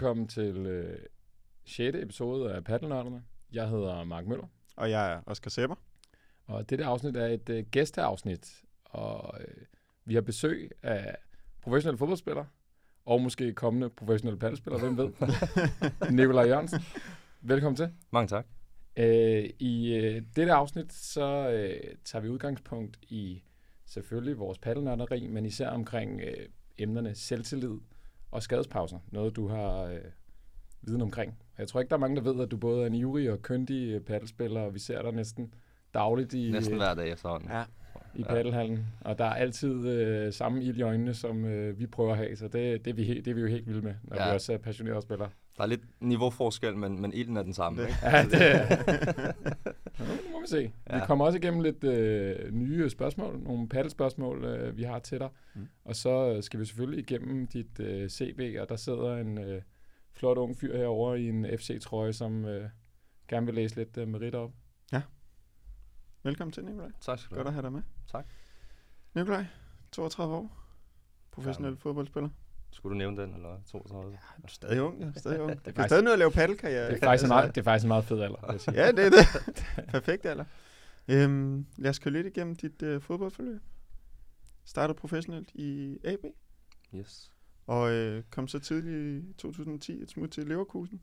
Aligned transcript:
Velkommen 0.00 0.28
til 0.28 0.56
øh, 0.56 0.98
6. 1.64 1.96
episode 1.96 2.52
af 2.54 2.64
Paddelnørderne. 2.64 3.22
Jeg 3.52 3.68
hedder 3.68 4.04
Mark 4.04 4.26
Møller, 4.26 4.46
Og 4.76 4.90
jeg 4.90 5.12
er 5.12 5.20
Oscar 5.26 5.50
Sepper. 5.50 5.76
og 6.44 6.70
dette 6.70 6.84
afsnit 6.84 7.16
er 7.16 7.26
et 7.26 7.48
øh, 7.48 7.64
gæsteafsnit. 7.70 8.62
Og 8.84 9.40
øh, 9.40 9.64
vi 10.04 10.14
har 10.14 10.20
besøg 10.20 10.70
af 10.82 11.16
professionelle 11.62 11.98
fodboldspillere, 11.98 12.46
og 13.04 13.20
måske 13.22 13.52
kommende 13.54 13.90
professionelle 13.90 14.38
paddelspillere, 14.38 14.80
hvem 14.80 14.96
ved. 14.96 15.10
Nikolaj 16.16 16.44
Jørgensen, 16.46 16.80
velkommen 17.40 17.76
til. 17.76 17.88
Mange 18.10 18.28
tak. 18.28 18.46
Øh, 18.96 19.50
I 19.58 19.94
øh, 19.94 20.22
dette 20.36 20.52
afsnit, 20.52 20.92
så 20.92 21.50
øh, 21.50 21.94
tager 22.04 22.22
vi 22.22 22.28
udgangspunkt 22.28 22.98
i 23.02 23.42
selvfølgelig 23.86 24.38
vores 24.38 24.58
paddelnørderi, 24.58 25.26
men 25.26 25.46
især 25.46 25.68
omkring 25.70 26.20
øh, 26.20 26.48
emnerne 26.78 27.14
selvtillid 27.14 27.78
og 28.30 28.42
skadespauser. 28.42 28.98
Noget, 29.10 29.36
du 29.36 29.48
har 29.48 29.82
øh, 29.82 29.98
viden 30.82 31.00
omkring. 31.02 31.34
Jeg 31.58 31.68
tror 31.68 31.80
ikke, 31.80 31.90
der 31.90 31.96
er 31.96 32.00
mange, 32.00 32.16
der 32.16 32.22
ved, 32.32 32.40
at 32.42 32.50
du 32.50 32.56
både 32.56 32.82
er 32.82 32.86
en 32.86 32.94
ivrig 32.94 33.30
og 33.32 33.42
køndig 33.42 33.88
øh, 33.94 34.00
paddelspiller, 34.00 34.60
og 34.60 34.74
vi 34.74 34.78
ser 34.78 35.02
dig 35.02 35.12
næsten 35.12 35.54
dagligt 35.94 36.34
i, 36.34 36.50
Næsten 36.50 36.74
øh, 36.74 36.78
hver 36.80 36.94
dag 36.94 37.10
efterhånden. 37.12 37.50
Ja. 37.50 37.62
i 38.14 38.22
paddelhallen. 38.22 38.86
Og 39.00 39.18
der 39.18 39.24
er 39.24 39.34
altid 39.34 39.86
øh, 39.88 40.32
samme 40.32 40.62
ild 40.64 40.76
i 40.76 40.82
øjnene, 40.82 41.14
som 41.14 41.44
øh, 41.44 41.78
vi 41.78 41.86
prøver 41.86 42.10
at 42.12 42.16
have, 42.16 42.36
så 42.36 42.44
det, 42.48 42.84
det, 42.84 42.90
er 42.90 42.94
vi 42.94 43.04
helt, 43.04 43.24
det 43.24 43.30
er 43.30 43.34
vi 43.34 43.40
jo 43.40 43.46
helt 43.46 43.66
vilde 43.66 43.82
med, 43.82 43.94
når 44.04 44.16
ja. 44.16 44.28
Vi 44.28 44.34
også 44.34 44.52
er 44.52 44.58
passionerede 44.58 45.02
spillere. 45.02 45.28
Der 45.56 45.62
er 45.62 45.66
lidt 45.68 45.80
niveauforskel, 46.00 46.76
men, 46.76 47.00
men 47.00 47.12
ilden 47.12 47.36
er 47.36 47.42
den 47.42 47.54
samme. 47.54 47.82
Det- 47.82 47.88
Ikke? 47.88 47.98
Ja, 48.02 48.22
det, 48.24 48.68
nu 49.98 50.04
må 50.40 50.44
vi 50.44 50.48
se. 50.48 50.56
Ja. 50.60 50.94
Vi 50.94 50.98
Ja. 51.00 51.06
kommer 51.06 51.24
også 51.24 51.38
igennem 51.38 51.60
lidt 51.60 51.84
øh, 51.84 52.52
nye 52.52 52.90
spørgsmål, 52.90 53.38
nogle 53.40 53.68
paddelspørgsmål, 53.68 54.44
øh, 54.44 54.76
vi 54.76 54.82
har 54.82 54.98
til 54.98 55.18
dig. 55.18 55.28
Mm. 55.54 55.68
Og 55.84 55.96
så 55.96 56.32
øh, 56.36 56.42
skal 56.42 56.60
vi 56.60 56.64
selvfølgelig 56.64 57.00
igennem 57.00 57.46
dit 57.46 57.80
øh, 57.80 58.08
CV, 58.08 58.56
og 58.60 58.68
der 58.68 58.76
sidder 58.76 59.16
en 59.16 59.38
øh, 59.38 59.62
flot 60.12 60.38
ung 60.38 60.56
fyr 60.56 60.76
herovre 60.76 61.20
i 61.20 61.28
en 61.28 61.46
FC-trøje, 61.58 62.12
som 62.12 62.44
øh, 62.44 62.70
gerne 63.28 63.46
vil 63.46 63.54
læse 63.54 63.76
lidt 63.76 63.96
øh, 63.96 64.08
merit 64.08 64.34
op. 64.34 64.50
Velkommen 66.22 66.52
til, 66.52 66.64
Nikolaj. 66.64 66.90
Tak 67.00 67.18
skal 67.18 67.30
du 67.30 67.42
Godt 67.42 67.48
have. 67.48 67.48
at 67.48 67.54
have 67.54 67.62
dig 67.62 67.72
med. 67.72 67.82
Tak. 68.12 68.26
Nikolaj, 69.14 69.44
32 69.92 70.34
år. 70.34 70.58
Professionel 71.30 71.66
Gammel. 71.68 71.80
fodboldspiller. 71.80 72.28
Skulle 72.72 72.92
du 72.94 72.98
nævne 72.98 73.22
den, 73.22 73.34
eller 73.34 73.60
32? 73.66 74.10
Du 74.12 74.16
er 74.44 74.48
stadig 74.48 74.82
ung, 74.82 75.00
ja. 75.00 75.12
Stadig 75.16 75.40
ung. 75.40 75.50
Det 75.52 75.58
er 75.58 75.62
faktisk- 75.64 75.88
stadig 75.88 76.04
noget 76.04 76.12
at 76.12 76.18
lave 76.18 76.30
paddelkarriere. 76.30 76.86
Det 76.90 76.94
er 77.02 77.06
faktisk 77.06 77.24
en 77.24 77.28
meget, 77.28 77.54
det 77.54 77.60
er 77.60 77.64
faktisk 77.64 77.84
en 77.84 77.88
meget 77.88 78.04
fed 78.04 78.20
alder. 78.20 78.38
jeg. 78.66 78.74
Ja, 78.74 78.92
det 78.92 79.06
er 79.06 79.10
det. 79.10 79.26
Perfekt, 79.94 80.26
alder. 80.26 80.44
Øhm, 81.08 81.66
lad 81.76 81.90
os 81.90 81.98
køre 81.98 82.12
lidt 82.12 82.26
igennem 82.26 82.56
dit 82.56 82.82
øh, 82.82 83.00
fodboldforløb. 83.00 83.60
Startede 84.64 84.98
professionelt 84.98 85.50
i 85.54 85.98
AB, 86.04 86.24
Yes. 86.94 87.32
og 87.66 87.90
øh, 87.92 88.22
kom 88.30 88.48
så 88.48 88.58
tidligt 88.58 89.24
i 89.24 89.32
2010 89.32 90.02
et 90.02 90.10
smut 90.10 90.30
til 90.30 90.46
Leverkusen. 90.46 91.00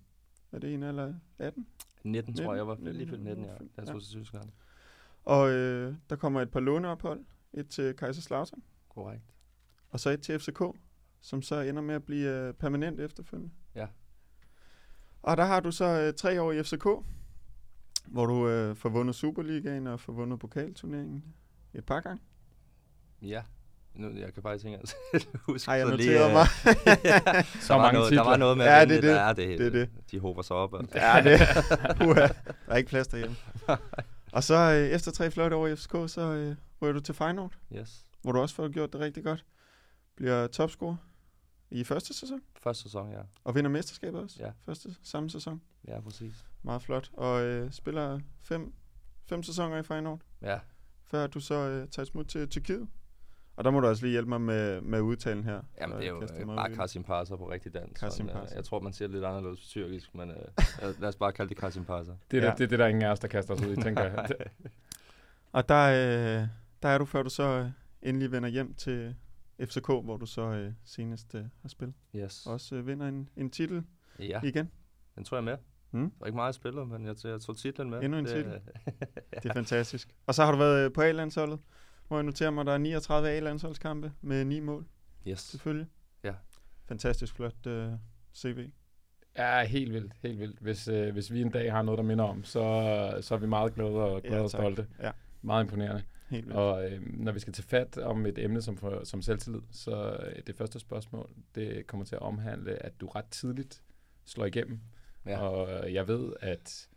Er 0.51 0.59
det 0.59 0.73
en 0.73 0.83
af 0.83 1.13
18? 1.39 1.67
19, 2.03 2.35
tror 2.35 2.53
jeg, 2.53 2.57
jeg 2.57 2.67
var 2.67 2.75
19, 2.75 2.93
lige 2.93 3.07
fyldt 3.07 3.23
19, 3.23 3.45
ja. 3.45 3.51
ja. 3.51 3.57
Jeg 3.77 3.87
tog 3.87 4.01
til 4.03 4.11
Tyskland. 4.11 4.49
Og 5.23 5.49
øh, 5.49 5.95
der 6.09 6.15
kommer 6.15 6.41
et 6.41 6.51
par 6.51 6.59
låneophold. 6.59 7.25
Et 7.53 7.69
til 7.69 7.93
Kaiserslautern, 7.95 8.63
Korrekt. 8.89 9.23
og 9.89 9.99
så 9.99 10.09
et 10.09 10.21
til 10.21 10.39
FCK, 10.39 10.61
som 11.21 11.41
så 11.41 11.59
ender 11.61 11.81
med 11.81 11.95
at 11.95 12.03
blive 12.03 12.29
øh, 12.29 12.53
permanent 12.53 12.99
efterfølgende. 12.99 13.53
Ja. 13.75 13.87
Og 15.23 15.37
der 15.37 15.45
har 15.45 15.59
du 15.59 15.71
så 15.71 15.85
øh, 15.85 16.13
tre 16.13 16.41
år 16.41 16.51
i 16.51 16.63
FCK, 16.63 16.83
hvor 18.07 18.25
du 18.25 18.47
øh, 18.49 18.75
får 18.75 18.89
vundet 18.89 19.15
Superligaen 19.15 19.87
og 19.87 19.99
får 19.99 20.13
vundet 20.13 20.39
pokalturneringen 20.39 21.23
et 21.73 21.85
par 21.85 21.99
gange. 21.99 22.21
Ja. 23.21 23.41
Nu, 23.95 24.09
jeg 24.11 24.33
kan 24.33 24.43
faktisk 24.43 24.65
ikke 24.65 24.79
huske. 25.47 25.69
Har 25.71 25.75
jeg 25.75 25.85
så 25.87 25.91
noteret 25.91 26.27
øh, 26.27 26.33
mig? 26.33 26.47
Så 27.61 27.73
der, 27.73 27.73
var 27.73 27.81
mange 27.81 27.93
noget, 27.93 27.93
der 27.93 28.09
titler. 28.09 28.23
var 28.23 28.37
noget 28.37 28.57
med, 28.57 28.65
Ja, 28.65 28.81
at 28.81 28.89
det 28.89 28.97
er 28.97 29.01
det. 29.01 29.09
der 29.09 29.19
er 29.21 29.33
det, 29.33 29.59
Det 29.59 29.65
er 29.67 29.69
det. 29.71 29.89
De 30.11 30.19
håber 30.19 30.41
sig 30.41 30.55
op. 30.55 30.73
Altså. 30.73 30.97
Ja, 30.97 31.21
det 31.23 31.39
Uha, 32.07 32.21
Der 32.21 32.27
er 32.67 32.75
ikke 32.75 32.89
plads 32.89 33.07
derhjemme. 33.07 33.35
og 34.33 34.43
så 34.43 34.55
øh, 34.55 34.87
efter 34.95 35.11
tre 35.11 35.31
flotte 35.31 35.55
år 35.55 35.67
i 35.67 35.75
FCK, 35.75 35.91
så 36.07 36.21
øh, 36.21 36.55
ryger 36.81 36.93
du 36.93 36.99
til 36.99 37.15
Feyenoord, 37.15 37.53
Yes. 37.75 38.05
hvor 38.21 38.31
du 38.31 38.39
også 38.39 38.55
får 38.55 38.69
gjort 38.69 38.93
det 38.93 39.01
rigtig 39.01 39.23
godt. 39.23 39.45
Bliver 40.17 40.47
topscorer 40.47 40.95
i 41.71 41.83
første 41.83 42.13
sæson, 42.13 42.41
Første 42.59 42.83
sæson, 42.83 43.11
ja. 43.11 43.19
og 43.43 43.55
vinder 43.55 43.69
mesterskabet 43.69 44.21
også. 44.21 44.35
Ja. 44.39 44.51
Første 44.65 44.95
samme 45.03 45.29
sæson. 45.29 45.61
Ja, 45.87 45.99
præcis. 46.01 46.45
Meget 46.63 46.81
flot. 46.81 47.09
Og 47.13 47.41
øh, 47.43 47.71
spiller 47.71 48.19
fem, 48.39 48.73
fem 49.25 49.43
sæsoner 49.43 49.77
i 49.77 49.83
Feyenoord, 49.83 50.19
Ja. 50.41 50.59
før 51.05 51.27
du 51.27 51.39
så 51.39 51.55
øh, 51.55 51.87
tager 51.87 52.01
et 52.01 52.07
smut 52.07 52.27
til 52.27 52.49
Tyrkiet. 52.49 52.87
Og 53.55 53.63
der 53.63 53.71
må 53.71 53.79
du 53.79 53.87
også 53.87 54.03
lige 54.05 54.11
hjælpe 54.11 54.29
mig 54.29 54.41
med, 54.41 54.81
med 54.81 55.01
udtalen 55.01 55.43
her. 55.43 55.61
Jamen, 55.81 55.97
det 55.97 56.05
er 56.05 56.09
jo 56.09 56.21
øh, 56.39 56.45
bare. 56.55 56.75
Kasim 56.75 57.03
Passer 57.03 57.35
på 57.35 57.51
rigtig 57.51 57.73
dansk. 57.73 57.99
Kasim 57.99 58.27
sådan, 58.27 58.35
øh, 58.35 58.41
Passer. 58.41 58.57
Jeg 58.57 58.65
tror, 58.65 58.79
man 58.79 58.93
siger 58.93 59.07
det 59.07 59.13
lidt 59.15 59.25
anderledes 59.25 59.59
på 59.59 59.65
tyrkisk, 59.67 60.15
men 60.15 60.31
øh, 60.31 60.37
lad 61.01 61.09
os 61.09 61.15
bare 61.15 61.31
kalde 61.31 61.49
det 61.49 61.57
Kasim 61.57 61.85
Passer. 61.85 62.15
Det 62.31 62.37
er, 62.37 62.43
ja. 62.43 62.49
Det, 62.49 62.57
det 62.57 62.63
er 62.63 62.67
det, 62.67 62.79
der 62.79 62.85
er 62.85 62.89
ingen 62.89 63.03
af 63.03 63.11
os, 63.11 63.19
der 63.19 63.27
kaster 63.27 63.53
os 63.53 63.61
ud 63.61 63.77
i, 63.77 63.81
tænker 63.85 64.03
jeg. 64.03 64.27
Og 65.51 65.69
der, 65.69 65.83
øh, 66.41 66.47
der 66.83 66.89
er 66.89 66.97
du, 66.97 67.05
før 67.05 67.23
du 67.23 67.29
så 67.29 67.43
øh, 67.43 67.69
endelig 68.01 68.31
vender 68.31 68.49
hjem 68.49 68.73
til 68.73 69.15
FCK, 69.61 69.87
hvor 69.87 70.17
du 70.17 70.25
så 70.25 70.41
øh, 70.41 70.73
senest 70.83 71.35
øh, 71.35 71.43
har 71.61 71.69
spillet. 71.69 71.95
Yes. 72.15 72.45
Også 72.45 72.75
øh, 72.75 72.87
vinder 72.87 73.07
en, 73.07 73.29
en 73.37 73.49
titel 73.49 73.83
Ja, 74.19 74.41
igen. 74.43 74.71
den 75.15 75.23
tror 75.23 75.37
jeg 75.37 75.43
med. 75.43 75.57
Mm. 75.91 76.11
Det 76.11 76.19
var 76.19 76.25
ikke 76.25 76.35
meget, 76.35 76.47
jeg 76.47 76.53
spillede, 76.55 76.85
men 76.85 77.05
jeg, 77.05 77.15
jeg 77.23 77.41
tog 77.41 77.57
titlen 77.57 77.89
med. 77.89 78.03
Endnu 78.03 78.17
en 78.17 78.25
det, 78.25 78.33
titel. 78.33 78.51
øh, 78.51 78.93
Det 79.43 79.49
er 79.49 79.53
fantastisk. 79.53 80.15
Og 80.25 80.35
så 80.35 80.43
har 80.45 80.51
du 80.51 80.57
været 80.57 80.85
øh, 80.85 80.93
på 80.93 81.01
A-landsholdet, 81.01 81.59
hvor 82.07 82.17
jeg 82.17 82.23
noterer 82.23 82.49
mig, 82.51 82.61
at 82.61 82.67
der 82.67 82.73
er 82.73 82.77
39 82.77 83.29
A-landsholdskampe 83.29 84.11
med 84.21 84.45
9 84.45 84.59
mål, 84.59 84.85
yes. 85.27 85.39
selvfølgelig. 85.39 85.87
Ja. 86.23 86.33
Fantastisk 86.87 87.35
flot 87.35 87.67
øh, 87.67 87.91
CV. 88.35 88.69
Ja, 89.37 89.65
helt 89.65 89.93
vildt, 89.93 90.13
helt 90.23 90.39
vildt. 90.39 90.59
Hvis, 90.59 90.87
øh, 90.87 91.13
hvis 91.13 91.33
vi 91.33 91.41
en 91.41 91.49
dag 91.51 91.71
har 91.71 91.81
noget, 91.81 91.97
der 91.97 92.03
minder 92.03 92.25
om, 92.25 92.43
så, 92.43 92.59
så 93.21 93.35
er 93.35 93.39
vi 93.39 93.47
meget 93.47 93.73
glade 93.75 93.89
og, 93.89 94.21
glade 94.21 94.35
Ja, 94.35 94.41
og 94.43 94.51
tak. 94.51 94.59
stolte. 94.61 94.87
Ja. 95.01 95.11
Meget 95.41 95.63
imponerende. 95.63 96.03
Helt 96.29 96.45
vildt. 96.45 96.57
Og 96.57 96.91
øh, 96.91 97.01
når 97.03 97.31
vi 97.31 97.39
skal 97.39 97.53
tage 97.53 97.67
fat 97.67 97.97
om 97.97 98.25
et 98.25 98.37
emne 98.39 98.61
som, 98.61 98.77
for, 98.77 99.03
som 99.03 99.21
selvtillid, 99.21 99.61
så 99.71 100.17
øh, 100.23 100.41
det 100.47 100.55
første 100.55 100.79
spørgsmål, 100.79 101.29
det 101.55 101.87
kommer 101.87 102.05
til 102.05 102.15
at 102.15 102.21
omhandle, 102.21 102.85
at 102.85 103.01
du 103.01 103.07
ret 103.07 103.25
tidligt 103.31 103.83
slår 104.25 104.45
igennem. 104.45 104.79
Ja. 105.25 105.39
Og 105.39 105.85
øh, 105.85 105.93
jeg 105.93 106.07
ved, 106.07 106.33
at 106.41 106.89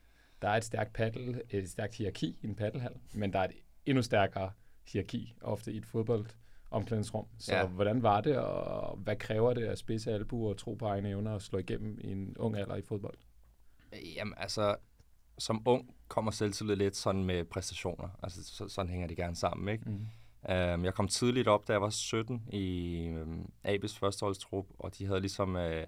der 0.42 0.48
er 0.48 0.56
et 0.56 0.64
stærkt 0.64 0.92
paddle, 0.92 1.42
et 1.50 1.70
stærkt 1.70 1.94
hierarki 1.94 2.38
i 2.42 2.46
en 2.46 2.54
paddelhal, 2.54 2.94
men 3.14 3.32
der 3.32 3.38
er 3.38 3.44
et 3.44 3.54
endnu 3.86 4.02
stærkere 4.02 4.52
hierarki 4.92 5.34
ofte 5.40 5.72
i 5.72 5.76
et 5.76 5.86
fodbold 5.86 6.26
omklædningsrum. 6.70 7.26
Så. 7.38 7.54
Ja. 7.54 7.66
hvordan 7.66 8.02
var 8.02 8.20
det, 8.20 8.38
og 8.38 8.96
hvad 8.96 9.16
kræver 9.16 9.54
det 9.54 9.64
at 9.64 9.78
spidse 9.78 10.12
albuer 10.12 10.50
og 10.50 10.58
tro 10.58 10.74
på 10.74 10.86
egne 10.86 11.08
evner 11.08 11.30
og 11.30 11.42
slå 11.42 11.58
igennem 11.58 11.98
i 12.00 12.06
en 12.06 12.36
ung 12.38 12.56
alder 12.56 12.76
i 12.76 12.82
fodbold? 12.82 13.18
Jamen, 14.16 14.34
altså, 14.36 14.76
som 15.40 15.62
ung 15.64 15.94
kommer 16.08 16.30
selvtillid 16.30 16.76
lidt 16.76 16.96
sådan 16.96 17.24
med 17.24 17.44
præstationer. 17.44 18.08
Altså, 18.22 18.44
så, 18.44 18.68
sådan 18.68 18.90
hænger 18.90 19.06
det 19.06 19.16
gerne 19.16 19.36
sammen, 19.36 19.68
ikke? 19.68 19.90
Mm. 19.90 20.06
Um, 20.48 20.84
jeg 20.84 20.94
kom 20.94 21.08
tidligt 21.08 21.48
op, 21.48 21.68
da 21.68 21.72
jeg 21.72 21.82
var 21.82 21.90
17 21.90 22.42
i 22.52 23.08
um, 23.22 23.50
AB's 23.66 23.98
førsteholdstrup, 23.98 24.66
og 24.78 24.98
de 24.98 25.06
havde 25.06 25.20
ligesom 25.20 25.54
uh, 25.54 25.82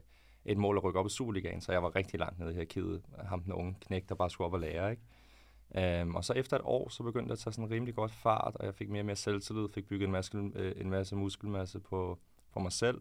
et 0.44 0.58
mål 0.58 0.76
at 0.76 0.84
rykke 0.84 1.00
op 1.00 1.06
i 1.06 1.10
Superligaen, 1.10 1.60
så 1.60 1.72
jeg 1.72 1.82
var 1.82 1.96
rigtig 1.96 2.20
langt 2.20 2.38
nede 2.38 2.50
i 2.50 2.54
hierarkiet. 2.54 3.02
Ham 3.18 3.42
den 3.42 3.52
unge 3.52 3.76
knæk, 3.80 4.08
der 4.08 4.14
bare 4.14 4.30
skulle 4.30 4.46
op 4.46 4.52
og 4.52 4.60
lære, 4.60 4.90
ikke? 4.90 6.02
Um, 6.02 6.14
og 6.14 6.24
så 6.24 6.32
efter 6.32 6.56
et 6.56 6.62
år, 6.64 6.88
så 6.88 7.02
begyndte 7.02 7.26
jeg 7.28 7.32
at 7.32 7.38
tage 7.38 7.52
sådan 7.52 7.70
rimelig 7.70 7.94
godt 7.94 8.12
fart, 8.12 8.56
og 8.56 8.66
jeg 8.66 8.74
fik 8.74 8.88
mere 8.90 9.02
og 9.02 9.06
mere 9.06 9.16
selvtillid, 9.16 9.68
fik 9.74 9.88
bygget 9.88 10.06
en 10.06 10.12
masse, 10.12 10.50
øh, 10.54 10.72
en 10.76 10.90
masse 10.90 11.16
muskelmasse 11.16 11.80
på, 11.80 12.18
på 12.52 12.60
mig 12.60 12.72
selv, 12.72 13.00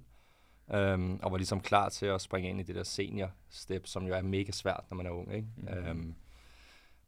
um, 0.68 1.20
og 1.24 1.32
var 1.32 1.38
ligesom 1.38 1.62
klar 1.62 1.90
til 1.90 2.06
at 2.06 2.22
springe 2.22 2.50
ind 2.50 2.60
i 2.60 2.64
det 2.64 2.76
der 2.76 2.84
senior-step, 2.84 3.88
som 3.88 4.08
jo 4.08 4.14
er 4.14 4.22
mega 4.22 4.52
svært, 4.52 4.84
når 4.90 4.98
man 4.98 5.06
er 5.06 5.10
ung, 5.10 5.34
ikke? 5.34 5.48
Mm. 5.94 6.16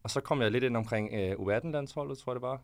Og 0.04 0.10
så 0.10 0.20
kom 0.20 0.42
jeg 0.42 0.50
lidt 0.50 0.64
ind 0.64 0.76
omkring 0.76 1.10
øh, 1.12 1.32
U18-landsholdet, 1.32 2.18
tror 2.18 2.32
jeg 2.32 2.34
det 2.34 2.42
var. 2.42 2.62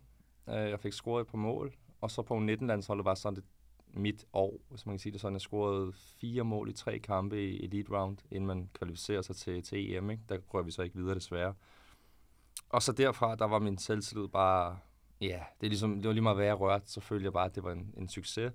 Øh, 0.49 0.71
jeg 0.71 0.81
fik 0.81 0.93
scoret 0.93 1.27
på 1.27 1.37
mål, 1.37 1.73
og 2.01 2.11
så 2.11 2.23
på 2.23 2.39
U19-landsholdet 2.39 3.05
var 3.05 3.15
sådan 3.15 3.37
det 3.37 3.45
mit 3.93 4.25
år, 4.33 4.61
hvis 4.69 4.87
man 4.87 4.93
kan 4.93 4.99
sige 4.99 5.13
det 5.13 5.21
sådan. 5.21 5.35
Jeg 5.35 5.41
scorede 5.41 5.93
fire 5.93 6.45
mål 6.45 6.69
i 6.69 6.73
tre 6.73 6.99
kampe 6.99 7.43
i 7.43 7.65
Elite 7.65 7.93
Round, 7.93 8.19
inden 8.31 8.47
man 8.47 8.71
kvalificerer 8.75 9.23
sig 9.23 9.37
til, 9.37 9.63
til 9.63 9.95
EM. 9.95 10.11
Ikke? 10.11 10.23
Der 10.29 10.39
rører 10.55 10.65
vi 10.65 10.71
så 10.71 10.83
ikke 10.83 10.97
videre, 10.97 11.15
desværre. 11.15 11.55
Og 12.69 12.83
så 12.83 12.93
derfra, 12.93 13.35
der 13.35 13.45
var 13.45 13.59
min 13.59 13.79
selvtillid 13.79 14.29
bare... 14.29 14.79
Ja, 15.21 15.41
det, 15.61 15.67
er 15.67 15.71
ligesom, 15.71 15.97
det 15.97 16.07
var 16.07 16.13
lige 16.13 16.23
meget, 16.23 16.37
hvad 16.37 16.47
jeg 16.47 16.61
rørte, 16.61 16.91
så 16.91 17.01
følte 17.01 17.25
jeg 17.25 17.33
bare, 17.33 17.45
at 17.45 17.55
det 17.55 17.65
var 17.65 17.73
en, 17.73 17.95
en 17.97 18.09
succes. 18.09 18.53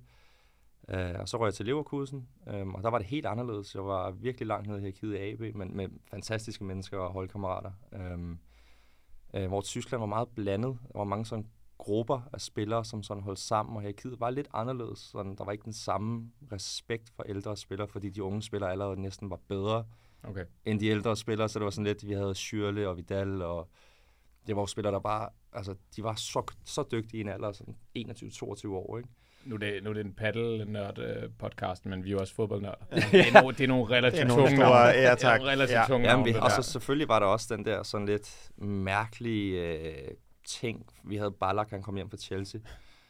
Uh, 0.94 1.20
og 1.20 1.30
så 1.30 1.38
røg 1.38 1.46
jeg 1.46 1.54
til 1.54 1.66
Leverkusen, 1.66 2.28
um, 2.54 2.76
og 2.76 2.84
der 2.84 2.90
var 2.90 2.98
det 2.98 3.08
helt 3.08 3.26
anderledes. 3.26 3.76
Jeg 3.76 3.86
var 3.86 4.12
virkelig 4.12 4.48
langt 4.48 4.68
nede 4.68 4.78
i 4.78 4.82
hierarkiet 4.82 5.16
i 5.16 5.18
AB, 5.18 5.56
men 5.56 5.78
med 5.78 5.90
fantastiske 6.10 6.64
mennesker 6.64 6.98
og 6.98 7.12
holdkammerater. 7.12 7.72
Um, 7.92 8.40
uh, 9.38 9.46
hvor 9.46 9.62
Tyskland 9.62 10.00
var 10.00 10.08
meget 10.08 10.30
blandet. 10.36 10.78
Der 10.94 10.98
var 10.98 11.04
mange 11.04 11.26
sådan 11.26 11.48
grupper 11.78 12.22
af 12.34 12.42
spillere, 12.42 12.86
som 12.86 13.04
sådan 13.04 13.24
holdt 13.24 13.40
sammen, 13.40 13.76
og 13.76 13.82
hierarkiet 13.82 14.20
var 14.20 14.30
lidt 14.30 14.48
anderledes. 14.54 15.00
Sådan, 15.00 15.36
der 15.36 15.44
var 15.44 15.52
ikke 15.52 15.66
den 15.66 15.74
samme 15.74 16.32
respekt 16.52 17.10
for 17.16 17.24
ældre 17.24 17.58
spillere, 17.58 17.88
fordi 17.88 18.10
de 18.10 18.24
unge 18.24 18.42
spillere 18.42 18.72
allerede 18.72 19.02
næsten 19.02 19.30
var 19.30 19.40
bedre 19.48 19.86
Okay. 20.28 20.46
end 20.66 20.80
de 20.80 20.88
ældre 20.88 21.16
spillere, 21.16 21.50
så 21.50 21.60
det 21.60 21.64
var 21.64 21.72
sådan 21.72 21.86
lidt, 21.86 22.08
vi 22.08 22.14
havde 22.14 22.32
Schürrle 22.32 22.88
og 22.88 22.98
Vidal, 22.98 23.42
og 23.42 23.70
det 24.48 24.56
var 24.56 24.62
jo 24.62 24.66
spillere, 24.66 24.94
der 24.94 25.00
bare, 25.00 25.30
altså, 25.54 25.76
de 25.96 26.04
var 26.04 26.16
så, 26.16 26.44
så 26.66 26.84
dygtige 26.92 27.18
i 27.18 27.22
en 27.22 27.30
alder, 27.30 27.52
sådan 27.52 27.76
21-22 27.98 28.68
år, 28.68 28.98
ikke? 28.98 29.10
Nu 29.46 29.56
er 29.56 29.60
det, 29.60 29.84
nu 29.84 29.90
er 29.90 29.94
det 29.94 30.06
en 30.06 30.14
paddle-nørd-podcast, 30.14 31.86
men 31.90 32.04
vi 32.04 32.10
er 32.10 32.12
jo 32.12 32.20
også 32.20 32.34
fodboldnørder. 32.36 32.86
det, 33.12 33.14
er 33.36 33.42
no, 33.42 33.52
det 33.52 33.62
er 33.62 33.68
nogle 33.68 33.86
relativt 33.96 34.14
Det 34.14 34.24
er 34.24 34.28
nogle 34.28 34.44
tunge 34.44 34.58
store- 34.58 34.70
navne. 34.86 35.00
ja, 35.10 35.16
tak. 35.16 35.40
Det 35.42 35.48
er 35.48 35.52
relativt 35.52 35.78
Ja. 35.78 35.86
tunge 35.88 36.10
Jamen, 36.10 36.26
vi, 36.26 36.32
navne, 36.32 36.46
og 36.46 36.52
så 36.52 36.62
selvfølgelig 36.72 37.08
var 37.08 37.20
der 37.20 37.26
også 37.26 37.56
den 37.56 37.66
der 37.66 37.84
sådan 37.84 38.08
lidt 38.08 38.52
mærkelige 38.58 39.62
øh, 39.62 40.08
ting. 40.48 40.86
Vi 41.04 41.16
havde 41.18 41.32
Ballack, 41.32 41.70
han 41.70 41.82
kom 41.84 41.96
hjem 41.96 42.10
fra 42.10 42.18
Chelsea. 42.18 42.62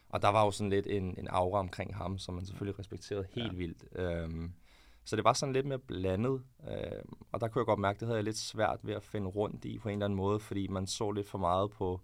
Og 0.09 0.21
der 0.21 0.29
var 0.29 0.45
jo 0.45 0.51
sådan 0.51 0.69
lidt 0.69 0.87
en, 0.87 1.15
en 1.17 1.27
aura 1.29 1.59
omkring 1.59 1.95
ham, 1.95 2.17
som 2.17 2.33
man 2.33 2.45
selvfølgelig 2.45 2.79
respekterede 2.79 3.25
helt 3.33 3.51
Ja. 3.53 3.57
vildt. 3.57 3.83
Øhm, 3.95 4.51
så 5.05 5.15
det 5.15 5.23
var 5.23 5.33
sådan 5.33 5.53
lidt 5.53 5.65
mere 5.65 5.79
blandet. 5.79 6.41
Øhm, 6.69 7.13
og 7.31 7.41
der 7.41 7.47
kunne 7.47 7.59
jeg 7.59 7.65
godt 7.65 7.79
mærke, 7.79 7.95
at 7.95 7.99
det 7.99 8.07
havde 8.07 8.17
jeg 8.17 8.23
lidt 8.23 8.37
svært 8.37 8.79
ved 8.83 8.93
at 8.93 9.03
finde 9.03 9.27
rundt 9.27 9.65
i 9.65 9.79
på 9.79 9.89
en 9.89 9.93
eller 9.93 10.05
anden 10.05 10.17
måde, 10.17 10.39
fordi 10.39 10.67
man 10.67 10.87
så 10.87 11.11
lidt 11.11 11.29
for 11.29 11.37
meget 11.37 11.71
på 11.71 12.01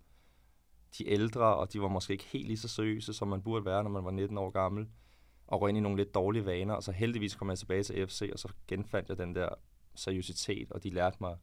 de 0.98 1.10
ældre, 1.10 1.56
og 1.56 1.74
de 1.74 1.82
var 1.82 1.88
måske 1.88 2.14
ikke 2.14 2.26
helt 2.26 2.48
lige 2.48 2.58
så 2.58 2.68
seriøse, 2.68 3.14
som 3.14 3.28
man 3.28 3.42
burde 3.42 3.66
være, 3.66 3.84
når 3.84 3.90
man 3.90 4.06
var 4.06 4.12
19 4.12 4.38
år 4.38 4.50
gammel, 4.50 4.88
og 5.48 5.62
røg 5.62 5.70
ind 5.70 5.78
i 5.78 5.82
nogle 5.82 5.98
lidt 5.98 6.16
dårlige 6.16 6.46
vaner. 6.46 6.74
Og 6.74 6.84
så 6.84 6.92
heldigvis 6.92 7.36
kom 7.36 7.50
jeg 7.50 7.58
tilbage 7.58 7.84
til 7.84 8.08
FC, 8.08 8.30
og 8.34 8.40
så 8.40 8.48
genfandt 8.68 9.10
jeg 9.10 9.18
den 9.18 9.36
der 9.36 9.50
seriøsitet, 9.96 10.72
og 10.72 10.84
de 10.84 10.90
lærte 10.90 11.18
mig 11.22 11.36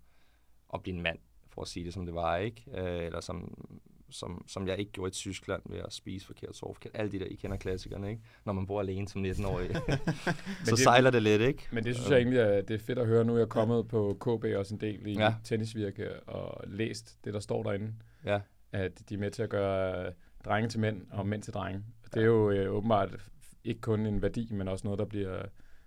at 0.74 0.82
blive 0.82 0.96
en 0.96 1.02
mand, 1.02 1.18
for 1.48 1.62
at 1.62 1.68
sige 1.68 1.84
det 1.84 1.94
som 1.94 2.06
det 2.06 2.14
var, 2.14 2.36
ikke? 2.36 2.64
Øh, 2.74 3.04
eller 3.06 3.20
som, 3.20 3.66
som, 4.10 4.44
som 4.48 4.68
jeg 4.68 4.78
ikke 4.78 4.92
gjorde 4.92 5.08
i 5.08 5.12
Tyskland 5.12 5.62
ved 5.66 5.78
at 5.78 5.92
spise 5.92 6.26
forkert, 6.26 6.56
sove 6.56 6.74
forkert. 6.74 6.92
Alle 6.94 7.12
de 7.12 7.18
der, 7.18 7.24
I 7.24 7.34
kender 7.34 7.56
klassikerne, 7.56 8.10
ikke? 8.10 8.22
Når 8.44 8.52
man 8.52 8.66
bor 8.66 8.80
alene 8.80 9.08
som 9.08 9.24
19-årig. 9.24 9.70
så 10.64 10.70
det- 10.70 10.78
sejler 10.78 11.10
det 11.10 11.22
lidt, 11.22 11.42
ikke? 11.42 11.68
Men 11.72 11.84
det 11.84 11.94
synes 11.96 12.10
jeg 12.10 12.16
egentlig 12.16 12.38
er, 12.38 12.60
det 12.60 12.74
er 12.74 12.78
fedt 12.78 12.98
at 12.98 13.06
høre. 13.06 13.24
Nu 13.24 13.34
er 13.34 13.38
jeg 13.38 13.48
kommet 13.48 13.88
på 13.88 14.16
KB 14.20 14.44
også 14.56 14.74
en 14.74 14.80
del 14.80 15.06
i. 15.06 15.12
Ja. 15.12 15.34
tennisvirke 15.44 16.20
og 16.20 16.64
læst 16.66 17.18
det, 17.24 17.34
der 17.34 17.40
står 17.40 17.62
derinde. 17.62 17.94
Ja, 18.24 18.40
At 18.72 19.08
de 19.08 19.14
er 19.14 19.18
med 19.18 19.30
til 19.30 19.42
at 19.42 19.50
gøre 19.50 20.12
drenge 20.44 20.68
til 20.68 20.80
mænd 20.80 21.06
og 21.10 21.26
mænd 21.26 21.42
til 21.42 21.54
drenge. 21.54 21.84
Og 22.04 22.14
det 22.14 22.22
er 22.22 22.26
jo 22.26 22.50
øh, 22.50 22.74
åbenbart 22.74 23.30
ikke 23.64 23.80
kun 23.80 24.06
en 24.06 24.22
værdi, 24.22 24.48
men 24.52 24.68
også 24.68 24.86
noget, 24.86 24.98
der 24.98 25.04
bliver, 25.04 25.42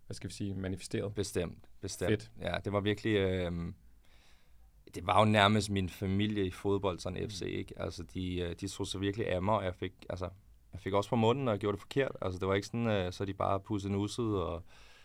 hvad 0.06 0.16
skal 0.16 0.30
vi 0.30 0.34
sige, 0.34 0.56
manifesteret. 0.56 1.16
bestemt. 1.16 1.70
bestemt. 1.82 2.10
Fedt. 2.10 2.32
Ja, 2.42 2.58
det 2.66 2.74
var 2.74 2.80
virkelig... 2.80 3.16
Øh, 3.16 3.52
det 4.96 5.08
var 5.08 5.20
jo 5.20 5.26
nærmest 5.26 5.70
min 5.70 5.90
familie 5.90 6.46
i 6.46 6.52
fodbold, 6.52 7.00
sådan 7.00 7.30
FC, 7.30 7.42
ikke? 7.42 7.74
Altså, 7.78 8.04
de, 8.04 8.40
øh, 8.40 8.56
de 8.56 8.68
tog 8.68 8.88
sig 8.88 9.02
virkelig 9.02 9.28
af 9.28 9.42
mig, 9.42 9.56
og 9.56 9.66
jeg 9.66 9.76
fik, 9.76 9.94
altså, 10.10 10.30
jeg 10.74 10.80
fik 10.80 10.94
også 10.94 11.10
på 11.10 11.16
munden, 11.16 11.48
jeg 11.48 11.58
gjorde 11.58 11.76
det 11.76 11.82
forkert. 11.82 12.12
Altså, 12.22 12.40
det 12.40 12.48
var 12.48 12.54
ikke 12.54 12.68
sådan, 12.68 12.88
øh, 12.88 13.12
så 13.12 13.26
de 13.26 13.34
bare 13.34 13.60
pudsede 13.60 13.94
nusset, 13.94 14.26
og 14.26 14.64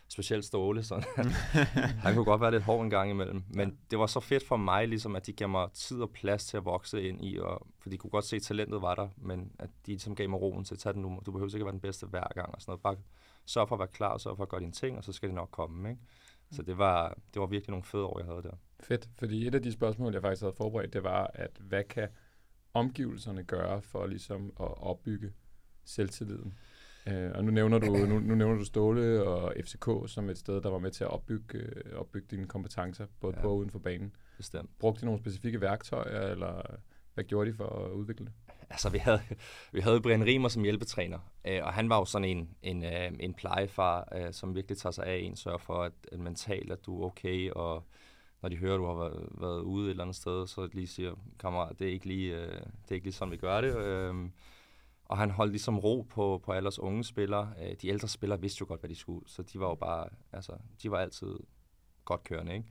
specielt 0.08 0.44
Ståle, 0.44 0.82
sådan. 0.82 1.04
Han 2.04 2.14
kunne 2.14 2.24
godt 2.24 2.40
være 2.40 2.50
lidt 2.50 2.62
hård 2.62 2.84
en 2.84 2.90
gang 2.90 3.10
imellem. 3.10 3.42
Men 3.48 3.78
det 3.90 3.98
var 3.98 4.06
så 4.06 4.20
fedt 4.20 4.46
for 4.46 4.56
mig, 4.56 4.88
ligesom, 4.88 5.16
at 5.16 5.26
de 5.26 5.32
gav 5.32 5.48
mig 5.48 5.68
tid 5.74 6.00
og 6.00 6.10
plads 6.10 6.46
til 6.46 6.56
at 6.56 6.64
vokse 6.64 7.08
ind 7.08 7.24
i, 7.24 7.38
og, 7.38 7.66
for 7.78 7.90
de 7.90 7.96
kunne 7.96 8.10
godt 8.10 8.24
se, 8.24 8.36
at 8.36 8.42
talentet 8.42 8.82
var 8.82 8.94
der, 8.94 9.08
men 9.16 9.52
at 9.58 9.68
de 9.86 9.90
ligesom 9.90 10.14
gav 10.14 10.28
mig 10.28 10.40
roen 10.40 10.64
til 10.64 10.74
at 10.74 10.78
tage 10.78 10.92
den 10.92 11.02
nu. 11.02 11.20
Du 11.26 11.32
behøver 11.32 11.54
ikke 11.54 11.62
at 11.62 11.64
være 11.64 11.72
den 11.72 11.80
bedste 11.80 12.06
hver 12.06 12.34
gang, 12.34 12.54
og 12.54 12.60
sådan 12.60 12.70
noget. 12.70 12.82
Bare 12.82 12.96
sørg 13.46 13.68
for 13.68 13.76
at 13.76 13.78
være 13.78 13.88
klar, 13.88 14.18
sørg 14.18 14.36
for 14.36 14.42
at 14.42 14.48
gøre 14.48 14.60
dine 14.60 14.72
ting, 14.72 14.96
og 14.96 15.04
så 15.04 15.12
skal 15.12 15.28
det 15.28 15.34
nok 15.34 15.48
komme, 15.50 15.90
ikke? 15.90 16.02
Så 16.50 16.62
det 16.62 16.78
var, 16.78 17.18
det 17.34 17.40
var 17.40 17.46
virkelig 17.46 17.70
nogle 17.70 17.84
fede 17.84 18.04
år, 18.04 18.18
jeg 18.18 18.26
havde 18.26 18.42
der. 18.42 18.56
Fedt, 18.80 19.08
fordi 19.18 19.46
et 19.46 19.54
af 19.54 19.62
de 19.62 19.72
spørgsmål, 19.72 20.12
jeg 20.12 20.22
faktisk 20.22 20.42
havde 20.42 20.54
forberedt, 20.56 20.92
det 20.92 21.04
var, 21.04 21.30
at 21.34 21.50
hvad 21.60 21.84
kan 21.84 22.08
omgivelserne 22.74 23.44
gøre 23.44 23.82
for 23.82 24.06
ligesom 24.06 24.46
at 24.60 24.82
opbygge 24.82 25.32
selvtilliden? 25.84 26.58
Øh, 27.08 27.30
og 27.34 27.44
nu 27.44 27.50
nævner, 27.50 27.78
du, 27.78 27.86
nu, 27.86 28.18
nu 28.18 28.34
nævner 28.34 28.58
du 28.58 28.64
Ståle 28.64 29.22
og 29.24 29.54
FCK 29.64 29.88
som 30.06 30.30
et 30.30 30.38
sted, 30.38 30.60
der 30.60 30.70
var 30.70 30.78
med 30.78 30.90
til 30.90 31.04
at 31.04 31.10
opbygge, 31.10 31.58
øh, 31.58 31.98
opbygge 31.98 32.26
dine 32.30 32.46
kompetencer, 32.46 33.06
både 33.20 33.34
ja. 33.36 33.42
På 33.42 33.48
og 33.48 33.56
uden 33.56 33.70
for 33.70 33.78
banen. 33.78 34.12
Bestemt. 34.36 34.70
Brugte 34.78 35.00
de 35.00 35.04
nogle 35.04 35.20
specifikke 35.20 35.60
værktøjer, 35.60 36.20
eller 36.20 36.62
hvad 37.14 37.24
gjorde 37.24 37.50
de 37.50 37.56
for 37.56 37.64
at 37.64 37.90
udvikle 37.90 38.26
det? 38.26 38.32
Altså, 38.70 38.90
vi 38.90 38.98
havde, 38.98 39.20
vi 39.72 39.80
havde 39.80 40.00
Brian 40.00 40.24
Rimer 40.26 40.48
som 40.48 40.62
hjælpetræner, 40.62 41.18
øh, 41.44 41.60
og 41.62 41.72
han 41.72 41.88
var 41.88 41.98
jo 41.98 42.04
sådan 42.04 42.28
en, 42.28 42.50
en, 42.62 42.84
øh, 42.84 43.12
en 43.20 43.34
plejefar, 43.34 44.08
øh, 44.14 44.32
som 44.32 44.54
virkelig 44.54 44.78
tager 44.78 44.92
sig 44.92 45.06
af 45.06 45.16
en, 45.16 45.36
sørger 45.36 45.58
for, 45.58 45.82
at, 45.82 45.92
at 46.12 46.18
mentalt, 46.18 46.72
at 46.72 46.86
du 46.86 47.02
er 47.02 47.06
okay, 47.06 47.50
og 47.50 47.84
når 48.42 48.48
de 48.48 48.56
hører, 48.56 48.74
at 48.74 48.78
du 48.78 48.86
har 48.86 48.94
været, 48.94 49.28
været 49.40 49.60
ude 49.60 49.86
et 49.86 49.90
eller 49.90 50.04
andet 50.04 50.16
sted, 50.16 50.46
så 50.46 50.68
lige 50.72 50.86
siger, 50.86 51.14
kammerat, 51.38 51.78
det 51.78 51.88
er 51.88 51.92
ikke 51.92 52.06
lige, 52.06 52.36
øh, 52.36 52.52
det 52.52 52.90
er 52.90 52.94
ikke 52.94 53.06
lige 53.06 53.14
sådan, 53.14 53.32
vi 53.32 53.36
gør 53.36 53.60
det. 53.60 53.76
Øh, 53.76 54.14
og 55.08 55.18
han 55.18 55.30
holdt 55.30 55.52
ligesom 55.52 55.78
ro 55.78 56.06
på, 56.10 56.40
på 56.44 56.52
alle 56.52 56.68
os 56.68 56.78
unge 56.78 57.04
spillere. 57.04 57.52
Øh, 57.62 57.76
de 57.82 57.88
ældre 57.88 58.08
spillere 58.08 58.40
vidste 58.40 58.60
jo 58.60 58.66
godt, 58.68 58.80
hvad 58.80 58.90
de 58.90 58.94
skulle, 58.94 59.28
så 59.28 59.42
de 59.42 59.60
var 59.60 59.68
jo 59.68 59.74
bare, 59.74 60.08
altså, 60.32 60.52
de 60.82 60.90
var 60.90 60.98
altid 60.98 61.38
godt 62.04 62.24
kørende, 62.24 62.54
ikke? 62.54 62.68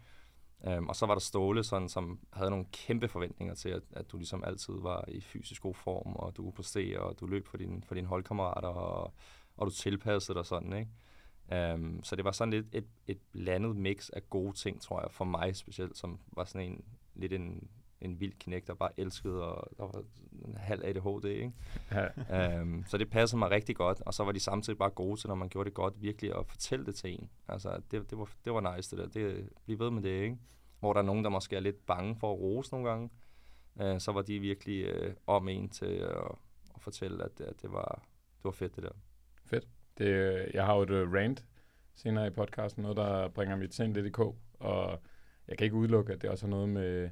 Um, 0.78 0.88
og 0.88 0.96
så 0.96 1.06
var 1.06 1.14
der 1.14 1.20
Ståle, 1.20 1.64
sådan, 1.64 1.90
som 1.90 2.20
havde 2.34 2.50
nogle 2.50 2.66
kæmpe 2.72 3.08
forventninger 3.08 3.56
til, 3.56 3.70
at, 3.70 3.84
at 3.92 4.12
du 4.12 4.18
ligesom 4.18 4.44
altid 4.44 4.74
var 4.82 5.06
i 5.08 5.22
fysisk 5.22 5.62
god 5.62 5.74
form, 5.74 6.16
og 6.16 6.38
du 6.38 6.44
kunne 6.44 6.54
præstere, 6.54 7.00
og 7.00 7.20
du 7.20 7.26
løb 7.26 7.48
for, 7.48 7.58
din, 7.58 7.84
for 7.84 7.96
dine 7.96 8.08
holdkammerater, 8.08 8.68
og, 8.68 9.14
og 9.58 9.66
du 9.66 9.72
tilpassede 9.72 10.38
dig 10.38 10.46
sådan, 10.46 10.74
ikke? 10.74 11.74
Um, 11.74 12.04
så 12.04 12.16
det 12.16 12.26
var 12.26 12.32
sådan 12.32 12.52
lidt 12.52 12.66
et, 12.72 12.88
et 13.08 13.20
blandet 13.32 13.76
mix 13.76 14.10
af 14.10 14.30
gode 14.30 14.54
ting, 14.54 14.82
tror 14.82 15.02
jeg, 15.02 15.12
for 15.12 15.26
mig 15.26 15.56
specielt, 15.56 15.98
som 15.98 16.20
var 16.28 16.44
sådan 16.44 16.72
en, 16.72 16.86
lidt 17.14 17.34
en, 17.34 17.70
en 18.02 18.20
vild 18.20 18.34
knæk, 18.40 18.68
der 18.68 18.74
bare 18.74 19.00
elskede, 19.00 19.44
og 19.44 19.78
der 19.78 19.84
var 19.84 20.04
en 20.46 20.56
halv 20.58 20.82
ADHD, 20.86 21.26
ikke? 21.26 21.52
Ja. 21.92 22.62
um, 22.62 22.84
så 22.88 22.98
det 22.98 23.10
passede 23.10 23.40
mig 23.40 23.52
rigtig 23.52 23.76
godt, 23.76 24.02
og 24.02 24.14
så 24.14 24.24
var 24.24 24.32
de 24.32 24.40
samtidig 24.40 24.78
bare 24.78 24.90
gode 24.90 25.20
til, 25.20 25.28
når 25.28 25.36
man 25.36 25.50
gjorde 25.50 25.70
det 25.70 25.74
godt, 25.74 26.02
virkelig 26.02 26.38
at 26.38 26.48
fortælle 26.48 26.86
det 26.86 26.96
til 26.96 27.14
en. 27.14 27.30
Altså, 27.48 27.82
det, 27.92 28.10
det, 28.10 28.18
var, 28.18 28.30
det 28.46 28.54
var 28.54 28.76
nice, 28.76 28.98
det 28.98 29.04
der. 29.04 29.22
Det, 29.22 29.50
bliv 29.66 29.80
ved 29.80 29.92
med 29.92 30.02
det, 30.02 30.24
ikke? 30.24 30.38
Hvor 30.80 30.94
der 30.94 31.00
er 31.00 31.06
nogen, 31.06 31.24
der 31.24 31.30
måske 31.30 31.56
er 31.56 31.60
lidt 31.60 31.86
bange 31.86 32.16
for 32.16 32.34
at 32.34 32.40
rose 32.40 32.72
nogle 32.74 32.90
gange, 32.90 33.10
uh, 33.76 34.00
så 34.00 34.12
var 34.12 34.22
de 34.22 34.40
virkelig 34.40 35.06
uh, 35.06 35.14
om 35.28 35.48
en 35.48 35.70
til 35.70 36.04
uh, 36.04 36.36
at 36.76 36.82
fortælle, 36.82 37.24
at, 37.24 37.42
at 37.42 37.62
det, 37.62 37.72
var, 37.72 38.04
det 38.38 38.44
var 38.44 38.52
fedt, 38.52 38.76
det 38.76 38.84
der. 38.84 38.92
Det, 39.98 40.06
øh, 40.06 40.48
jeg 40.54 40.66
har 40.66 40.76
jo 40.76 40.82
et 40.82 40.90
øh, 40.90 41.14
rant 41.14 41.46
senere 41.96 42.28
i 42.28 42.30
podcasten, 42.30 42.82
noget, 42.82 42.98
der 42.98 43.28
bringer 43.28 43.56
mit 43.56 43.74
sind 43.74 43.94
lidt 43.94 44.06
i 44.06 44.10
kog, 44.10 44.38
og 44.60 45.02
jeg 45.48 45.58
kan 45.58 45.66
ikke 45.66 45.76
udelukke, 45.76 46.14
at 46.14 46.22
det 46.22 46.30
også 46.30 46.46
har 46.46 46.50
noget 46.50 46.70
med, 46.70 47.10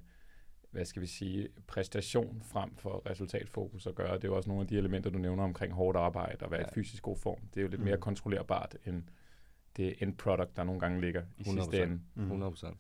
hvad 0.74 0.86
skal 0.86 1.02
vi 1.02 1.08
sige, 1.08 1.48
præstation 1.68 2.42
frem 2.46 2.76
for 2.76 3.10
resultatfokus 3.10 3.88
at 3.88 3.96
gøre. 3.96 4.16
Det 4.16 4.24
er 4.24 4.28
jo 4.28 4.36
også 4.36 4.50
nogle 4.50 4.62
af 4.62 4.68
de 4.68 4.78
elementer, 4.78 5.10
du 5.10 5.18
nævner 5.18 5.44
omkring 5.44 5.74
hårdt 5.74 5.98
arbejde 5.98 6.46
og 6.46 6.52
være 6.52 6.60
ja. 6.62 6.66
i 6.68 6.70
fysisk 6.74 7.04
god 7.04 7.18
form. 7.18 7.40
Det 7.54 7.58
er 7.58 7.62
jo 7.62 7.68
lidt 7.68 7.82
Mm. 7.82 7.86
mere 7.86 7.98
kontrollerbart 7.98 8.76
end 8.86 9.04
det 9.78 9.96
end 10.00 10.18
product, 10.18 10.56
der 10.56 10.64
nogle 10.64 10.80
gange 10.80 11.02
ligger 11.02 11.24
i 11.38 11.44
sidste 11.44 11.60
100%. 11.62 11.84
ende. 11.84 12.02
Mm. 12.16 12.22
100 12.24 12.52
procent. 12.52 12.78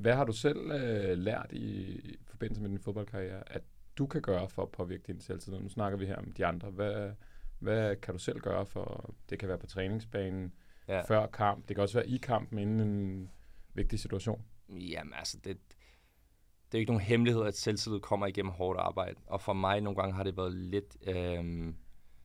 Hvad 0.00 0.14
har 0.14 0.24
du 0.24 0.32
selv 0.32 0.70
øh, 0.70 1.18
lært 1.18 1.52
i, 1.52 1.92
i 1.92 2.16
forbindelse 2.26 2.62
med 2.62 2.70
din 2.70 2.78
fodboldkarriere, 2.78 3.42
at 3.52 3.62
du 3.98 4.06
kan 4.06 4.22
gøre 4.22 4.48
for 4.48 4.62
at 4.62 4.70
påvirke 4.70 5.02
din 5.06 5.20
selvtillid? 5.20 5.60
Nu 5.60 5.68
snakker 5.68 5.98
vi 5.98 6.06
her 6.06 6.16
om 6.16 6.32
de 6.32 6.46
andre. 6.46 6.70
Hvad, 6.70 7.12
hvad 7.58 7.96
kan 7.96 8.14
du 8.14 8.18
selv 8.18 8.40
gøre 8.40 8.66
for, 8.66 9.14
det 9.30 9.38
kan 9.38 9.48
være 9.48 9.58
på 9.58 9.66
træningsbanen. 9.66 10.52
Ja. 10.88 11.02
før 11.02 11.26
kamp, 11.26 11.68
det 11.68 11.76
kan 11.76 11.82
også 11.82 11.98
være 11.98 12.08
i 12.08 12.16
kampen 12.16 12.58
inden 12.58 12.80
en 12.80 13.30
vigtig 13.74 13.98
situation. 13.98 14.44
Jamen 14.68 15.12
altså, 15.14 15.38
det, 15.44 15.58
det 16.72 16.78
er 16.78 16.80
jo 16.80 16.82
ikke 16.82 16.92
nogen 16.92 17.06
hemmelighed, 17.06 17.44
at 17.44 17.56
selvtillid 17.56 18.00
kommer 18.00 18.26
igennem 18.26 18.52
hårdt 18.52 18.78
arbejde. 18.80 19.16
Og 19.26 19.40
for 19.40 19.52
mig 19.52 19.80
nogle 19.80 20.00
gange 20.00 20.14
har 20.14 20.22
det 20.22 20.36
været 20.36 20.52
lidt, 20.52 20.96
øh, 21.06 21.74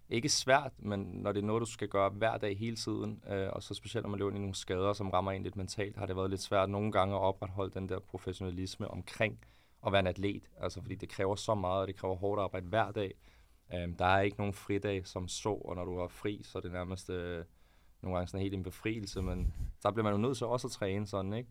ikke 0.10 0.30
svært, 0.30 0.72
men 0.80 1.00
når 1.00 1.32
det 1.32 1.42
er 1.42 1.46
noget, 1.46 1.62
du 1.62 1.66
skal 1.66 1.88
gøre 1.88 2.10
hver 2.10 2.38
dag 2.38 2.58
hele 2.58 2.76
tiden, 2.76 3.24
øh, 3.30 3.50
og 3.54 3.64
så 3.64 3.74
specielt 3.74 4.04
når 4.04 4.10
man 4.10 4.20
løber 4.20 4.30
ind 4.30 4.38
i 4.38 4.42
nogle 4.42 4.56
skader, 4.56 4.94
som 4.94 5.10
rammer 5.10 5.32
en 5.32 5.44
lidt 5.44 5.56
mentalt, 5.56 5.98
har 5.98 6.06
det 6.06 6.16
været 6.16 6.30
lidt 6.30 6.42
svært 6.42 6.70
nogle 6.70 6.92
gange 6.92 7.16
at 7.16 7.22
opretholde 7.22 7.74
den 7.74 7.90
der 7.90 8.00
professionalisme 8.00 8.88
omkring 8.88 9.40
at 9.86 9.92
være 9.92 10.00
en 10.00 10.08
atlet. 10.08 10.50
Altså 10.62 10.82
fordi 10.82 10.96
det 10.96 11.10
kræver 11.10 11.36
så 11.36 11.56
meget, 11.56 11.82
og 11.82 11.88
det 11.88 11.96
kræver 11.96 12.16
hårdt 12.16 12.42
arbejde 12.42 12.68
hver 12.68 12.92
dag. 12.92 13.14
Øh, 13.74 14.00
der 14.00 14.06
er 14.06 14.22
ikke 14.22 14.38
nogen 14.38 14.54
fridag 14.54 15.08
som 15.08 15.28
så, 15.28 15.50
og 15.50 15.76
når 15.76 15.86
du 15.86 16.00
har 16.00 16.08
fri, 16.08 16.42
så 16.44 16.58
er 16.58 16.62
det 16.62 16.72
nærmest 16.72 17.10
øh, 17.10 17.44
nogle 18.02 18.18
gange 18.18 18.28
sådan 18.28 18.42
helt 18.42 18.54
en 18.54 18.64
befrielse, 18.64 19.22
men 19.22 19.54
der 19.84 19.92
bliver 19.92 20.04
man 20.04 20.14
jo 20.14 20.20
nødt 20.20 20.38
til 20.38 20.48
også 20.48 20.68
at 20.68 20.72
træne 20.72 21.08
sådan, 21.08 21.34
ikke? 21.34 21.50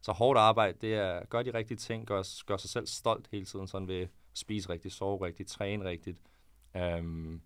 Så 0.00 0.12
hårdt 0.12 0.38
arbejde, 0.38 0.78
det 0.80 0.94
er 0.94 1.24
gør 1.24 1.42
de 1.42 1.54
rigtige 1.54 1.78
ting, 1.78 2.06
gør, 2.06 2.44
gør 2.46 2.56
sig 2.56 2.70
selv 2.70 2.86
stolt 2.86 3.28
hele 3.32 3.44
tiden, 3.44 3.66
sådan 3.66 3.88
ved 3.88 4.00
at 4.00 4.08
spise 4.34 4.68
rigtigt, 4.68 4.94
sove 4.94 5.26
rigtigt, 5.26 5.48
træne 5.48 5.84
rigtigt. 5.84 6.18
Um, 6.74 7.42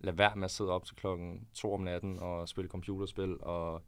lad 0.00 0.12
være 0.12 0.36
med 0.36 0.44
at 0.44 0.50
sidde 0.50 0.70
op 0.70 0.84
til 0.84 0.96
klokken 0.96 1.48
to 1.54 1.74
om 1.74 1.80
natten 1.80 2.18
og 2.18 2.48
spille 2.48 2.68
computerspil, 2.70 3.36
og 3.40 3.82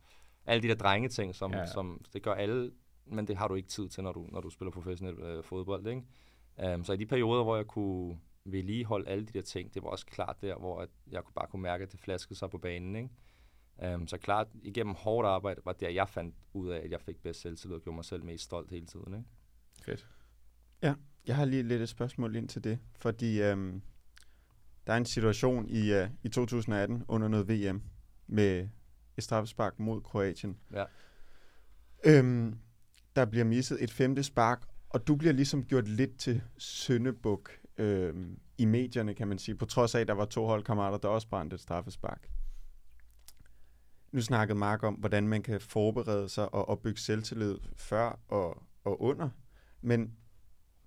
alle 0.47 0.63
de 0.63 0.69
der 0.69 0.75
drengeting, 0.75 1.35
som, 1.35 1.53
Ja. 1.53 1.59
ja. 1.59 1.67
som 1.67 2.05
det 2.13 2.23
gør 2.23 2.35
alle, 2.35 2.73
men 3.07 3.27
det 3.27 3.37
har 3.37 3.49
du 3.49 3.55
ikke 3.55 3.69
tid 3.69 3.89
til, 3.89 4.03
når 4.03 4.13
du, 4.13 4.27
når 4.33 4.41
du 4.41 4.51
spiller 4.51 4.73
professionel 4.73 5.15
øh, 5.21 5.45
fodbold, 5.45 5.87
ikke? 5.87 6.75
Um, 6.75 6.85
så 6.85 6.93
i 6.93 6.97
de 6.97 7.07
perioder, 7.07 7.43
hvor 7.43 7.57
jeg 7.57 7.67
kunne 7.67 8.19
vedligeholde 8.45 9.09
alle 9.09 9.27
de 9.27 9.33
der 9.33 9.43
ting, 9.43 9.75
det 9.75 9.83
var 9.83 9.89
også 9.89 10.07
klart 10.07 10.37
der, 10.43 10.57
hvor 10.57 10.81
at 10.81 10.89
jeg 11.11 11.25
kunne 11.25 11.35
bare 11.35 11.47
kunne 11.47 11.63
mærke, 11.63 11.83
at 11.85 11.93
det 11.93 12.01
flaskede 12.01 12.35
sig 12.39 12.51
på 12.51 12.59
banen, 12.59 12.97
ikke? 12.97 13.09
Um, 13.95 14.07
så 14.07 14.19
klart, 14.19 14.47
igennem 14.63 14.95
hårdt 14.95 15.29
arbejde, 15.29 15.61
var 15.65 15.73
det, 15.73 15.95
jeg 15.95 16.09
fandt 16.09 16.35
ud 16.53 16.69
af, 16.69 16.81
at 16.85 16.91
jeg 16.91 17.01
fik 17.01 17.23
bedst 17.23 17.41
selvtillid 17.41 17.77
og 17.77 17.83
gjorde 17.83 17.95
mig 17.95 18.05
selv 18.05 18.25
mest 18.25 18.45
stolt 18.45 18.71
hele 18.71 18.87
tiden. 18.87 19.15
Ikke? 19.15 19.29
Fedt. 19.85 20.07
Jeg 21.27 21.37
har 21.37 21.45
lige 21.45 21.63
lidt 21.63 21.83
et 21.83 21.89
spørgsmål 21.89 22.37
ind 22.37 22.49
til 22.49 22.65
det, 22.65 22.79
fordi 22.99 23.43
øhm, 23.43 23.83
der 24.87 24.93
er 24.93 24.97
en 24.97 25.07
situation 25.07 25.69
i, 25.69 25.93
øh, 25.93 26.09
i 26.23 26.29
2018 26.29 27.05
under 27.09 27.29
noget 27.29 27.49
VM 27.49 27.83
med 28.27 28.69
et 29.17 29.25
straffespark 29.25 29.79
mod 29.79 30.01
Kroatien. 30.01 30.59
Ja. 30.73 30.85
Øhm, 32.05 32.59
der 33.17 33.25
bliver 33.25 33.45
misset 33.45 33.83
et 33.83 33.91
femte 33.91 34.23
spark, 34.23 34.63
og 34.89 35.07
du 35.07 35.17
bliver 35.17 35.33
ligesom 35.33 35.65
gjort 35.65 35.89
lidt 35.89 36.19
til 36.19 36.43
søndebuk 36.59 37.51
øh, 37.77 38.15
i 38.59 38.65
medierne, 38.65 39.15
kan 39.15 39.29
man 39.29 39.39
sige, 39.39 39.55
på 39.55 39.67
trods 39.67 39.95
af, 39.95 40.01
at 40.01 40.09
der 40.09 40.15
var 40.15 40.25
to 40.25 40.47
holdkammerater, 40.47 40.99
der 40.99 41.09
også 41.09 41.29
brændte 41.29 41.55
et 41.55 41.61
straffespark. 41.61 42.29
Nu 44.13 44.21
snakkede 44.21 44.59
Mark 44.59 44.83
om, 44.83 44.95
hvordan 44.95 45.29
man 45.29 45.43
kan 45.43 45.61
forberede 45.61 46.29
sig 46.29 46.55
og 46.55 46.69
opbygge 46.69 47.01
selvtillid 47.01 47.59
før 47.77 48.19
og, 48.29 48.63
og 48.85 49.03
under. 49.03 49.31
Men 49.81 50.17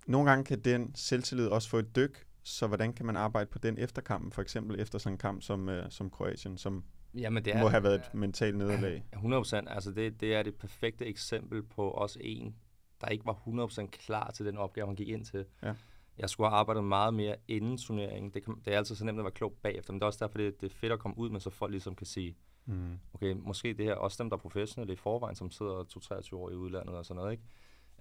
nogle 0.06 0.30
gange 0.30 0.44
kan 0.44 0.60
den 0.60 0.94
selvtillid 0.94 1.46
også 1.46 1.68
få 1.68 1.78
et 1.78 1.96
dyk, 1.96 2.26
så 2.42 2.66
hvordan 2.66 2.92
kan 2.92 3.06
man 3.06 3.16
arbejde 3.16 3.50
på 3.50 3.58
den 3.58 3.78
efterkampen, 3.78 4.32
for 4.32 4.42
eksempel 4.42 4.80
efter 4.80 4.98
sådan 4.98 5.14
en 5.14 5.18
kamp 5.18 5.42
som, 5.42 5.68
øh, 5.68 5.90
som 5.90 6.10
Kroatien, 6.10 6.58
som 6.58 6.84
Jamen, 7.14 7.44
det 7.44 7.54
det 7.54 7.62
må 7.62 7.68
have 7.68 7.82
været 7.82 7.94
et 7.94 8.14
mentalt 8.14 8.56
nederlag? 8.56 9.04
100 9.12 9.40
procent. 9.40 9.68
Altså, 9.70 9.90
det, 9.90 10.20
det 10.20 10.34
er 10.34 10.42
det 10.42 10.54
perfekte 10.54 11.06
eksempel 11.06 11.62
på 11.62 11.90
også 11.90 12.18
en, 12.22 12.56
der 13.00 13.08
ikke 13.08 13.26
var 13.26 13.32
100 13.32 13.68
procent 13.68 13.90
klar 13.90 14.30
til 14.30 14.46
den 14.46 14.58
opgave, 14.58 14.86
han 14.86 14.96
gik 14.96 15.08
ind 15.08 15.24
til. 15.24 15.44
Ja. 15.62 15.74
Jeg 16.18 16.30
skulle 16.30 16.50
have 16.50 16.58
arbejdet 16.58 16.84
meget 16.84 17.14
mere 17.14 17.36
inden 17.48 17.78
turneringen. 17.78 18.30
Det, 18.30 18.44
kan, 18.44 18.54
det 18.64 18.72
er 18.72 18.78
altid 18.78 18.94
så 18.94 19.04
nemt 19.04 19.18
at 19.18 19.24
være 19.24 19.32
klog 19.32 19.52
bagefter, 19.62 19.92
men 19.92 20.00
det 20.00 20.02
er 20.02 20.06
også 20.06 20.24
derfor, 20.24 20.38
det, 20.38 20.60
det 20.60 20.66
er 20.66 20.74
fedt 20.74 20.92
at 20.92 20.98
komme 20.98 21.18
ud 21.18 21.30
med, 21.30 21.40
så 21.40 21.50
folk 21.50 21.70
ligesom 21.70 21.94
kan 21.94 22.06
sige, 22.06 22.36
Mm. 22.66 22.98
okay, 23.14 23.32
måske 23.32 23.74
det 23.74 23.84
her, 23.84 23.94
også 23.94 24.22
dem, 24.22 24.30
der 24.30 24.36
er 24.36 24.40
professionelle 24.40 24.92
i 24.92 24.96
forvejen, 24.96 25.36
som 25.36 25.50
sidder 25.50 25.84
2-23 26.32 26.36
år 26.36 26.50
i 26.50 26.54
udlandet 26.54 26.94
og 26.94 27.06
sådan 27.06 27.16
noget, 27.16 27.32
ikke? 27.32 27.44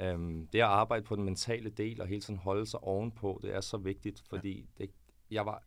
Øhm, 0.01 0.47
det 0.47 0.59
at 0.59 0.65
arbejde 0.65 1.03
på 1.03 1.15
den 1.15 1.23
mentale 1.23 1.69
del 1.69 2.01
og 2.01 2.07
hele 2.07 2.21
tiden 2.21 2.39
holde 2.39 2.65
sig 2.65 2.83
ovenpå, 2.83 3.39
det 3.43 3.55
er 3.55 3.61
så 3.61 3.77
vigtigt, 3.77 4.23
fordi 4.29 4.69
det, 4.77 4.89
jeg 5.31 5.45
var 5.45 5.63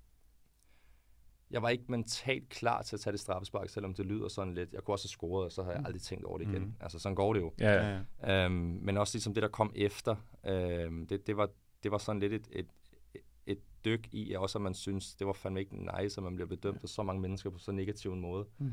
jeg 1.50 1.62
var 1.62 1.68
ikke 1.68 1.84
mentalt 1.88 2.48
klar 2.48 2.82
til 2.82 2.96
at 2.96 3.00
tage 3.00 3.12
det 3.12 3.20
straffespark, 3.20 3.68
selvom 3.68 3.94
det 3.94 4.06
lyder 4.06 4.28
sådan 4.28 4.54
lidt. 4.54 4.72
Jeg 4.72 4.82
kunne 4.82 4.94
også 4.94 5.04
have 5.04 5.10
scoret, 5.10 5.44
og 5.44 5.52
så 5.52 5.62
har 5.62 5.72
jeg 5.72 5.82
aldrig 5.84 6.02
tænkt 6.02 6.24
over 6.24 6.38
det 6.38 6.48
igen. 6.48 6.62
Mhm. 6.62 6.74
Altså, 6.80 6.98
sådan 6.98 7.16
går 7.16 7.32
det 7.32 7.40
jo. 7.40 7.52
Ja, 7.60 7.72
Ja, 7.72 7.88
ja. 7.88 8.00
ja. 8.22 8.44
Øhm, 8.44 8.52
men 8.82 8.96
også 8.96 9.14
ligesom 9.16 9.34
det, 9.34 9.42
der 9.42 9.48
kom 9.48 9.72
efter, 9.74 10.16
øhm, 10.46 11.06
det, 11.06 11.26
det, 11.26 11.36
var, 11.36 11.48
det 11.82 11.90
var 11.90 11.98
sådan 11.98 12.20
lidt 12.20 12.32
et, 12.32 12.48
et 12.52 12.66
dyk 13.84 14.08
i, 14.12 14.34
også 14.34 14.58
at 14.58 14.62
man 14.62 14.74
synes, 14.74 15.14
det 15.14 15.26
var 15.26 15.32
fandme 15.32 15.60
ikke 15.60 15.76
nice, 15.76 16.18
at 16.18 16.22
man 16.24 16.34
bliver 16.34 16.48
bedømt 16.48 16.82
af 16.82 16.88
så 16.88 17.02
mange 17.02 17.22
mennesker 17.22 17.50
på 17.50 17.58
så 17.58 17.72
negativ 17.72 18.12
en 18.12 18.20
måde. 18.20 18.46
Mm. 18.58 18.72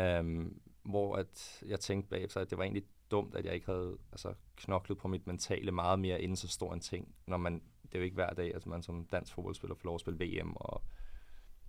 Øhm, 0.00 0.60
hvor 0.82 1.16
at 1.16 1.62
jeg 1.66 1.80
tænkte 1.80 2.10
bagefter, 2.10 2.40
at 2.40 2.50
det 2.50 2.58
var 2.58 2.64
egentlig 2.64 2.84
dumt, 3.10 3.34
at 3.34 3.44
jeg 3.44 3.54
ikke 3.54 3.66
havde 3.66 3.98
altså, 4.12 4.34
knoklet 4.56 4.98
på 4.98 5.08
mit 5.08 5.26
mentale 5.26 5.72
meget 5.72 5.98
mere 5.98 6.22
inden 6.22 6.36
så 6.36 6.48
stor 6.48 6.74
en 6.74 6.80
ting. 6.80 7.14
Når 7.26 7.36
man, 7.36 7.54
det 7.82 7.94
er 7.94 7.98
jo 7.98 8.04
ikke 8.04 8.14
hver 8.14 8.30
dag, 8.30 8.54
at 8.54 8.66
man 8.66 8.82
som 8.82 9.06
dansk 9.06 9.34
fodboldspiller 9.34 9.74
får 9.74 9.84
lov 9.84 9.94
at 9.94 10.00
spille 10.00 10.26
VM 10.26 10.52
og 10.56 10.82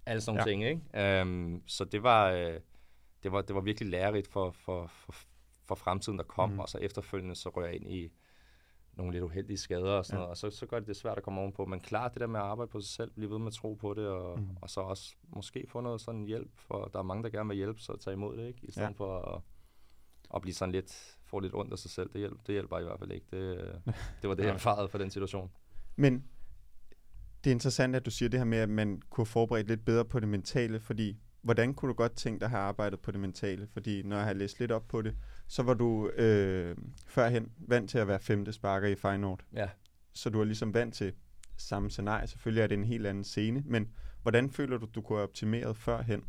alle 0.05 0.21
sådan 0.21 0.39
Ja. 0.39 0.45
ting. 0.45 0.63
Ikke? 0.65 1.19
Øhm, 1.21 1.63
så 1.67 1.85
det 1.85 2.03
var, 2.03 2.31
øh, 2.31 2.59
det, 3.23 3.31
var, 3.31 3.41
det 3.41 3.55
var 3.55 3.61
virkelig 3.61 3.89
lærerigt 3.89 4.27
for, 4.27 4.51
for, 4.51 4.87
for, 4.87 5.13
for 5.65 5.75
fremtiden, 5.75 6.17
der 6.17 6.23
kom. 6.23 6.49
Mm. 6.49 6.59
Og 6.59 6.69
så 6.69 6.77
efterfølgende 6.77 7.35
så 7.35 7.49
rører 7.49 7.65
jeg 7.65 7.75
ind 7.75 7.91
i 7.91 8.09
nogle 8.93 9.11
lidt 9.11 9.23
uheldige 9.23 9.57
skader 9.57 9.91
og 9.91 10.05
sådan 10.05 10.15
Ja. 10.17 10.19
noget. 10.19 10.29
Og 10.29 10.37
så, 10.37 10.49
så 10.49 10.65
gør 10.65 10.79
det 10.79 10.87
det 10.87 10.95
svært 10.95 11.17
at 11.17 11.23
komme 11.23 11.41
ovenpå. 11.41 11.65
Men 11.65 11.79
klart 11.79 12.13
det 12.13 12.21
der 12.21 12.27
med 12.27 12.39
at 12.39 12.45
arbejde 12.45 12.71
på 12.71 12.81
sig 12.81 12.89
selv, 12.89 13.11
blive 13.11 13.29
ved 13.31 13.39
med 13.39 13.47
at 13.47 13.53
tro 13.53 13.73
på 13.73 13.93
det, 13.93 14.07
og, 14.07 14.39
mm. 14.39 14.47
og 14.61 14.69
så 14.69 14.79
også 14.81 15.15
måske 15.27 15.65
få 15.69 15.81
noget 15.81 16.01
sådan 16.01 16.23
hjælp, 16.25 16.51
for 16.55 16.89
der 16.93 16.99
er 16.99 17.03
mange, 17.03 17.23
der 17.23 17.29
gerne 17.29 17.49
vil 17.49 17.57
hjælpe, 17.57 17.79
så 17.79 17.97
tage 17.97 18.13
imod 18.13 18.37
det, 18.37 18.47
ikke? 18.47 18.59
I 18.63 18.71
stedet 18.71 18.87
Ja. 18.87 18.91
for 18.93 19.19
at, 19.35 19.41
at 20.35 20.41
blive 20.41 20.53
sådan 20.53 20.71
lidt, 20.71 21.17
få 21.25 21.39
lidt 21.39 21.53
ondt 21.55 21.71
af 21.71 21.79
sig 21.79 21.91
selv. 21.91 22.09
Det 22.13 22.19
hjælper, 22.19 22.41
det 22.45 22.53
hjælper 22.55 22.79
i 22.79 22.83
hvert 22.83 22.99
fald 22.99 23.11
ikke. 23.11 23.25
Det, 23.31 23.57
det 24.21 24.29
var 24.29 24.35
det, 24.35 24.43
jeg 24.43 24.53
erfarede 24.53 24.87
for 24.87 24.97
den 24.97 25.09
situation. 25.09 25.51
Men 25.95 26.23
det 27.43 27.49
er 27.49 27.53
interessant, 27.53 27.95
at 27.95 28.05
du 28.05 28.11
siger 28.11 28.29
det 28.29 28.39
her 28.39 28.45
med, 28.45 28.57
at 28.57 28.69
man 28.69 29.01
kunne 29.09 29.25
forberede 29.25 29.67
lidt 29.67 29.85
bedre 29.85 30.05
på 30.05 30.19
det 30.19 30.27
mentale, 30.27 30.79
fordi 30.79 31.17
hvordan 31.43 31.73
kunne 31.73 31.89
du 31.89 31.93
godt 31.93 32.15
tænke 32.15 32.39
dig 32.39 32.45
at 32.45 32.49
have 32.49 32.61
arbejdet 32.61 32.99
på 32.99 33.11
det 33.11 33.19
mentale? 33.19 33.67
Fordi 33.67 34.03
når 34.03 34.15
jeg 34.15 34.25
har 34.25 34.33
læst 34.33 34.59
lidt 34.59 34.71
op 34.71 34.87
på 34.87 35.01
det, 35.01 35.15
så 35.47 35.63
var 35.63 35.73
du 35.73 36.09
øh, 36.09 36.77
førhen 37.07 37.51
vant 37.57 37.89
til 37.89 37.97
at 37.97 38.07
være 38.07 38.19
femte 38.19 38.53
sparker 38.53 38.87
i 38.87 38.95
Feyenoord. 38.95 39.39
Ja. 39.53 39.69
Så 40.13 40.29
du 40.29 40.41
er 40.41 40.45
ligesom 40.45 40.73
vant 40.73 40.93
til 40.93 41.13
samme 41.57 41.89
scenarie. 41.89 42.27
Selvfølgelig 42.27 42.61
er 42.61 42.67
det 42.67 42.77
en 42.77 42.83
helt 42.83 43.07
anden 43.07 43.23
scene, 43.23 43.63
men 43.65 43.89
hvordan 44.21 44.51
føler 44.51 44.77
du, 44.77 44.87
du 44.95 45.01
kunne 45.01 45.17
have 45.17 45.27
optimeret 45.27 45.77
førhen 45.77 46.23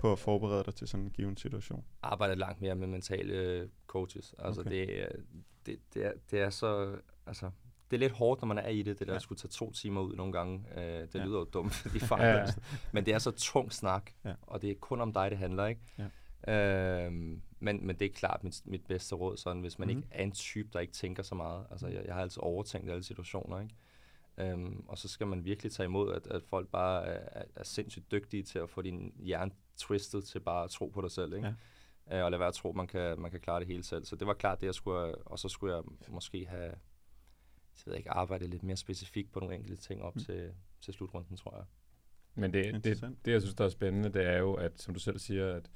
på 0.00 0.12
at 0.12 0.18
forberede 0.18 0.64
dig 0.64 0.74
til 0.74 0.88
sådan 0.88 1.04
en 1.04 1.10
given 1.10 1.36
situation? 1.36 1.84
arbejdet 2.02 2.38
langt 2.38 2.60
mere 2.60 2.74
med 2.74 2.86
mentale 2.86 3.34
øh, 3.34 3.68
coaches. 3.86 4.34
Altså 4.38 4.60
Okay. 4.60 4.70
det, 4.70 5.06
det, 5.66 5.78
det, 5.94 6.06
er, 6.06 6.12
det 6.30 6.40
er 6.40 6.50
så, 6.50 6.96
altså, 7.26 7.50
det 7.90 7.96
er 7.96 8.00
lidt 8.00 8.12
hårdt, 8.12 8.40
når 8.40 8.46
man 8.48 8.58
er 8.58 8.68
i 8.68 8.82
det, 8.82 8.98
det 8.98 9.06
der 9.06 9.12
Ja. 9.12 9.16
at 9.16 9.22
skulle 9.22 9.38
tage 9.38 9.50
to 9.50 9.72
timer 9.72 10.00
ud 10.00 10.14
nogle 10.16 10.32
gange. 10.32 10.64
Øh, 10.76 10.82
det 10.82 11.14
Ja. 11.14 11.24
lyder 11.24 11.38
jo 11.38 11.44
dumt, 11.44 11.86
de 11.94 12.00
Ja, 12.18 12.24
ja. 12.26 12.38
Ja. 12.38 12.46
Men 12.92 13.06
det 13.06 13.14
er 13.14 13.18
så 13.18 13.30
tung 13.30 13.72
snak, 13.72 14.10
Ja. 14.24 14.34
og 14.42 14.62
det 14.62 14.70
er 14.70 14.74
kun 14.80 15.00
om 15.00 15.12
dig, 15.12 15.30
det 15.30 15.38
handler, 15.38 15.66
ikke? 15.66 15.80
Ja. 15.98 16.06
Øhm, 16.48 17.42
men, 17.60 17.86
men 17.86 17.96
det 17.98 18.04
er 18.06 18.12
klart 18.14 18.44
mit, 18.44 18.60
mit 18.64 18.86
bedste 18.88 19.14
råd, 19.14 19.36
sådan, 19.36 19.60
hvis 19.62 19.78
man 19.78 19.88
Mhm. 19.88 19.96
mm. 19.96 20.02
ikke 20.02 20.08
er 20.14 20.22
en 20.22 20.32
type, 20.32 20.68
der 20.72 20.80
ikke 20.80 20.92
tænker 20.92 21.22
så 21.22 21.34
meget. 21.34 21.66
Altså, 21.70 21.86
jeg, 21.86 22.04
jeg 22.06 22.14
har 22.14 22.22
altid 22.22 22.42
overtænkt 22.42 22.90
alle 22.90 23.02
situationer, 23.02 23.60
ikke? 23.60 23.74
Øhm, 24.38 24.84
og 24.88 24.98
så 24.98 25.08
skal 25.08 25.26
man 25.26 25.44
virkelig 25.44 25.72
tage 25.72 25.84
imod, 25.84 26.12
at, 26.14 26.26
at 26.26 26.42
folk 26.42 26.68
bare 26.68 27.06
er, 27.06 27.44
er, 27.56 27.64
sindssygt 27.64 28.10
dygtige 28.12 28.42
til 28.42 28.58
at 28.58 28.70
få 28.70 28.82
din 28.82 29.12
hjerne 29.18 29.50
twistet 29.76 30.24
til 30.24 30.40
bare 30.40 30.64
at 30.64 30.70
tro 30.70 30.86
på 30.88 31.00
dig 31.00 31.10
selv, 31.10 31.34
ikke? 31.34 31.54
Ja. 32.10 32.18
Øh, 32.18 32.24
og 32.24 32.30
lade 32.30 32.40
være 32.40 32.48
at 32.48 32.54
tro, 32.54 32.72
man 32.72 32.86
kan, 32.86 33.20
man 33.20 33.30
kan 33.30 33.40
klare 33.40 33.60
det 33.60 33.66
hele 33.66 33.84
selv. 33.84 34.04
Så 34.04 34.16
det 34.16 34.26
var 34.26 34.34
klart 34.34 34.60
det, 34.60 34.66
jeg 34.66 34.74
skulle, 34.74 35.14
og 35.18 35.38
så 35.38 35.48
skulle 35.48 35.74
jeg 35.74 35.82
måske 36.08 36.46
have 36.46 36.72
jeg 37.86 37.90
ved 37.92 37.98
ikke, 37.98 38.10
arbejdet 38.10 38.48
lidt 38.48 38.62
mere 38.62 38.76
specifikt 38.76 39.32
på 39.32 39.40
nogle 39.40 39.54
enkelte 39.54 39.76
ting 39.76 40.02
op 40.02 40.14
Mm. 40.16 40.20
til, 40.22 40.50
til 40.80 40.94
slutrunden, 40.94 41.36
tror 41.36 41.56
jeg. 41.56 41.64
Men 42.34 42.52
det, 42.52 42.84
det, 42.84 43.00
det, 43.24 43.32
jeg 43.32 43.40
synes, 43.40 43.54
der 43.54 43.64
er 43.64 43.68
spændende, 43.68 44.08
det 44.08 44.26
er 44.26 44.38
jo, 44.38 44.54
at 44.54 44.80
som 44.82 44.94
du 44.94 45.00
selv 45.00 45.18
siger, 45.18 45.54
at 45.54 45.70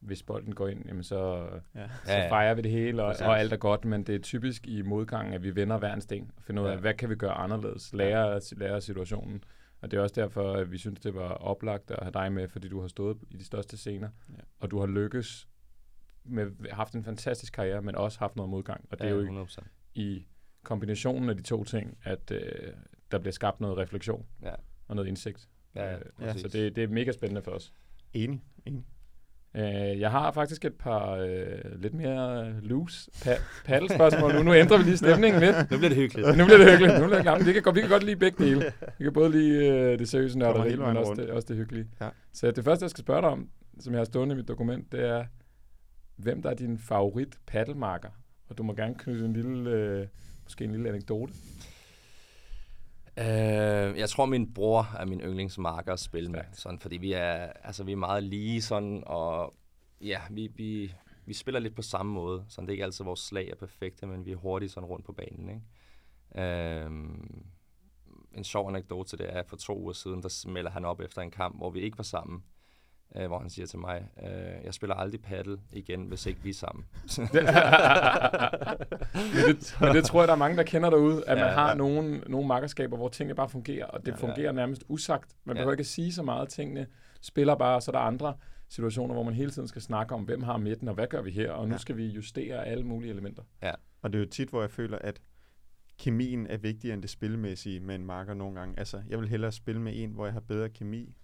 hvis 0.00 0.22
bolden 0.22 0.54
går 0.54 0.68
ind, 0.68 0.86
jamen 0.86 1.02
så, 1.02 1.48
Ja. 1.74 1.88
så 1.88 2.12
Ja, 2.12 2.22
ja. 2.22 2.30
fejrer 2.30 2.54
vi 2.54 2.62
det 2.62 2.70
hele, 2.70 3.02
og, 3.04 3.14
og 3.20 3.38
alt 3.40 3.52
er 3.52 3.56
godt, 3.56 3.84
men 3.84 4.02
det 4.04 4.14
er 4.14 4.18
typisk 4.18 4.66
i 4.66 4.82
modgang, 4.82 5.34
at 5.34 5.42
vi 5.42 5.54
vender 5.56 5.78
hver 5.78 5.94
en 5.94 6.00
sten, 6.00 6.30
og 6.36 6.42
finder 6.42 6.62
ud 6.62 6.68
af, 6.68 6.74
Ja. 6.74 6.80
hvad 6.80 6.94
kan 6.94 7.10
vi 7.10 7.14
gøre 7.14 7.32
anderledes, 7.32 7.92
lære, 7.92 8.40
lære 8.56 8.80
situationen. 8.80 9.44
Og 9.80 9.90
det 9.90 9.96
er 9.96 10.00
også 10.02 10.14
derfor, 10.20 10.52
at 10.52 10.72
vi 10.72 10.78
synes, 10.78 11.00
det 11.00 11.14
var 11.14 11.28
oplagt 11.28 11.90
at 11.90 11.98
have 12.02 12.12
dig 12.12 12.32
med, 12.32 12.48
fordi 12.48 12.68
du 12.68 12.80
har 12.80 12.88
stået 12.88 13.16
i 13.30 13.36
de 13.36 13.44
største 13.44 13.76
scener, 13.76 14.08
Ja. 14.28 14.34
og 14.60 14.70
du 14.70 14.78
har 14.78 14.86
lykkes 14.86 15.48
med 16.24 16.70
haft 16.70 16.94
en 16.94 17.04
fantastisk 17.04 17.52
karriere, 17.52 17.82
men 17.82 17.94
også 17.94 18.18
haft 18.18 18.36
noget 18.36 18.50
modgang. 18.50 18.84
Og 18.90 18.98
det 18.98 19.06
er 19.06 19.10
jo 19.10 19.44
100%. 19.44 19.64
i 19.94 20.26
kombinationen 20.64 21.28
af 21.28 21.36
de 21.36 21.42
to 21.42 21.64
ting, 21.64 21.98
at 22.04 22.30
øh, 22.30 22.40
der 23.12 23.18
bliver 23.18 23.32
skabt 23.32 23.60
noget 23.60 23.78
refleksion 23.78 24.26
Ja. 24.42 24.54
og 24.88 24.96
noget 24.96 25.08
indsigt. 25.08 25.48
Ja, 25.74 25.90
ja, 25.90 25.94
Øh, 25.96 26.00
præcis. 26.18 26.42
så 26.42 26.48
det, 26.48 26.76
det 26.76 26.84
er 26.84 26.88
mega 26.88 27.12
spændende 27.12 27.42
for 27.42 27.50
os. 27.50 27.72
Enig, 28.12 28.42
enig. 28.66 28.84
Øh, 29.56 30.00
jeg 30.00 30.10
har 30.10 30.32
faktisk 30.32 30.64
et 30.64 30.74
par 30.74 31.10
øh, 31.10 31.80
lidt 31.82 31.94
mere 31.94 32.52
loose 32.60 33.10
pa- 33.14 33.40
paddelspørgsmål 33.64 34.34
nu. 34.34 34.42
Nu 34.42 34.54
ændrer 34.54 34.78
vi 34.78 34.84
lige 34.84 34.96
stemningen 34.96 35.40
lidt. 35.40 35.56
Nu 35.70 35.76
bliver 35.76 35.88
det 35.88 35.96
hyggeligt. 35.96 36.28
Nu 36.36 36.44
bliver 36.44 36.58
det 36.58 36.70
hyggeligt. 36.70 37.00
Nu 37.00 37.04
bliver 37.06 37.16
det 37.18 37.24
gammelt. 37.24 37.46
Vi 37.48 37.52
kan, 37.52 37.62
godt, 37.62 37.76
vi 37.76 37.80
kan 37.80 37.90
godt 37.90 38.02
lide 38.02 38.16
begge 38.16 38.44
dele. 38.44 38.72
Vi 38.98 39.04
kan 39.04 39.12
både 39.12 39.30
lide 39.30 39.66
øh, 39.68 39.98
det 39.98 40.08
seriøse 40.08 40.38
nørderi, 40.38 40.68
hele 40.70 40.82
men 40.82 40.96
også 40.96 41.10
rundt. 41.10 41.22
det, 41.22 41.30
også 41.30 41.46
det 41.48 41.56
hyggelige. 41.56 41.86
Ja. 42.00 42.08
Så 42.32 42.50
det 42.50 42.64
første, 42.64 42.82
jeg 42.82 42.90
skal 42.90 43.04
spørge 43.04 43.22
dig 43.22 43.30
om, 43.30 43.48
som 43.80 43.92
jeg 43.92 44.00
har 44.00 44.04
stående 44.04 44.32
i 44.34 44.36
mit 44.36 44.48
dokument, 44.48 44.92
det 44.92 45.04
er, 45.08 45.24
hvem 46.16 46.42
der 46.42 46.50
er 46.50 46.54
din 46.54 46.78
favorit 46.78 47.38
paddelmarker? 47.46 48.08
Og 48.48 48.58
du 48.58 48.62
må 48.62 48.74
gerne 48.74 48.94
knytte 48.94 49.24
en 49.24 49.32
lille, 49.32 49.70
øh, 49.70 50.06
måske 50.44 50.64
en 50.64 50.72
lille 50.72 50.88
anekdote. 50.88 51.32
Øh, 53.18 53.98
jeg 53.98 54.08
tror, 54.08 54.26
min 54.26 54.54
bror 54.54 54.88
er 54.98 55.06
min 55.06 55.20
yndlingsmarker 55.20 55.92
at 55.92 56.00
spille 56.00 56.30
med. 56.30 56.40
Sådan, 56.52 56.78
fordi 56.78 56.96
vi 56.96 57.12
er, 57.12 57.52
altså, 57.64 57.84
vi 57.84 57.92
er 57.92 57.96
meget 57.96 58.22
lige 58.22 58.62
sådan, 58.62 59.02
og 59.06 59.54
ja, 60.00 60.20
vi, 60.30 60.50
vi, 60.54 60.94
vi 61.26 61.34
spiller 61.34 61.60
lidt 61.60 61.76
på 61.76 61.82
samme 61.82 62.12
måde. 62.12 62.44
Sådan, 62.48 62.66
det 62.66 62.70
er 62.70 62.74
ikke 62.74 62.84
altid, 62.84 63.04
vores 63.04 63.20
slag 63.20 63.48
er 63.48 63.54
perfekte, 63.54 64.06
men 64.06 64.26
vi 64.26 64.32
er 64.32 64.36
hurtigt 64.36 64.72
sådan 64.72 64.88
rundt 64.88 65.06
på 65.06 65.12
banen. 65.12 65.48
Ikke? 65.48 66.44
Øh, 66.44 66.90
en 68.34 68.44
sjov 68.44 68.68
anekdote 68.68 69.08
til 69.08 69.18
det 69.18 69.26
er, 69.34 69.38
at 69.40 69.46
for 69.48 69.56
to 69.56 69.78
uger 69.78 69.92
siden, 69.92 70.22
der 70.22 70.28
smelter 70.28 70.70
han 70.70 70.84
op 70.84 71.00
efter 71.00 71.22
en 71.22 71.30
kamp, 71.30 71.56
hvor 71.56 71.70
vi 71.70 71.80
ikke 71.80 71.98
var 71.98 72.04
sammen. 72.04 72.44
Øh, 73.16 73.26
hvor 73.26 73.38
han 73.38 73.50
siger 73.50 73.66
til 73.66 73.78
mig, 73.78 74.06
øh, 74.22 74.64
jeg 74.64 74.74
spiller 74.74 74.94
aldrig 74.94 75.22
paddle 75.22 75.58
igen, 75.72 76.02
hvis 76.06 76.26
ikke 76.26 76.40
vi 76.42 76.50
er 76.50 76.54
sammen. 76.54 76.84
men, 79.34 79.44
det, 79.46 79.76
men 79.80 79.94
det 79.94 80.04
tror 80.04 80.20
jeg, 80.20 80.28
der 80.28 80.34
er 80.34 80.38
mange, 80.38 80.56
der 80.56 80.62
kender 80.62 80.90
derude, 80.90 81.24
at 81.26 81.36
man 81.38 81.46
Ja, 81.46 81.52
har 81.52 81.68
ja. 81.68 81.74
nogle, 81.74 82.18
nogle 82.18 82.48
makkerskaber, 82.48 82.96
hvor 82.96 83.08
tingene 83.08 83.34
bare 83.34 83.48
fungerer, 83.48 83.86
og 83.86 84.06
det 84.06 84.12
Ja. 84.12 84.16
fungerer 84.16 84.52
nærmest 84.52 84.84
usagt. 84.88 85.36
Man 85.44 85.56
Ja. 85.56 85.60
behøver 85.60 85.72
ikke 85.72 85.80
at 85.80 85.86
sige 85.86 86.12
så 86.12 86.22
meget. 86.22 86.48
Tingene 86.48 86.86
spiller 87.20 87.54
bare, 87.54 87.80
så 87.80 87.90
er 87.90 87.92
der 87.92 88.00
andre 88.00 88.34
situationer, 88.68 89.14
hvor 89.14 89.22
man 89.22 89.34
hele 89.34 89.50
tiden 89.50 89.68
skal 89.68 89.82
snakke 89.82 90.14
om, 90.14 90.22
hvem 90.22 90.42
har 90.42 90.56
midten, 90.56 90.88
og 90.88 90.94
hvad 90.94 91.06
gør 91.06 91.22
vi 91.22 91.30
her, 91.30 91.50
og 91.52 91.68
nu 91.68 91.74
Ja. 91.74 91.78
skal 91.78 91.96
vi 91.96 92.06
justere 92.06 92.66
alle 92.66 92.84
mulige 92.84 93.10
elementer. 93.10 93.42
Og 94.02 94.12
det 94.12 94.18
er 94.18 94.22
jo 94.24 94.30
tit, 94.30 94.48
hvor 94.48 94.60
jeg 94.60 94.70
føler, 94.70 94.98
at 94.98 95.20
kemien 95.98 96.46
er 96.46 96.56
vigtigere 96.56 96.94
end 96.94 97.02
det 97.02 97.10
spilmæssige 97.10 97.80
med 97.80 97.94
en 97.94 98.06
marker 98.06 98.34
nogle 98.34 98.54
gange. 98.60 98.78
Altså, 98.78 99.02
jeg 99.08 99.18
vil 99.18 99.28
hellere 99.28 99.52
spille 99.52 99.80
med 99.80 99.92
en, 99.96 100.10
hvor 100.10 100.24
jeg 100.26 100.32
har 100.32 100.40
bedre 100.40 100.68
kemi, 100.68 101.14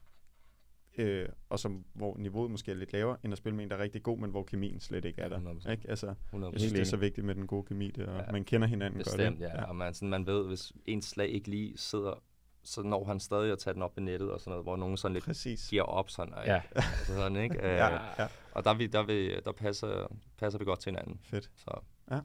øh, 1.00 1.28
og 1.49 1.59
som, 1.59 1.85
hvor 1.95 2.16
niveauet 2.19 2.50
måske 2.50 2.71
er 2.71 2.75
lidt 2.76 2.92
lavere, 2.92 3.16
end 3.25 3.33
at 3.33 3.38
spille 3.38 3.57
med 3.57 3.64
en, 3.64 3.71
der 3.71 3.76
er 3.76 3.83
rigtig 3.83 4.02
god, 4.02 4.19
men 4.19 4.30
hvor 4.30 4.42
kemien 4.42 4.80
slet 4.80 5.04
ikke 5.04 5.23
er 5.23 5.28
der. 5.28 5.38
100%. 5.38 5.71
Ikke? 5.71 5.90
Altså, 5.90 6.14
100%. 6.33 6.45
jeg 6.52 6.52
synes, 6.61 6.73
det 6.73 6.80
er 6.80 6.85
så 6.85 6.97
vigtigt 6.97 7.26
med 7.26 7.35
den 7.35 7.47
gode 7.47 7.62
kemi, 7.62 7.90
det, 7.90 8.07
og 8.07 8.14
ja. 8.16 8.23
Ja. 8.26 8.33
man 8.33 8.45
kender 8.45 8.69
hinanden 8.69 8.99
Bestemt, 8.99 9.38
godt. 9.38 9.50
ja. 9.52 9.64
Og 9.64 9.76
man, 9.76 9.95
sådan, 9.95 10.09
man 10.09 10.26
ved, 10.26 10.47
hvis 10.47 10.73
ens 10.87 11.04
slag 11.04 11.28
ikke 11.28 11.50
lige 11.50 11.78
sidder, 11.78 12.23
så 12.62 12.83
når 12.83 13.04
han 13.04 13.21
stadig 13.21 13.52
at 13.52 13.59
tage 13.59 13.75
den 13.75 13.83
op 13.83 13.99
i 13.99 14.00
nettet 14.00 14.30
og 14.33 14.40
sådan 14.40 14.50
noget, 14.50 14.64
hvor 14.64 14.76
nogen 14.76 14.97
sådan 14.97 15.12
lidt 15.12 15.25
Præcis. 15.25 15.69
giver 15.71 15.83
op 15.83 16.11
sådan, 16.11 16.35
og, 16.35 16.47
Ja. 16.47 16.61
altså 16.75 17.14
sådan 17.14 17.37
ikke? 17.37 17.57
Ja, 17.66 17.73
Øh, 17.95 18.00
ja, 18.19 18.26
Og 18.52 18.64
der, 18.64 18.71
er 18.71 18.75
vi, 18.75 18.87
der, 18.87 18.99
er 18.99 19.07
vi, 19.07 19.35
der 19.45 19.52
passer, 19.52 20.07
passer 20.38 20.59
vi 20.59 20.64
godt 20.64 20.80
til 20.80 20.90
hinanden. 20.92 21.21
fedt. 21.25 21.50
Så 21.57 21.80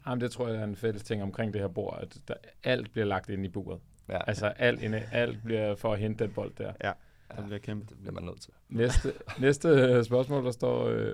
Jamen, 0.07 0.21
det 0.21 0.31
tror 0.31 0.47
jeg 0.47 0.57
er 0.57 0.63
en 0.63 0.75
fælles 0.75 1.03
ting 1.03 1.23
omkring 1.23 1.53
det 1.53 1.61
her 1.61 1.67
bord, 1.67 1.97
at 2.01 2.17
der, 2.27 2.33
alt 2.63 2.91
bliver 2.91 3.05
lagt 3.05 3.29
ind 3.29 3.45
i 3.45 3.49
buret. 3.49 3.79
Ja, 4.09 4.19
Altså 4.27 4.47
alt, 4.47 4.81
inde, 4.81 5.03
alt 5.11 5.43
bliver 5.43 5.75
for 5.75 5.93
at 5.93 5.99
hente 5.99 6.23
den 6.23 6.33
bold 6.33 6.53
der. 6.57 6.73
Ja, 6.83 6.91
der 7.35 7.43
bliver 7.45 7.59
kæmpe. 7.59 7.85
det 7.89 7.97
bliver 7.97 8.13
man 8.13 8.23
nødt 8.23 8.41
til. 8.41 8.53
Næste, 8.69 9.13
næste 9.39 9.67
øh, 9.67 10.03
spørgsmål, 10.05 10.45
der 10.45 10.51
står, 10.51 10.87
øh, 10.87 11.13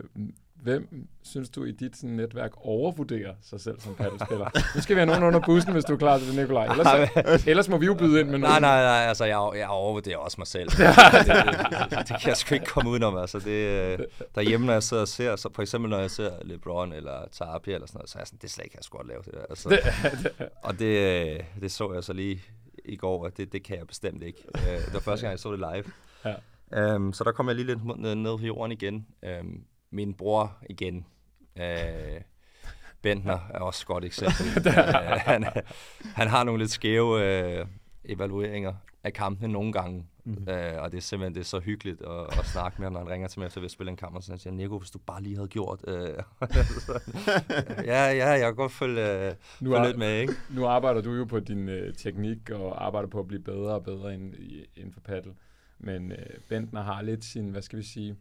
hvem 0.64 1.08
synes 1.22 1.50
du 1.50 1.64
i 1.64 1.72
dit 1.72 1.98
sådan, 1.98 2.16
netværk 2.16 2.52
overvurderer 2.56 3.34
sig 3.42 3.62
selv 3.62 3.80
som 3.80 3.96
paddelspiller? 3.96 4.76
nu 4.76 4.82
skal 4.82 4.96
vi 4.96 5.00
have 5.00 5.06
nogen 5.06 5.24
under 5.24 5.40
bussen, 5.40 5.74
hvis 5.74 5.86
du 5.86 5.94
er 5.94 5.98
klar 5.98 6.18
til 6.18 6.28
det, 6.28 6.36
Nikolaj. 6.36 6.66
Ellers, 6.66 6.88
så, 6.88 7.44
ellers 7.50 7.70
må 7.70 7.78
vi 7.78 7.86
jo 7.86 7.94
byde 7.94 8.20
ind 8.20 8.30
med 8.30 8.40
Nej, 8.40 8.50
noget. 8.50 8.62
nej, 8.62 8.82
nej, 8.82 9.08
altså 9.08 9.26
jeg, 9.26 9.52
jeg 9.56 9.68
overvurderer 9.68 10.18
også 10.18 10.36
mig 10.38 10.48
selv. 10.48 10.70
det, 10.70 10.78
det, 10.78 11.36
det, 11.90 12.00
det, 12.00 12.08
kan 12.08 12.28
jeg 12.28 12.38
sgu 12.38 12.56
ikke 12.56 12.66
komme 12.66 12.90
udenom. 12.90 13.18
Altså, 13.18 13.40
det, 13.40 13.48
øh, 13.50 14.00
derhjemme, 14.36 14.66
når 14.66 14.74
jeg 14.74 14.84
sidder 14.84 15.02
og 15.02 15.08
ser, 15.08 15.36
så 15.36 15.50
for 15.56 15.62
eksempel 15.62 15.90
når 15.90 16.00
jeg 16.00 16.12
ser 16.12 16.32
LeBron 16.42 16.94
eller 16.94 17.28
Tapia 17.32 17.74
eller 17.74 17.88
sådan 17.88 17.98
noget, 17.98 18.10
så 18.10 18.18
er 18.18 18.20
jeg 18.20 18.28
sådan, 18.28 18.40
det 18.42 18.48
er 18.48 18.52
slet 18.52 18.66
ikke, 18.66 18.76
jeg 18.78 18.84
skulle 18.84 19.00
godt 19.00 19.08
lave 19.08 19.22
det 19.26 19.34
der. 19.34 19.46
Altså, 19.50 19.80
og 20.68 20.80
det, 20.80 20.86
øh, 20.86 21.40
det 21.62 21.72
så 21.72 21.94
jeg 21.94 22.04
så 22.04 22.14
lige 22.14 22.42
i 22.86 22.96
går, 22.96 23.26
at 23.26 23.38
det, 23.38 23.54
det 23.54 23.64
kan 23.64 23.78
jeg 23.78 23.88
bestemt 23.88 24.24
ikke. 24.24 24.44
Øh, 24.56 24.86
Det 24.86 24.94
var 24.94 25.00
første 25.00 25.26
gang, 25.26 25.32
jeg 25.32 25.40
så 25.40 25.52
det 25.52 25.60
live. 25.60 25.84
Ja. 26.74 26.96
Um, 26.96 27.14
så 27.14 27.24
der 27.24 27.32
kom 27.32 27.48
jeg 27.48 27.56
lige 27.56 27.66
lidt 27.68 28.00
ned, 28.00 28.16
ned 28.16 28.38
på 28.38 28.46
jorden 28.46 28.72
igen. 28.72 29.08
Um, 29.42 29.64
min 29.92 30.14
bror 30.14 30.58
igen. 30.70 31.06
Uh, 31.56 32.22
Bentner 33.02 33.40
er 33.54 33.60
også 33.60 33.84
et 33.84 33.88
godt 33.88 34.06
eksempel. 34.06 34.46
uh, 34.68 34.74
han, 35.18 35.46
han 36.16 36.28
har 36.28 36.44
nogle 36.44 36.60
lidt 36.64 36.72
skæve 36.72 37.62
uh, 37.62 37.68
evalueringer 38.06 38.74
af 39.04 39.14
kampene 39.14 39.54
nogle 39.54 39.74
gange. 39.74 40.06
Mhm. 40.24 40.36
Mm. 40.36 40.48
Uh, 40.48 40.82
og 40.84 40.92
det 40.92 40.98
er 40.98 41.02
simpelthen 41.02 41.36
det 41.36 41.42
er 41.42 41.46
så 41.46 41.60
hyggeligt 41.60 42.02
at, 42.02 42.40
at 42.40 42.46
snakke 42.46 42.76
med 42.82 42.86
ham, 42.86 42.94
når 42.94 43.00
han 43.00 43.10
ringer 43.10 43.28
til 43.28 43.40
mig 43.40 43.46
efter 43.48 43.60
vi 43.62 43.66
har 43.66 43.70
spillet 43.70 43.92
en 43.92 43.98
kamp, 43.98 44.16
og 44.16 44.24
så 44.24 44.28
siger 44.38 44.50
han, 44.50 44.58
Nico, 44.58 44.78
hvis 44.78 44.92
du 44.92 45.00
bare 45.00 45.22
lige 45.24 45.36
havde 45.36 45.48
gjort... 45.48 45.80
Uh, 45.88 45.94
ja, 47.86 48.12
ja, 48.12 48.30
jeg 48.30 48.40
kan 48.42 48.56
godt 48.56 48.72
følge, 48.72 49.28
uh, 49.30 49.34
Nu, 49.66 49.72
følge 49.76 49.88
lidt 49.88 49.98
med, 49.98 50.20
ikke? 50.22 50.34
nu 50.50 50.66
arbejder 50.66 51.02
du 51.02 51.14
jo 51.14 51.26
på 51.26 51.40
din 51.40 51.70
øh, 51.70 51.94
teknik, 51.94 52.50
og 52.50 52.86
arbejder 52.86 53.08
på 53.10 53.20
at 53.20 53.28
blive 53.28 53.42
bedre 53.44 53.74
og 53.74 53.84
bedre 53.84 54.14
inden, 54.14 54.34
i- 54.40 54.66
inden 54.76 54.94
for 54.94 55.00
paddle. 55.00 55.34
Men 55.80 56.12
øh, 56.12 56.18
Bentner 56.50 56.82
har 56.84 57.02
lidt 57.02 57.26
sin, 57.26 57.50
hvad 57.50 57.62
skal 57.62 57.80
vi 57.80 57.84
sige, 57.84 58.16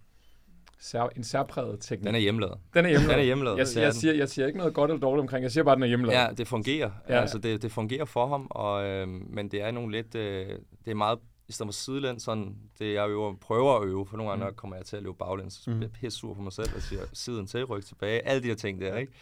sær, 0.80 1.09
en 1.16 1.25
særpræget 1.25 1.78
teknik. 1.80 2.07
Den 2.07 2.14
er 2.14 2.19
hjemmelavet. 2.19 2.59
den 2.75 2.85
er 2.85 2.88
hjemmelavet. 2.88 3.11
Den 3.11 3.21
er 3.21 3.25
hjemmelavet. 3.25 3.59
Jeg, 3.59 3.66
jeg, 3.76 3.85
den. 3.85 3.92
siger, 4.00 4.14
jeg 4.14 4.28
siger 4.28 4.47
ikke 4.47 4.59
noget 4.59 4.75
godt 4.75 4.90
eller 4.90 5.00
dårligt 5.00 5.21
omkring, 5.21 5.42
jeg 5.42 5.50
siger 5.52 5.64
bare, 5.64 5.73
at 5.73 5.76
den 5.76 5.83
er 5.83 5.87
hjemmelavet. 5.88 6.19
Ja, 6.21 6.26
det 6.37 6.49
fungerer. 6.49 6.90
Ja. 7.09 7.21
Altså, 7.21 7.38
det, 7.38 7.62
det 7.62 7.73
fungerer 7.73 8.04
for 8.04 8.26
ham, 8.26 8.47
og, 8.50 8.85
øh, 8.87 9.09
men 9.09 9.49
det 9.50 9.62
er 9.62 9.71
nogle 9.71 9.92
lidt... 9.92 10.14
Øh, 10.14 10.47
det 10.85 10.90
er 10.90 10.95
meget 10.95 11.19
i 11.50 11.52
stedet 11.52 11.69
for 11.69 11.73
sidelænd, 11.73 12.21
sådan, 12.21 12.57
det 12.78 12.95
jeg 12.95 13.09
øver, 13.09 13.35
prøver 13.40 13.76
at 13.76 13.88
øve, 13.88 14.07
for 14.07 14.16
nogle 14.16 14.30
gange 14.30 14.45
Mm. 14.45 14.50
mm. 14.50 14.54
kommer 14.57 14.76
jeg 14.76 14.85
til 14.87 14.97
at 14.97 15.02
løbe 15.02 15.14
baglæns, 15.19 15.54
så 15.54 15.71
Mm. 15.71 15.76
bliver 15.76 15.88
jeg 15.90 16.00
pisse 16.00 16.19
sur 16.19 16.35
på 16.35 16.42
mig 16.42 16.52
selv, 16.52 16.69
og 16.76 16.83
siger 16.83 17.00
siden 17.12 17.47
til, 17.47 17.64
ryk 17.64 17.85
tilbage, 17.85 18.26
alle 18.28 18.42
de 18.42 18.49
her 18.49 18.54
ting 18.54 18.80
der, 18.80 18.97
ikke? 18.97 19.12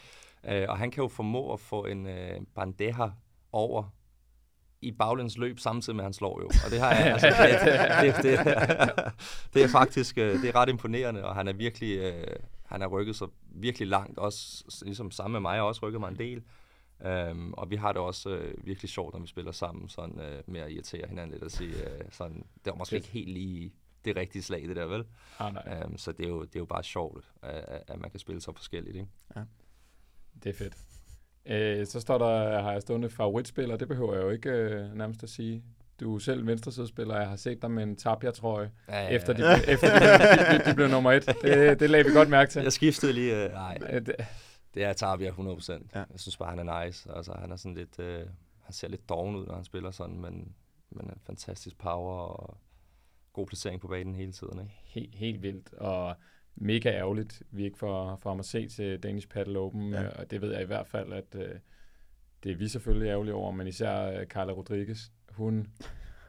Øh, 0.49 0.67
og 0.69 0.79
han 0.79 0.91
kan 0.91 1.03
jo 1.03 1.09
formå 1.09 1.53
at 1.53 1.61
få 1.61 1.85
en 1.85 2.07
øh, 2.07 2.41
bandeja 2.55 3.11
over 3.53 3.95
i 4.81 4.93
baglæns 4.93 5.39
løb, 5.39 5.59
samtidig 5.59 5.97
med, 5.97 6.05
at 6.05 6.07
han 6.07 6.13
slår 6.13 6.41
jo. 6.41 6.47
Og 6.65 6.71
det 6.71 6.81
har 6.81 6.91
jeg, 6.95 7.07
altså, 7.07 7.27
det, 8.03 8.15
det, 8.17 8.25
det, 8.25 8.45
det, 9.55 9.63
er 9.63 9.69
faktisk 9.69 10.19
øh, 10.19 10.43
det 10.43 10.49
er 10.49 10.55
ret 10.55 10.69
imponerende, 10.69 11.25
og 11.25 11.35
han 11.35 11.49
er 11.49 11.53
virkelig, 11.53 11.99
øh, 11.99 12.37
han 12.67 12.81
har 12.81 12.89
rykket 12.89 13.17
sig 13.17 13.29
virkelig 13.55 13.89
langt, 13.89 14.19
også 14.19 14.65
ligesom 14.85 15.11
sammen 15.11 15.33
med 15.33 15.41
mig, 15.41 15.57
har 15.57 15.63
også 15.63 15.81
rykket 15.87 16.01
mig 16.01 16.09
en 16.09 16.19
del. 16.19 16.43
Um, 17.05 17.55
og 17.55 17.71
vi 17.71 17.76
har 17.76 17.93
det 17.93 18.02
også 18.02 18.31
øh, 18.31 18.55
virkelig 18.67 18.90
sjovt, 18.90 19.14
når 19.14 19.21
vi 19.21 19.26
spiller 19.26 19.52
sammen, 19.52 19.88
sådan 19.88 20.21
øh, 20.21 20.43
med 20.47 20.61
at 20.61 20.71
irritere 20.71 21.09
hinanden 21.09 21.31
lidt 21.33 21.43
og 21.43 21.50
sige, 21.50 21.71
øh, 21.90 22.00
sådan, 22.11 22.37
det 22.64 22.71
var 22.71 22.75
måske 22.75 22.97
ikke 22.97 23.09
helt 23.09 23.28
lige 23.28 23.73
det 24.05 24.17
rigtige 24.17 24.43
slag, 24.43 24.62
det 24.69 24.76
der, 24.76 24.87
vel? 24.87 25.05
Ah, 25.38 25.55
nej, 25.55 25.83
Um, 25.87 25.99
så 25.99 26.12
det 26.12 26.25
er, 26.25 26.28
jo, 26.28 26.43
det 26.43 26.57
er 26.57 26.61
jo 26.61 26.64
bare 26.64 26.83
sjovt, 26.85 27.25
at, 27.43 27.83
at- 27.88 28.00
man 28.00 28.11
kan 28.11 28.21
spille 28.21 28.40
så 28.40 28.52
forskelligt, 28.52 28.97
ikke? 28.97 29.09
det 30.45 30.50
er 30.50 30.55
fedt. 30.55 30.76
Øh, 31.47 31.87
så 31.87 32.00
står 32.00 32.19
der, 32.19 32.62
har 32.62 32.73
jeg 32.73 32.83
stående 32.83 33.11
favoritspiller, 33.11 33.77
det 33.77 33.88
behøver 33.88 34.14
jeg 34.14 34.23
jo 34.23 34.31
ikke 34.31 34.51
øh, 34.51 34.94
nærmest 34.94 35.23
at 35.23 35.29
sige. 35.31 35.62
Du 36.01 36.14
er 36.14 36.18
selv 36.18 36.46
venstresidespiller, 36.46 37.16
jeg 37.16 37.29
har 37.29 37.37
set 37.37 37.62
dig 37.62 37.70
med 37.70 37.83
en 37.83 37.96
Tapia-trøje, 37.96 38.70
Ja, 38.88 39.03
ja, 39.03 39.09
efter, 39.09 39.33
de, 39.33 39.42
ja. 39.51 39.57
efter 39.68 39.99
de, 39.99 40.05
de, 40.05 40.59
de, 40.64 40.70
de 40.70 40.75
blev 40.75 40.88
nummer 40.88 41.12
et. 41.12 41.27
Det, 41.42 41.81
det 41.81 41.90
lagde 41.90 42.05
vi 42.05 42.12
godt 42.12 42.29
mærke 42.29 42.51
til. 42.51 42.62
Jeg 42.62 42.73
skiftede 42.73 43.12
lige, 43.12 43.44
øh, 43.44 43.53
nej, 43.53 43.79
Øh, 43.90 44.07
det- 44.07 44.14
det 44.79 44.87
er 44.87 44.93
Tabia 44.93 45.31
100%. 45.31 45.73
Ja. 45.95 45.99
Jeg 45.99 46.21
synes 46.21 46.37
bare, 46.37 46.57
han 46.57 46.69
er 46.69 46.85
nice. 46.85 47.12
Altså, 47.12 47.33
han 47.38 47.53
er 47.53 47.57
sådan 47.57 47.75
lidt, 47.77 47.99
øh, 47.99 48.27
han 48.62 48.73
ser 48.73 48.88
lidt 48.88 49.09
doven 49.09 49.37
ud, 49.37 49.47
når 49.47 49.55
han 49.55 49.64
spiller 49.64 49.91
sådan, 49.91 50.21
men, 50.21 50.55
men 50.91 51.07
en 51.07 51.21
fantastisk 51.27 51.79
power 51.79 52.14
og 52.19 52.57
god 53.33 53.47
placering 53.47 53.81
på 53.81 53.88
banen 53.88 54.14
hele 54.14 54.33
tiden, 54.33 54.59
ikke? 54.61 54.73
Helt, 54.85 55.14
helt 55.14 55.43
vildt, 55.43 55.73
og 55.75 56.17
mega 56.57 56.88
ærgerligt, 56.91 57.43
vi 57.51 57.64
ikke 57.64 57.79
får, 57.79 58.17
får 58.17 58.31
ham 58.31 58.38
at 58.38 58.45
se 58.45 58.69
til 58.69 58.99
Danish 59.03 59.29
Paddle 59.29 59.59
Open, 59.59 59.93
Ja. 59.93 60.03
ja. 60.03 60.09
og 60.09 60.31
det 60.31 60.41
ved 60.41 60.53
jeg 60.53 60.62
i 60.62 60.67
hvert 60.67 60.87
fald, 60.87 61.12
at 61.12 61.35
øh, 61.35 61.55
det 62.43 62.53
er 62.53 62.57
vi 62.57 62.69
selvfølgelig 62.69 63.09
ærgerlige 63.09 63.35
over, 63.35 63.51
men 63.53 63.67
især 63.67 64.21
øh, 64.21 64.27
Carla 64.27 64.53
Rodriguez, 64.53 64.99
hun 65.31 65.67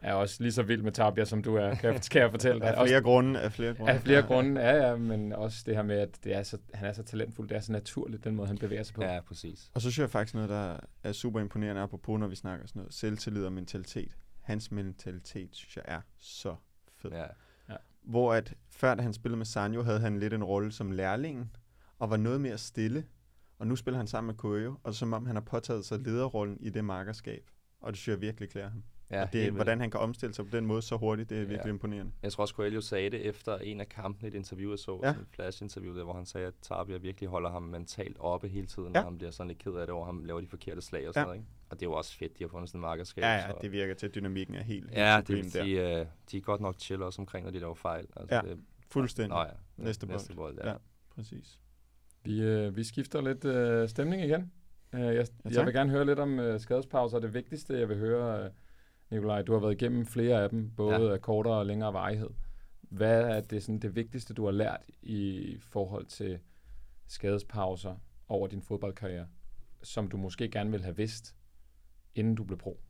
er 0.02 0.14
også 0.14 0.42
lige 0.42 0.52
så 0.52 0.62
vild 0.62 0.82
med 0.82 0.92
Tabia, 0.92 1.24
som 1.24 1.42
du 1.42 1.56
er, 1.56 1.74
kan, 1.74 2.00
kan 2.10 2.22
jeg 2.22 2.30
fortælle 2.30 2.60
dig. 2.60 2.68
Af 2.76 2.86
flere 2.86 3.02
grunde, 3.02 3.40
af 3.40 3.52
flere 3.52 3.74
grunde. 3.74 3.92
Af 3.92 4.00
flere 4.00 4.22
grunde, 4.22 4.60
ja, 4.60 4.88
ja, 4.88 4.96
men 4.96 5.32
også 5.32 5.62
det 5.66 5.76
her 5.76 5.82
med, 5.82 5.96
at 5.98 6.24
det 6.24 6.34
er 6.34 6.42
så, 6.42 6.58
han 6.74 6.88
er 6.88 6.92
så 6.92 7.02
talentfuld, 7.02 7.48
det 7.48 7.56
er 7.56 7.60
så 7.60 7.72
naturligt, 7.72 8.24
den 8.24 8.36
måde, 8.36 8.48
han 8.48 8.58
bevæger 8.58 8.82
sig 8.82 8.94
på. 8.94 9.02
Ja, 9.02 9.20
præcis. 9.20 9.70
Og 9.74 9.80
så 9.80 9.90
synes 9.90 10.02
jeg 10.02 10.10
faktisk 10.10 10.34
noget, 10.34 10.48
der 10.50 10.76
er 11.02 11.12
super 11.12 11.40
imponerende, 11.40 11.82
apropos 11.82 12.20
når 12.20 12.26
vi 12.26 12.36
snakker 12.36 12.66
sådan 12.66 12.80
noget, 12.80 12.94
selvtillid 12.94 13.44
og 13.44 13.52
mentalitet. 13.52 14.16
Hans 14.40 14.70
mentalitet, 14.70 15.48
synes 15.56 15.76
jeg, 15.76 15.84
er 15.88 16.00
så 16.18 16.56
fed. 16.96 17.10
Ja. 17.10 17.26
Hvor 18.02 18.34
at 18.34 18.54
før 18.70 18.94
da 18.94 19.02
han 19.02 19.12
spillede 19.12 19.36
med 19.36 19.46
Sanjo, 19.46 19.82
havde 19.82 20.00
han 20.00 20.18
lidt 20.18 20.32
en 20.32 20.44
rolle 20.44 20.72
som 20.72 20.90
lærlingen, 20.90 21.50
og 21.98 22.10
var 22.10 22.16
noget 22.16 22.40
mere 22.40 22.58
stille. 22.58 23.04
Og 23.58 23.66
nu 23.66 23.76
spiller 23.76 23.98
han 23.98 24.06
sammen 24.06 24.26
med 24.26 24.34
Koyo, 24.34 24.76
og 24.84 24.94
som 24.94 25.12
om 25.12 25.26
han 25.26 25.36
har 25.36 25.42
påtaget 25.42 25.84
sig 25.84 25.98
lederrollen 25.98 26.56
i 26.60 26.70
det 26.70 26.84
markerskab. 26.84 27.50
Og 27.80 27.92
det 27.92 27.98
synes 27.98 28.14
jeg 28.14 28.20
virkelig 28.20 28.50
klæder 28.50 28.68
ham. 28.68 28.82
Ja, 29.10 29.22
og 29.22 29.32
det, 29.32 29.40
helt 29.42 29.54
hvordan 29.54 29.80
han 29.80 29.90
kan 29.90 30.00
omstille 30.00 30.34
sig 30.34 30.44
på 30.50 30.56
den 30.56 30.66
måde 30.66 30.82
så 30.82 30.96
hurtigt, 30.96 31.30
det 31.30 31.36
er 31.36 31.40
virkelig 31.40 31.64
Ja. 31.64 31.70
imponerende. 31.70 32.12
Jeg 32.22 32.32
tror 32.32 32.42
også, 32.42 32.54
Coelho 32.54 32.80
sagde 32.80 33.10
det 33.10 33.26
efter 33.26 33.56
en 33.58 33.80
af 33.80 33.88
kampene, 33.88 34.28
et 34.28 34.34
interview, 34.34 34.70
jeg 34.70 34.78
så, 34.78 35.00
Ja. 35.02 35.08
ja. 35.08 35.14
et 35.14 35.26
flash-interview, 35.34 35.96
der, 35.96 36.04
hvor 36.04 36.12
han 36.12 36.26
sagde, 36.26 36.46
at 36.46 36.54
Tabia 36.62 36.96
virkelig 36.96 37.28
holder 37.28 37.50
ham 37.50 37.62
mentalt 37.62 38.16
oppe 38.20 38.48
hele 38.48 38.66
tiden, 38.66 38.88
Ja. 38.94 38.98
ja. 38.98 39.04
og 39.04 39.10
han 39.10 39.18
bliver 39.18 39.30
sådan 39.30 39.48
lidt 39.48 39.58
ked 39.58 39.72
af 39.72 39.86
det, 39.86 39.90
over 39.94 40.06
ham 40.06 40.24
laver 40.24 40.40
de 40.40 40.46
forkerte 40.46 40.80
slag 40.82 41.08
og 41.08 41.14
sådan 41.14 41.22
Ja. 41.22 41.26
noget, 41.26 41.38
ikke? 41.38 41.48
Og 41.70 41.80
det 41.80 41.86
er 41.86 41.90
jo 41.90 41.94
også 41.96 42.16
fedt, 42.16 42.38
de 42.38 42.44
har 42.44 42.48
fundet 42.48 42.68
sådan 42.68 42.78
en 42.78 42.82
markerskab. 42.82 43.22
Ja, 43.22 43.34
ja, 43.34 43.48
så. 43.50 43.54
det 43.62 43.72
virker 43.72 43.94
til, 43.94 44.06
at 44.06 44.14
dynamikken 44.14 44.54
er 44.54 44.62
helt, 44.62 44.84
helt 44.90 44.98
Ja, 44.98 45.16
det 45.16 45.26
supreme 45.26 45.42
vil 45.42 45.52
der. 45.52 45.64
sige, 45.64 46.00
øh, 46.00 46.06
de 46.30 46.36
er 46.36 46.40
godt 46.40 46.60
nok 46.60 46.74
chill 46.78 47.02
også 47.02 47.22
omkring, 47.22 47.44
når 47.44 47.50
de 47.52 47.58
laver 47.58 47.74
fejl. 47.74 48.06
Altså, 48.16 48.34
Ja, 48.34 48.40
det, 48.42 48.60
Fuldstændig. 48.90 49.28
Nå 49.36 49.40
ja, 49.40 49.46
Næste 49.76 50.06
bold. 50.06 50.14
Næste 50.18 50.34
bold 50.34 50.58
ja. 50.58 50.66
Ja. 50.66 50.72
ja. 50.72 50.76
Præcis. 51.14 51.60
Vi, 52.24 52.42
øh, 52.42 52.76
vi 52.76 52.84
skifter 52.84 53.20
lidt 53.20 53.44
øh, 53.44 53.88
stemning 53.88 54.22
igen. 54.22 54.52
Øh, 54.94 55.00
jeg, 55.00 55.26
tak. 55.44 55.52
jeg 55.52 55.66
vil 55.66 55.74
gerne 55.74 55.90
høre 55.90 56.06
lidt 56.06 56.18
om 56.18 56.38
øh, 56.40 56.60
skadespauser. 56.60 57.18
Det 57.18 57.34
vigtigste, 57.34 57.78
jeg 57.78 57.88
vil 57.88 57.96
høre, 57.98 58.44
øh, 58.44 58.50
Nikolaj, 59.10 59.42
du 59.42 59.52
har 59.52 59.60
været 59.60 59.82
igennem 59.82 60.06
flere 60.06 60.42
af 60.42 60.50
dem, 60.50 60.70
både 60.76 61.06
Ja. 61.06 61.12
af 61.12 61.20
kortere 61.20 61.54
og 61.54 61.66
længere 61.66 61.92
varighed. 61.92 62.30
Hvad 62.80 63.20
er 63.22 63.40
det, 63.40 63.62
sådan, 63.62 63.78
det 63.78 63.94
vigtigste, 63.96 64.34
du 64.34 64.44
har 64.44 64.52
lært 64.52 64.80
i 65.02 65.56
forhold 65.60 66.06
til 66.06 66.38
skadespauser 67.06 67.96
over 68.28 68.46
din 68.46 68.62
fodboldkarriere, 68.62 69.26
som 69.82 70.08
du 70.08 70.16
måske 70.16 70.48
gerne 70.50 70.70
ville 70.70 70.84
have 70.84 70.96
vidst, 70.96 71.34
inden 72.14 72.34
du 72.34 72.44
blev 72.44 72.58
pro? 72.58 72.80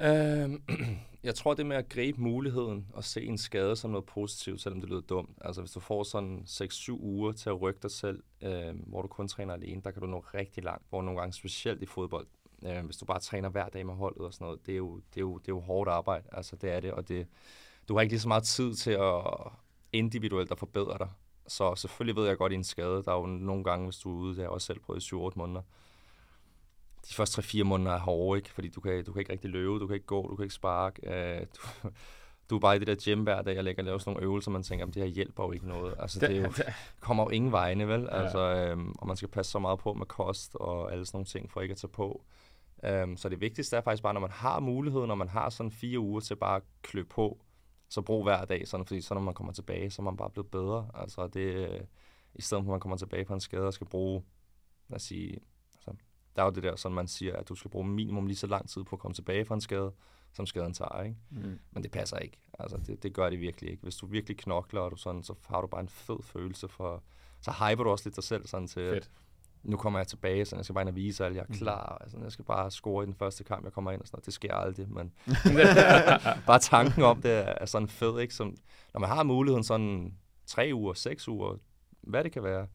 Øhm, 0.00 0.62
jeg 1.22 1.34
tror, 1.34 1.54
det 1.54 1.66
med 1.66 1.76
at 1.76 1.88
gribe 1.88 2.20
muligheden 2.20 2.86
og 2.92 3.04
se 3.04 3.24
en 3.24 3.38
skade 3.38 3.76
som 3.76 3.90
noget 3.90 4.06
positivt, 4.06 4.60
selvom 4.60 4.80
det 4.80 4.90
lyder 4.90 5.00
dumt. 5.00 5.38
Altså 5.40 5.60
hvis 5.60 5.72
du 5.72 5.80
får 5.80 6.02
sådan 6.02 6.42
6-7 6.46 6.90
uger 6.92 7.32
til 7.32 7.48
at 7.50 7.60
rykke 7.60 7.80
dig 7.82 7.90
selv, 7.90 8.22
øh, 8.42 8.74
hvor 8.86 9.02
du 9.02 9.08
kun 9.08 9.28
træner 9.28 9.54
alene, 9.54 9.82
der 9.84 9.90
kan 9.90 10.00
du 10.02 10.06
nå 10.08 10.18
rigtig 10.18 10.64
langt. 10.64 10.86
Hvor 10.88 11.02
nogle 11.02 11.20
gange 11.20 11.32
specielt 11.32 11.82
i 11.82 11.86
fodbold, 11.86 12.26
øh, 12.62 12.84
hvis 12.84 12.96
du 12.96 13.04
bare 13.04 13.20
træner 13.20 13.48
hver 13.48 13.68
dag 13.68 13.86
med 13.86 13.94
holdet 13.94 14.22
og 14.26 14.32
sådan 14.32 14.44
noget, 14.44 14.66
det 14.66 14.72
er 14.72 14.76
jo, 14.76 14.96
det 14.96 15.16
er 15.16 15.20
jo, 15.20 15.38
det 15.38 15.48
er 15.48 15.52
jo 15.52 15.60
hårdt 15.60 15.90
arbejde. 15.90 16.28
Altså 16.32 16.56
det 16.56 16.72
er 16.72 16.80
det, 16.80 16.92
og 16.92 17.08
det, 17.08 17.26
du 17.88 17.94
har 17.94 18.00
ikke 18.00 18.12
lige 18.12 18.20
så 18.20 18.28
meget 18.28 18.44
tid 18.44 18.74
til 18.74 18.90
at 18.90 19.22
individuelt 19.92 20.52
at 20.52 20.58
forbedre 20.58 20.98
dig. 20.98 21.08
Så 21.48 21.74
selvfølgelig 21.74 22.16
ved 22.16 22.28
jeg 22.28 22.36
godt, 22.36 22.52
at 22.52 22.54
i 22.54 22.56
en 22.56 22.64
skade, 22.64 23.02
der 23.02 23.12
er 23.12 23.16
jo 23.16 23.26
nogle 23.26 23.64
gange, 23.64 23.84
hvis 23.84 23.98
du 23.98 24.10
er 24.10 24.20
ude, 24.22 24.28
det 24.28 24.36
har 24.36 24.42
jeg 24.42 24.50
også 24.50 24.66
selv 24.66 24.80
prøvet 24.80 25.12
i 25.12 25.14
7-8 25.14 25.30
måneder, 25.34 25.62
de 27.08 27.14
første 27.14 27.42
3-4 27.42 27.62
måneder 27.62 27.92
er 27.92 27.98
hårde, 27.98 28.38
ikke? 28.38 28.50
Fordi 28.50 28.68
du 28.68 28.80
kan, 28.80 29.04
du 29.04 29.12
kan 29.12 29.20
ikke 29.20 29.32
rigtig 29.32 29.50
løbe, 29.50 29.78
du 29.78 29.86
kan 29.86 29.94
ikke 29.94 30.06
gå, 30.06 30.28
du 30.28 30.36
kan 30.36 30.42
ikke 30.42 30.54
sparke. 30.54 31.10
Øh, 31.10 31.40
du, 31.40 31.90
du 32.50 32.56
er 32.56 32.60
bare 32.60 32.76
i 32.76 32.78
det 32.78 32.86
der 32.86 32.96
gym 33.04 33.22
hver 33.22 33.42
dag, 33.42 33.54
jeg 33.54 33.64
lægger 33.64 33.82
og 33.82 33.84
laver 33.84 33.98
sådan 33.98 34.12
nogle 34.12 34.24
øvelser, 34.24 34.50
man 34.50 34.62
tænker, 34.62 34.86
at 34.86 34.94
det 34.94 35.02
her 35.02 35.10
hjælper 35.10 35.44
jo 35.44 35.52
ikke 35.52 35.68
noget. 35.68 35.94
Altså, 35.98 36.20
det, 36.20 36.36
er 36.36 36.42
jo, 36.42 36.52
kommer 37.00 37.24
jo 37.24 37.28
ingen 37.28 37.52
vegne, 37.52 37.88
vel? 37.88 38.08
Altså, 38.10 38.38
øhm, 38.38 38.94
og 38.98 39.06
man 39.06 39.16
skal 39.16 39.28
passe 39.28 39.52
så 39.52 39.58
meget 39.58 39.78
på 39.78 39.92
med 39.92 40.06
kost 40.06 40.54
og 40.54 40.92
alle 40.92 41.06
sådan 41.06 41.16
nogle 41.16 41.26
ting, 41.26 41.50
for 41.50 41.60
ikke 41.60 41.72
at 41.72 41.78
tage 41.78 41.88
på. 41.88 42.24
Øhm, 42.84 43.16
så 43.16 43.28
det 43.28 43.40
vigtigste 43.40 43.76
er 43.76 43.80
faktisk 43.80 44.02
bare, 44.02 44.14
når 44.14 44.20
man 44.20 44.30
har 44.30 44.60
muligheden, 44.60 45.08
når 45.08 45.14
man 45.14 45.28
har 45.28 45.50
sådan 45.50 45.70
fire 45.72 45.98
uger 45.98 46.20
til 46.20 46.36
bare 46.36 46.56
at 46.56 46.62
klø 46.82 47.02
på, 47.02 47.40
så 47.88 48.02
brug 48.02 48.22
hver 48.22 48.44
dag, 48.44 48.68
sådan, 48.68 48.86
fordi 48.86 49.00
så 49.00 49.14
når 49.14 49.20
man 49.20 49.34
kommer 49.34 49.52
tilbage, 49.52 49.90
så 49.90 50.02
er 50.02 50.04
man 50.04 50.16
bare 50.16 50.30
blevet 50.30 50.50
bedre. 50.50 50.90
Altså, 50.94 51.26
det, 51.26 51.40
øh, 51.40 51.80
i 52.34 52.42
stedet 52.42 52.64
for 52.64 52.70
at 52.70 52.74
man 52.74 52.80
kommer 52.80 52.96
tilbage 52.96 53.24
på 53.24 53.34
en 53.34 53.40
skade 53.40 53.66
og 53.66 53.74
skal 53.74 53.86
bruge, 53.86 54.22
lad 54.88 54.96
os 54.96 55.02
sige, 55.02 55.38
altså, 55.74 55.90
der 56.36 56.42
er 56.42 56.46
jo 56.46 56.52
det 56.52 56.62
der, 56.62 56.76
sådan 56.76 56.94
man 56.94 57.08
siger, 57.08 57.36
at 57.36 57.48
du 57.48 57.54
skal 57.54 57.70
bruge 57.70 57.86
minimum 57.86 58.26
lige 58.26 58.36
så 58.36 58.46
lang 58.46 58.68
tid 58.68 58.84
på 58.84 58.96
at 58.96 59.00
komme 59.00 59.14
tilbage 59.14 59.44
fra 59.44 59.54
en 59.54 59.60
skade, 59.60 59.92
som 60.32 60.46
skaden 60.46 60.72
tager, 60.72 61.02
ikke? 61.02 61.16
Mm. 61.30 61.58
Men 61.70 61.82
det 61.82 61.90
passer 61.90 62.18
ikke. 62.18 62.38
Altså, 62.58 62.76
det, 62.86 63.02
det 63.02 63.12
gør 63.14 63.30
det 63.30 63.40
virkelig 63.40 63.70
ikke. 63.70 63.82
Hvis 63.82 63.96
du 63.96 64.06
virkelig 64.06 64.36
knokler, 64.36 64.80
og 64.80 64.90
du 64.90 64.96
sådan, 64.96 65.22
så 65.22 65.34
har 65.48 65.60
du 65.60 65.66
bare 65.66 65.80
en 65.80 65.88
fed 65.88 66.22
følelse 66.22 66.68
for... 66.68 67.02
Så 67.40 67.50
hyper 67.50 67.84
du 67.84 67.90
også 67.90 68.08
lidt 68.08 68.16
dig 68.16 68.24
selv 68.24 68.46
sådan 68.46 68.66
til, 68.66 68.90
Fedt. 68.90 69.10
Nu 69.62 69.76
kommer 69.76 69.98
jeg 69.98 70.06
tilbage, 70.06 70.44
så 70.44 70.56
jeg 70.56 70.64
skal 70.64 70.74
bare 70.74 70.82
ind 70.82 70.88
og 70.88 70.96
vise 70.96 71.26
at 71.26 71.34
jeg 71.34 71.44
er 71.48 71.54
klar. 71.54 71.98
Altså, 72.00 72.18
jeg 72.22 72.32
skal 72.32 72.44
bare 72.44 72.70
score 72.70 73.04
i 73.04 73.06
den 73.06 73.14
første 73.14 73.44
kamp, 73.44 73.64
jeg 73.64 73.72
kommer 73.72 73.90
ind 73.90 74.00
og 74.00 74.06
sådan 74.06 74.16
noget. 74.16 74.26
Det 74.26 74.34
sker 74.34 74.54
aldrig, 74.54 74.86
men 74.90 75.12
bare 76.46 76.58
tanken 76.58 77.02
om 77.02 77.22
det 77.22 77.32
er 77.32 77.66
sådan 77.66 77.88
fed, 77.88 78.20
ikke? 78.20 78.34
Som, 78.34 78.56
når 78.92 79.00
man 79.00 79.08
har 79.08 79.22
muligheden 79.22 79.64
sådan 79.64 80.14
tre 80.46 80.70
uger, 80.74 80.92
seks 80.94 81.28
uger, 81.28 81.56
hvad 82.00 82.24
det 82.24 82.32
kan 82.32 82.42
være, 82.42 82.66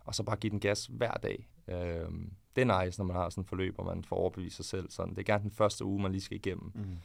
og 0.00 0.14
så 0.14 0.22
bare 0.22 0.36
give 0.36 0.50
den 0.50 0.60
gas 0.60 0.86
hver 0.86 1.12
dag. 1.12 1.48
Øhm, 1.68 2.32
det 2.56 2.70
er 2.70 2.84
nice, 2.84 3.00
når 3.00 3.06
man 3.06 3.16
har 3.16 3.28
sådan 3.28 3.42
en 3.42 3.46
forløb, 3.46 3.74
og 3.78 3.86
man 3.86 4.04
får 4.04 4.16
overbevist 4.16 4.56
sig 4.56 4.64
selv. 4.64 4.90
Sådan. 4.90 5.14
Det 5.14 5.18
er 5.18 5.32
gerne 5.32 5.42
den 5.42 5.50
første 5.50 5.84
uge, 5.84 6.02
man 6.02 6.12
lige 6.12 6.22
skal 6.22 6.36
igennem. 6.36 6.72
Mm. 6.74 6.96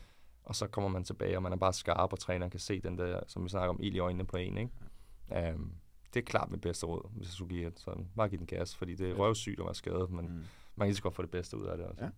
Og 0.44 0.56
så 0.56 0.68
kommer 0.68 0.90
man 0.90 1.04
tilbage, 1.04 1.38
og 1.38 1.44
man 1.44 1.52
er 1.52 1.58
bare 1.58 1.74
skarp, 1.74 2.14
og 2.14 2.20
træneren 2.20 2.52
kan 2.52 2.60
se 2.60 2.82
den 2.82 2.98
der, 2.98 3.20
som 3.28 3.44
vi 3.44 3.50
snakker 3.50 3.70
om, 3.70 3.80
ild 3.82 3.96
i 3.96 4.00
øjnene 4.00 4.26
på 4.26 4.38
en. 4.38 4.58
Ikke? 4.58 5.54
Um, 5.56 5.72
det 6.14 6.20
er 6.20 6.26
klart 6.26 6.52
mit 6.52 6.62
bedste 6.62 6.86
råd, 6.86 7.10
hvis 7.12 7.28
jeg 7.28 7.34
skulle 7.34 7.56
give 7.56 7.68
et 7.68 7.80
sådan. 7.80 8.08
Bare 8.16 8.30
give 8.30 8.40
den 8.40 8.48
gas, 8.48 8.76
fordi 8.76 8.96
det 8.96 9.10
er 9.10 9.16
røvsygt 9.16 9.60
at 9.60 9.66
være 9.66 9.76
skadet, 9.76 10.10
men 10.10 10.26
mm. 10.26 10.32
man 10.76 10.86
kan 10.86 10.88
lige 10.88 10.96
så 10.96 11.02
godt 11.02 11.16
få 11.16 11.22
det 11.22 11.32
bedste 11.32 11.58
ud 11.58 11.66
af 11.66 11.78
det 11.78 11.86
også. 11.86 12.04
Ja. 12.04 12.10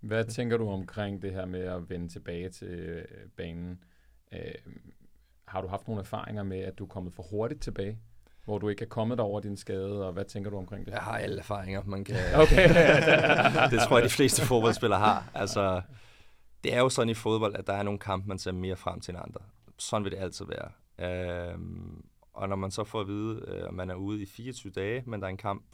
Hvad 0.00 0.24
tænker 0.24 0.56
du 0.56 0.68
omkring 0.68 1.22
det 1.22 1.32
her 1.32 1.46
med 1.46 1.60
at 1.60 1.90
vende 1.90 2.08
tilbage 2.08 2.48
til 2.48 2.68
øh, 2.68 3.04
banen? 3.36 3.84
Øh, 4.32 4.40
har 5.44 5.60
du 5.60 5.68
haft 5.68 5.88
nogle 5.88 6.00
erfaringer 6.00 6.42
med, 6.42 6.58
at 6.58 6.78
du 6.78 6.84
er 6.84 6.88
kommet 6.88 7.12
for 7.12 7.22
hurtigt 7.22 7.62
tilbage? 7.62 7.98
hvor 8.44 8.58
du 8.58 8.68
ikke 8.68 8.84
er 8.84 8.88
kommet 8.88 9.20
over 9.20 9.40
din 9.40 9.56
skade, 9.56 10.06
og 10.06 10.12
hvad 10.12 10.24
tænker 10.24 10.50
du 10.50 10.56
omkring 10.56 10.86
det? 10.86 10.92
Jeg 10.92 11.00
har 11.00 11.18
alle 11.18 11.38
erfaringer, 11.38 11.82
man 11.86 12.04
kan... 12.04 12.16
Okay. 12.42 12.68
det 13.70 13.80
tror 13.80 13.96
jeg, 13.98 14.04
de 14.04 14.10
fleste 14.10 14.42
fodboldspillere 14.42 15.00
har. 15.00 15.30
Altså, 15.34 15.82
det 16.64 16.74
er 16.74 16.78
jo 16.78 16.88
sådan 16.88 17.08
i 17.08 17.14
fodbold, 17.14 17.56
at 17.56 17.66
der 17.66 17.72
er 17.72 17.82
nogle 17.82 17.98
kampe, 17.98 18.28
man 18.28 18.38
ser 18.38 18.52
mere 18.52 18.76
frem 18.76 19.00
til 19.00 19.14
end 19.14 19.22
andre. 19.26 19.40
Sådan 19.78 20.04
vil 20.04 20.12
det 20.12 20.18
altid 20.18 20.46
være. 20.46 20.70
Øhm, 20.98 22.04
og 22.32 22.48
når 22.48 22.56
man 22.56 22.70
så 22.70 22.84
får 22.84 23.00
at 23.00 23.06
vide, 23.06 23.44
øh, 23.48 23.68
at 23.68 23.74
man 23.74 23.90
er 23.90 23.94
ude 23.94 24.22
i 24.22 24.26
24 24.26 24.72
dage, 24.72 25.02
men 25.06 25.20
der 25.20 25.26
er 25.26 25.30
en 25.30 25.36
kamp, 25.36 25.64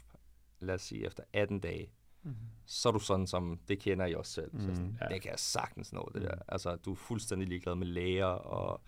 lad 0.59 0.75
os 0.75 0.81
sige, 0.81 1.05
efter 1.05 1.23
18 1.33 1.59
dage, 1.59 1.91
mm-hmm. 2.23 2.37
så 2.65 2.89
er 2.89 2.93
du 2.93 2.99
sådan 2.99 3.27
som, 3.27 3.59
det 3.67 3.79
kender 3.79 4.05
I 4.05 4.15
også 4.15 4.31
selv. 4.31 4.49
Mm, 4.53 4.59
så 4.59 4.65
sådan, 4.65 4.97
ja. 5.01 5.07
Det 5.07 5.21
kan 5.21 5.31
jeg 5.31 5.39
sagtens 5.39 5.93
nå, 5.93 6.11
det 6.13 6.21
der. 6.21 6.35
Mm. 6.35 6.41
Altså, 6.47 6.75
du 6.75 6.91
er 6.91 6.95
fuldstændig 6.95 7.47
ligeglad 7.47 7.75
med 7.75 7.87
læger 7.87 8.25
og 8.25 8.81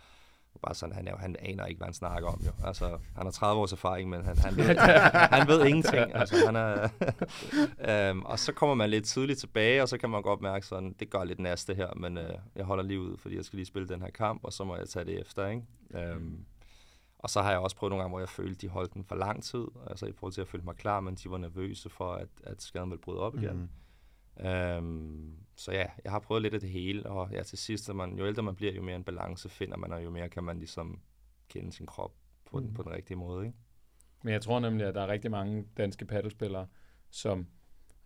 bare 0.61 0.75
sådan, 0.75 0.95
han, 0.95 1.07
er, 1.07 1.17
han 1.17 1.35
aner 1.39 1.65
ikke, 1.65 1.77
hvad 1.77 1.87
han 1.87 1.93
snakker 1.93 2.29
om. 2.29 2.41
Jo. 2.45 2.51
Altså, 2.67 2.87
han 2.87 3.25
har 3.25 3.31
30 3.31 3.61
års 3.61 3.71
erfaring, 3.71 4.09
men 4.09 4.25
han, 4.25 4.37
han, 4.37 4.57
ved, 4.57 4.77
han 5.37 5.47
ved 5.47 5.65
ingenting. 5.65 6.15
Altså, 6.15 6.35
han 6.45 6.55
er, 6.55 6.89
øhm, 8.09 8.21
og 8.21 8.39
så 8.39 8.53
kommer 8.53 8.75
man 8.75 8.89
lidt 8.89 9.05
tidligt 9.05 9.39
tilbage, 9.39 9.81
og 9.81 9.89
så 9.89 9.97
kan 9.97 10.09
man 10.09 10.21
godt 10.21 10.41
mærke, 10.41 10.65
sådan, 10.65 10.95
det 10.99 11.09
gør 11.09 11.23
lidt 11.23 11.39
næste 11.39 11.73
her, 11.75 11.93
men 11.95 12.17
øh, 12.17 12.33
jeg 12.55 12.65
holder 12.65 12.83
lige 12.83 12.99
ud, 12.99 13.17
fordi 13.17 13.35
jeg 13.35 13.45
skal 13.45 13.57
lige 13.57 13.65
spille 13.65 13.87
den 13.87 14.01
her 14.01 14.09
kamp, 14.09 14.43
og 14.43 14.53
så 14.53 14.63
må 14.63 14.75
jeg 14.75 14.89
tage 14.89 15.05
det 15.05 15.21
efter. 15.21 15.47
Ikke? 15.47 15.63
Øhm, 15.93 16.45
og 17.23 17.29
så 17.29 17.41
har 17.41 17.51
jeg 17.51 17.59
også 17.59 17.75
prøvet 17.75 17.91
nogle 17.91 18.01
gange, 18.01 18.11
hvor 18.11 18.19
jeg 18.19 18.29
følte, 18.29 18.55
de 18.55 18.67
holdt 18.67 18.93
den 18.93 19.03
for 19.03 19.15
lang 19.15 19.43
tid, 19.43 19.65
altså 19.87 20.05
i 20.05 20.11
forhold 20.11 20.33
til 20.33 20.41
at 20.41 20.47
føle 20.47 20.63
mig 20.63 20.75
klar, 20.75 20.99
men 20.99 21.15
de 21.15 21.31
var 21.31 21.37
nervøse 21.37 21.89
for, 21.89 22.13
at, 22.13 22.27
at 22.43 22.61
skaden 22.61 22.89
ville 22.89 23.01
bryde 23.01 23.19
op 23.19 23.35
igen. 23.35 23.57
Mm. 23.57 24.45
Øhm, 24.45 25.35
så 25.55 25.71
ja, 25.71 25.85
jeg 26.03 26.11
har 26.11 26.19
prøvet 26.19 26.41
lidt 26.41 26.53
af 26.53 26.59
det 26.59 26.69
hele, 26.69 27.05
og 27.09 27.29
ja, 27.31 27.43
til 27.43 27.57
sidst, 27.57 27.89
at 27.89 27.95
man, 27.95 28.17
jo 28.17 28.27
ældre 28.27 28.43
man 28.43 28.55
bliver, 28.55 28.73
jo 28.73 28.81
mere 28.81 28.95
en 28.95 29.03
balance 29.03 29.49
finder 29.49 29.77
man, 29.77 29.93
og 29.93 30.03
jo 30.03 30.09
mere 30.09 30.29
kan 30.29 30.43
man 30.43 30.57
ligesom 30.57 30.99
kende 31.49 31.71
sin 31.71 31.85
krop 31.85 32.13
på, 32.45 32.59
mm. 32.59 32.65
den, 32.65 32.73
på 32.73 32.83
den 32.83 32.91
rigtige 32.91 33.17
måde. 33.17 33.45
Ikke? 33.45 33.57
Men 34.23 34.33
jeg 34.33 34.41
tror 34.41 34.59
nemlig, 34.59 34.87
at 34.87 34.95
der 34.95 35.01
er 35.01 35.07
rigtig 35.07 35.31
mange 35.31 35.65
danske 35.77 36.05
paddelspillere, 36.05 36.67
som 37.09 37.47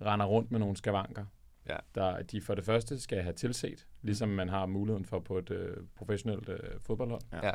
render 0.01 0.25
rundt 0.25 0.51
med 0.51 0.59
nogle 0.59 0.77
skavanker. 0.77 1.25
Ja. 1.69 1.77
Der, 1.95 2.21
de 2.21 2.41
for 2.41 2.55
det 2.55 2.65
første 2.65 2.99
skal 2.99 3.21
have 3.21 3.33
tilset, 3.33 3.87
ligesom 4.01 4.29
man 4.29 4.49
har 4.49 4.65
muligheden 4.65 5.05
for 5.05 5.19
på 5.19 5.37
et 5.37 5.49
øh, 5.49 5.77
professionelt 5.95 6.49
øh, 6.49 6.79
fodboldhold. 6.79 7.21
Ja. 7.33 7.51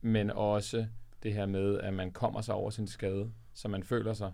Men 0.00 0.30
også 0.30 0.86
det 1.22 1.32
her 1.32 1.46
med, 1.46 1.80
at 1.80 1.94
man 1.94 2.12
kommer 2.12 2.40
sig 2.40 2.54
over 2.54 2.70
sin 2.70 2.86
skade, 2.86 3.32
så 3.52 3.68
man 3.68 3.82
føler 3.82 4.12
sig 4.12 4.32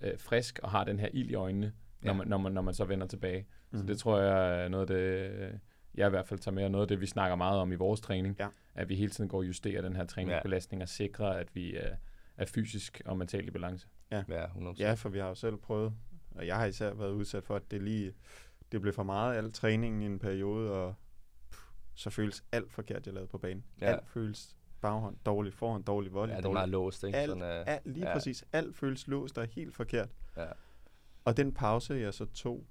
øh, 0.00 0.18
frisk 0.18 0.58
og 0.62 0.70
har 0.70 0.84
den 0.84 1.00
her 1.00 1.08
ild 1.12 1.30
i 1.30 1.34
øjnene, 1.34 1.72
når, 2.00 2.12
ja. 2.12 2.16
man, 2.16 2.28
når, 2.28 2.38
man, 2.38 2.52
når 2.52 2.62
man 2.62 2.74
så 2.74 2.84
vender 2.84 3.06
tilbage. 3.06 3.46
Mm. 3.70 3.78
Så 3.78 3.84
det 3.84 3.98
tror 3.98 4.18
jeg 4.18 4.64
er 4.64 4.68
noget 4.68 4.90
af 4.90 4.96
det, 4.96 5.60
jeg 5.94 6.06
i 6.06 6.10
hvert 6.10 6.26
fald 6.26 6.40
tager 6.40 6.54
med, 6.54 6.64
og 6.64 6.70
noget 6.70 6.84
af 6.84 6.88
det, 6.88 7.00
vi 7.00 7.06
snakker 7.06 7.36
meget 7.36 7.60
om 7.60 7.72
i 7.72 7.74
vores 7.74 8.00
træning, 8.00 8.36
ja. 8.38 8.48
at 8.74 8.88
vi 8.88 8.94
hele 8.94 9.10
tiden 9.10 9.28
går 9.28 9.38
og 9.38 9.46
justerer 9.46 9.82
den 9.82 9.96
her 9.96 10.04
træningsbelastning 10.04 10.82
og 10.82 10.88
sikrer, 10.88 11.28
at 11.28 11.54
vi 11.54 11.76
er, 11.76 11.96
er 12.36 12.44
fysisk 12.44 13.02
og 13.04 13.18
mentalt 13.18 13.48
i 13.48 13.50
balance. 13.50 13.88
Ja. 14.10 14.24
Ja, 14.28 14.44
100%. 14.46 14.74
ja, 14.78 14.94
for 14.94 15.08
vi 15.08 15.18
har 15.18 15.28
jo 15.28 15.34
selv 15.34 15.56
prøvet, 15.56 15.92
og 16.34 16.46
jeg 16.46 16.56
har 16.56 16.66
især 16.66 16.94
været 16.94 17.10
udsat 17.10 17.44
for, 17.44 17.56
at 17.56 17.70
det 17.70 17.82
lige 17.82 18.14
det 18.72 18.80
blev 18.80 18.92
for 18.92 19.02
meget 19.02 19.36
al 19.36 19.52
træningen 19.52 20.02
i 20.02 20.06
en 20.06 20.18
periode, 20.18 20.72
og 20.72 20.94
så 21.94 22.10
føles 22.10 22.44
alt 22.52 22.72
forkert, 22.72 23.06
jeg 23.06 23.14
lavede 23.14 23.28
på 23.28 23.38
banen. 23.38 23.64
Ja. 23.80 23.86
Alt 23.86 24.08
føles 24.08 24.56
baghånd 24.84 25.16
dårligt, 25.26 25.54
forhånd 25.54 25.84
dårligt, 25.84 26.14
volley 26.14 26.34
Ja, 26.34 26.38
det 26.38 26.46
er 26.46 26.52
meget 26.52 26.68
låst, 26.68 27.04
ikke? 27.04 27.18
Alt, 27.18 27.30
Sådan, 27.30 27.42
uh, 27.42 27.72
alt, 27.74 27.86
lige 27.86 28.08
ja. 28.08 28.12
præcis. 28.12 28.44
Alt 28.52 28.76
føles 28.76 29.08
låst 29.08 29.38
og 29.38 29.46
helt 29.46 29.74
forkert. 29.74 30.08
Ja. 30.36 30.46
Og 31.24 31.36
den 31.36 31.54
pause, 31.54 31.94
jeg 31.94 32.14
så 32.14 32.24
tog, 32.24 32.66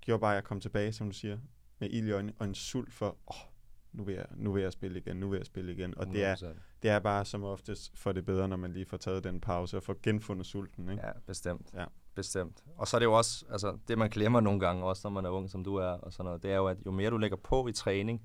gjorde 0.00 0.20
bare, 0.20 0.32
at 0.32 0.34
jeg 0.34 0.44
kom 0.44 0.60
tilbage, 0.60 0.92
som 0.92 1.06
du 1.06 1.12
siger, 1.12 1.38
med 1.78 1.90
ild 1.90 2.08
i 2.08 2.10
øjnene 2.10 2.32
og 2.38 2.46
en 2.46 2.54
sult 2.54 2.92
for, 2.92 3.06
åh, 3.06 3.16
oh, 3.26 3.52
nu 3.92 4.04
vil, 4.04 4.14
jeg, 4.14 4.26
nu 4.36 4.52
vil 4.52 4.62
jeg 4.62 4.72
spille 4.72 4.98
igen, 4.98 5.16
nu 5.16 5.28
vil 5.28 5.36
jeg 5.36 5.46
spille 5.46 5.72
igen. 5.72 5.98
Og 5.98 6.06
det 6.06 6.24
er, 6.24 6.36
det 6.82 6.90
er 6.90 6.98
bare 6.98 7.24
som 7.24 7.44
oftest 7.44 7.98
for 7.98 8.12
det 8.12 8.24
bedre, 8.24 8.48
når 8.48 8.56
man 8.56 8.72
lige 8.72 8.86
får 8.86 8.96
taget 8.96 9.24
den 9.24 9.40
pause 9.40 9.76
og 9.76 9.82
får 9.82 9.96
genfundet 10.02 10.46
sulten. 10.46 10.90
Ikke? 10.90 11.06
Ja, 11.06 11.12
bestemt. 11.26 11.70
Ja. 11.74 11.84
Bestemt. 12.14 12.64
Og 12.76 12.88
så 12.88 12.96
er 12.96 12.98
det 12.98 13.06
jo 13.06 13.12
også, 13.12 13.44
altså 13.50 13.78
det 13.88 13.98
man 13.98 14.10
glemmer 14.10 14.40
nogle 14.40 14.60
gange, 14.60 14.84
også 14.84 15.00
når 15.04 15.10
man 15.10 15.24
er 15.24 15.30
ung, 15.30 15.50
som 15.50 15.64
du 15.64 15.76
er, 15.76 15.86
og 15.88 16.12
sådan 16.12 16.24
noget, 16.24 16.42
det 16.42 16.50
er 16.50 16.56
jo, 16.56 16.66
at 16.66 16.76
jo 16.86 16.90
mere 16.90 17.10
du 17.10 17.18
lægger 17.18 17.36
på 17.36 17.68
i 17.68 17.72
træning, 17.72 18.22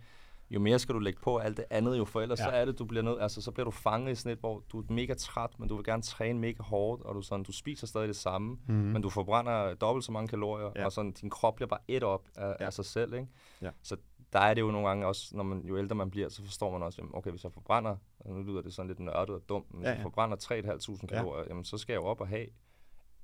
jo 0.50 0.60
mere 0.60 0.80
skal 0.80 0.96
du 0.96 1.00
lægge 1.00 1.20
på 1.20 1.38
alt 1.38 1.58
det 1.58 1.66
andet, 1.70 1.98
jo 1.98 2.06
for 2.06 2.22
ellers 2.22 2.40
ja. 2.40 2.44
så 2.44 2.50
er 2.50 2.66
det, 2.66 2.80
du 2.80 2.86
bliver 2.86 3.04
nødt, 3.04 3.22
altså 3.22 3.42
så 3.42 3.52
bliver 3.52 3.66
du 3.66 3.72
fanget 3.72 4.12
i 4.12 4.16
sådan 4.16 4.32
et, 4.32 4.40
hvor 4.40 4.64
du 4.72 4.80
er 4.80 4.84
mega 4.90 5.14
træt, 5.14 5.60
men 5.60 5.70
du 5.70 5.76
vil 5.76 5.86
gerne 5.86 6.02
træne 6.02 6.40
mega 6.40 6.64
hårdt, 6.64 7.04
og 7.04 7.16
du, 7.16 7.22
sådan, 7.22 7.44
du 7.44 7.52
spiser 7.52 7.88
stadig 7.88 8.08
det 8.08 8.16
samme, 8.16 8.58
mm-hmm. 8.68 8.76
men 8.76 9.02
du 9.02 9.10
forbrænder 9.10 9.74
dobbelt 9.74 10.06
så 10.06 10.12
mange 10.12 10.28
kalorier, 10.28 10.72
ja. 10.76 10.86
og 10.86 10.92
sådan, 10.92 11.12
din 11.12 11.30
krop 11.30 11.56
bliver 11.56 11.68
bare 11.68 11.80
et 11.88 12.04
op 12.04 12.28
af, 12.36 12.56
ja. 12.60 12.66
af 12.66 12.74
sig 12.74 12.86
selv, 12.86 13.14
ikke? 13.14 13.28
Ja. 13.62 13.70
Så 13.84 13.98
der 14.34 14.40
er 14.40 14.54
det 14.54 14.62
jo 14.62 14.72
nogle 14.72 14.88
gange 14.88 15.08
også, 15.08 15.38
når 15.38 15.44
man, 15.44 15.62
jo 15.66 15.78
ældre 15.78 15.96
man 15.96 16.10
bliver, 16.10 16.30
så 16.30 16.44
forstår 16.44 16.72
man 16.72 16.84
også, 16.84 17.02
okay, 17.14 17.32
hvis 17.32 17.44
jeg 17.44 17.52
forbrænder, 17.52 17.96
og 18.20 18.34
nu 18.34 18.44
lyder 18.44 18.62
det 18.62 18.74
sådan 18.74 18.88
lidt 18.88 19.00
nørdet 19.00 19.36
og 19.36 19.42
dumt, 19.50 19.74
men 19.74 19.84
ja, 19.84 19.90
ja. 19.90 19.96
hvis 19.96 19.98
jeg 19.98 20.04
forbrænder 20.04 20.38
3.500 20.38 21.08
kalorier, 21.08 21.44
ja. 21.44 21.50
jamen 21.50 21.66
så 21.66 21.78
skal 21.78 21.94
jeg 21.94 22.02
jo 22.02 22.06
op 22.06 22.22
og 22.22 22.28
have 22.28 22.48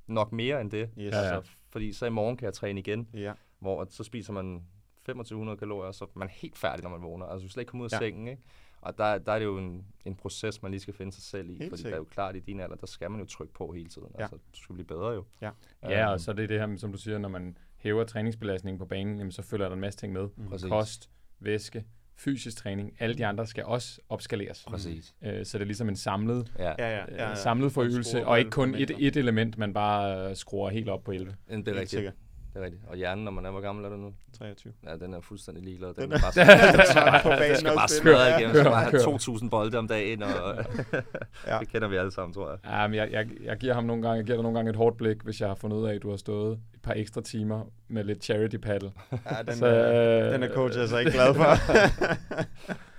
nok 0.08 0.32
mere 0.32 0.62
end 0.62 0.72
det. 0.72 0.90
Yes. 0.98 1.06
Altså, 1.06 1.20
ja, 1.20 1.34
ja. 1.34 1.42
Fordi 1.70 1.94
så 1.94 2.06
i 2.06 2.10
morgen 2.10 2.38
kan 2.38 2.46
jeg 2.46 2.54
træne 2.54 2.80
igen, 2.80 3.10
ja. 3.14 3.34
hvor 3.60 3.88
så 3.90 4.04
spiser 4.04 4.34
man 4.34 4.64
2500 5.06 5.58
kalorier, 5.58 5.92
så 5.92 6.06
er 6.06 6.10
man 6.20 6.30
helt 6.30 6.58
færdig, 6.58 6.84
når 6.84 6.90
man 6.90 7.02
vågner. 7.02 7.26
Altså, 7.26 7.48
du 7.48 7.52
slet 7.52 7.62
ikke 7.62 7.70
komme 7.70 7.84
ud 7.84 7.90
af 7.90 7.94
ja. 7.94 8.00
sengen, 8.00 8.28
ikke? 8.28 8.42
Og 8.82 8.98
der, 8.98 9.18
der 9.18 9.32
er 9.32 9.40
det 9.40 9.46
jo 9.46 9.58
en, 9.58 9.86
en 10.06 10.16
proces, 10.16 10.62
man 10.62 10.72
lige 10.72 10.82
skal 10.82 10.94
finde 10.94 11.12
sig 11.12 11.24
selv 11.24 11.50
i, 11.50 11.54
helt 11.54 11.70
fordi 11.70 11.82
sikkert. 11.82 11.92
det 11.92 11.94
er 11.94 11.98
jo 11.98 12.04
klart, 12.04 12.36
i 12.36 12.40
din 12.40 12.60
alder, 12.60 12.76
der 12.76 12.88
skal 12.88 13.12
man 13.12 13.20
jo 13.20 13.26
trykke 13.26 13.54
på 13.54 13.72
hele 13.72 13.90
tiden. 13.90 14.08
Ja. 14.18 14.22
Altså, 14.22 14.36
du 14.36 14.62
skal 14.62 14.74
blive 14.74 14.88
bedre 14.88 15.10
jo. 15.10 15.26
Ja, 15.42 15.50
ja 15.84 16.12
og 16.12 16.20
så 16.20 16.32
er 16.32 16.36
det 16.36 16.50
det 16.50 16.60
her, 16.60 16.78
som 16.78 16.92
du 16.92 16.98
siger, 16.98 17.18
når 17.18 17.30
man 17.30 17.58
hæver 17.78 18.04
træningsbelastningen 18.04 18.80
på 18.80 18.86
banen, 18.86 19.18
jamen, 19.18 19.32
så 19.32 19.42
følger 19.42 19.68
der 19.68 19.76
en 19.76 19.82
masse 19.82 20.00
ting 20.00 20.14
med. 20.14 20.30
Mm. 20.36 20.70
Kost, 20.70 21.10
væske, 21.40 21.86
fysisk 22.16 22.58
træning, 22.58 22.96
alle 23.00 23.16
de 23.16 23.26
andre 23.26 23.48
skal 23.48 23.66
også 23.66 24.02
opskaleres. 24.10 24.66
Præcis. 24.68 25.16
Øh, 25.22 25.46
så 25.46 25.58
det 25.58 25.64
er 25.64 25.68
ligesom 25.68 25.90
en 25.90 25.96
samlet, 25.96 26.54
ja. 26.60 26.64
Ja, 26.64 26.76
ja, 26.80 27.06
ja, 27.12 27.30
ja. 27.30 27.36
samlet 27.36 27.72
forøgelse, 27.72 28.28
og 28.28 28.40
ikke 28.40 28.52
kun 28.52 28.76
et, 28.76 28.92
et 29.00 29.16
element, 29.16 29.58
man 29.58 29.74
bare 29.74 30.36
skruer 30.36 30.70
helt 30.70 30.90
op 30.90 31.04
på 31.04 31.12
11. 31.12 31.36
Det 31.50 31.68
er 31.68 31.80
rigtigt 31.80 32.14
det 32.54 32.60
er 32.60 32.66
rigtigt. 32.66 32.84
Og 32.88 32.96
hjernen, 32.96 33.24
når 33.24 33.32
man 33.32 33.46
er, 33.46 33.52
hvor 33.52 33.62
gammel 33.62 33.86
er 33.86 33.90
du 33.90 33.98
nu? 33.98 34.14
23. 34.38 34.74
Ja, 34.84 34.98
den 34.98 35.14
er 35.14 35.22
fuldstændig 35.22 35.64
ligeglad. 35.64 35.94
Den, 35.94 36.04
den 36.04 36.12
er 36.12 36.20
bare, 36.20 37.22
på 37.24 37.30
banen 37.30 37.58
skal 37.58 37.76
bare 37.76 37.88
smadre 37.88 38.40
igennem. 38.40 38.56
Skal 38.56 38.72
bare 38.72 38.84
have 38.84 39.02
2.000 39.02 39.50
bolde 39.50 39.78
om 39.78 39.88
dagen, 39.88 40.24
og 40.24 40.30
ja. 41.48 41.60
det 41.60 41.68
kender 41.68 41.88
vi 41.88 41.96
alle 41.96 42.12
sammen, 42.12 42.34
tror 42.34 42.50
jeg. 42.50 42.60
Ja, 42.66 42.88
men 42.88 42.96
jeg, 42.96 43.12
jeg, 43.12 43.28
jeg, 43.44 43.58
giver 43.58 43.74
ham 43.74 43.84
nogle 43.84 44.02
gange, 44.02 44.18
jeg 44.18 44.26
giver 44.26 44.38
dig 44.38 44.44
nogle 44.44 44.58
gange 44.58 44.70
et 44.70 44.76
hårdt 44.76 44.98
blik, 44.98 45.24
hvis 45.24 45.42
jeg 45.42 45.48
har 45.48 45.56
fundet 45.56 45.78
ud 45.78 45.88
af, 45.88 45.96
at 45.96 46.04
du 46.04 46.10
har 46.10 46.18
stået 46.18 46.60
et 46.74 46.82
par 46.82 46.94
ekstra 46.94 47.22
timer 47.22 47.72
med 47.88 48.04
lidt 48.04 48.24
charity 48.24 48.58
paddle. 48.58 48.92
Ja, 49.12 49.18
den, 49.48 49.56
så, 49.56 49.68
øh, 49.68 50.34
den 50.34 50.44
er 50.44 50.50
coach 50.54 50.80
altså 50.80 50.98
ikke 50.98 51.12
glad 51.12 51.34
for. 51.40 51.44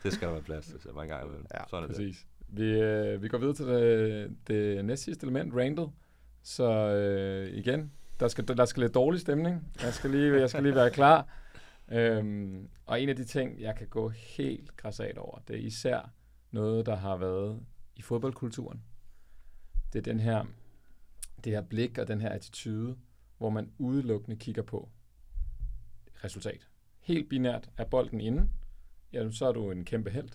det 0.03 0.13
skal 0.13 0.29
der 0.29 0.33
være 0.33 0.43
plads 0.43 0.67
til, 0.67 0.81
så 0.81 0.89
mange 0.95 1.15
gange. 1.15 1.33
Ja, 1.55 1.61
Sådan 1.71 1.89
præcis. 1.89 2.17
Det. 2.17 2.27
Vi, 2.49 2.81
øh, 2.81 3.23
vi 3.23 3.29
går 3.29 3.39
videre 3.39 3.55
til 3.55 3.67
det, 3.67 4.37
det 4.49 4.85
næste 4.85 5.05
sidste 5.05 5.25
element, 5.27 5.55
Randall. 5.55 5.89
Så 6.43 6.71
øh, 6.71 7.59
igen, 7.59 7.93
der 8.21 8.29
skal, 8.29 8.49
der 8.49 8.65
skal 8.65 8.81
lidt 8.81 8.95
dårlig 8.95 9.21
stemning. 9.21 9.73
Jeg 9.83 9.95
skal 9.95 10.11
lige, 10.11 10.41
jeg 10.41 10.51
skal 10.51 10.63
lige 10.63 10.75
være 10.75 10.91
klar. 10.91 11.29
Øhm, 11.89 12.69
og 12.87 13.01
en 13.01 13.09
af 13.09 13.17
de 13.17 13.25
ting, 13.25 13.61
jeg 13.61 13.77
kan 13.77 13.89
gå 13.89 14.09
helt 14.09 14.77
græsat 14.77 15.19
over, 15.19 15.39
det 15.49 15.57
er 15.57 15.61
især 15.61 16.11
noget, 16.51 16.87
der 16.87 16.97
har 16.97 17.17
været 17.17 17.61
i 17.97 18.03
fodboldkulturen. 18.03 18.83
Det 19.93 19.99
er 19.99 20.03
den 20.03 20.21
her, 20.21 20.45
det 21.45 21.53
her 21.53 21.63
blik 21.63 21.99
og 21.99 22.09
den 22.09 22.21
her 22.21 22.29
attitude, 22.29 22.97
hvor 23.39 23.51
man 23.51 23.73
udelukkende 23.79 24.37
kigger 24.37 24.63
på 24.63 24.89
resultat. 26.25 26.69
Helt 27.01 27.29
binært 27.29 27.71
er 27.77 27.85
bolden 27.85 28.21
inde, 28.21 28.49
jamen 29.13 29.33
så 29.33 29.47
er 29.47 29.53
du 29.53 29.71
en 29.71 29.85
kæmpe 29.85 30.11
held. 30.11 30.29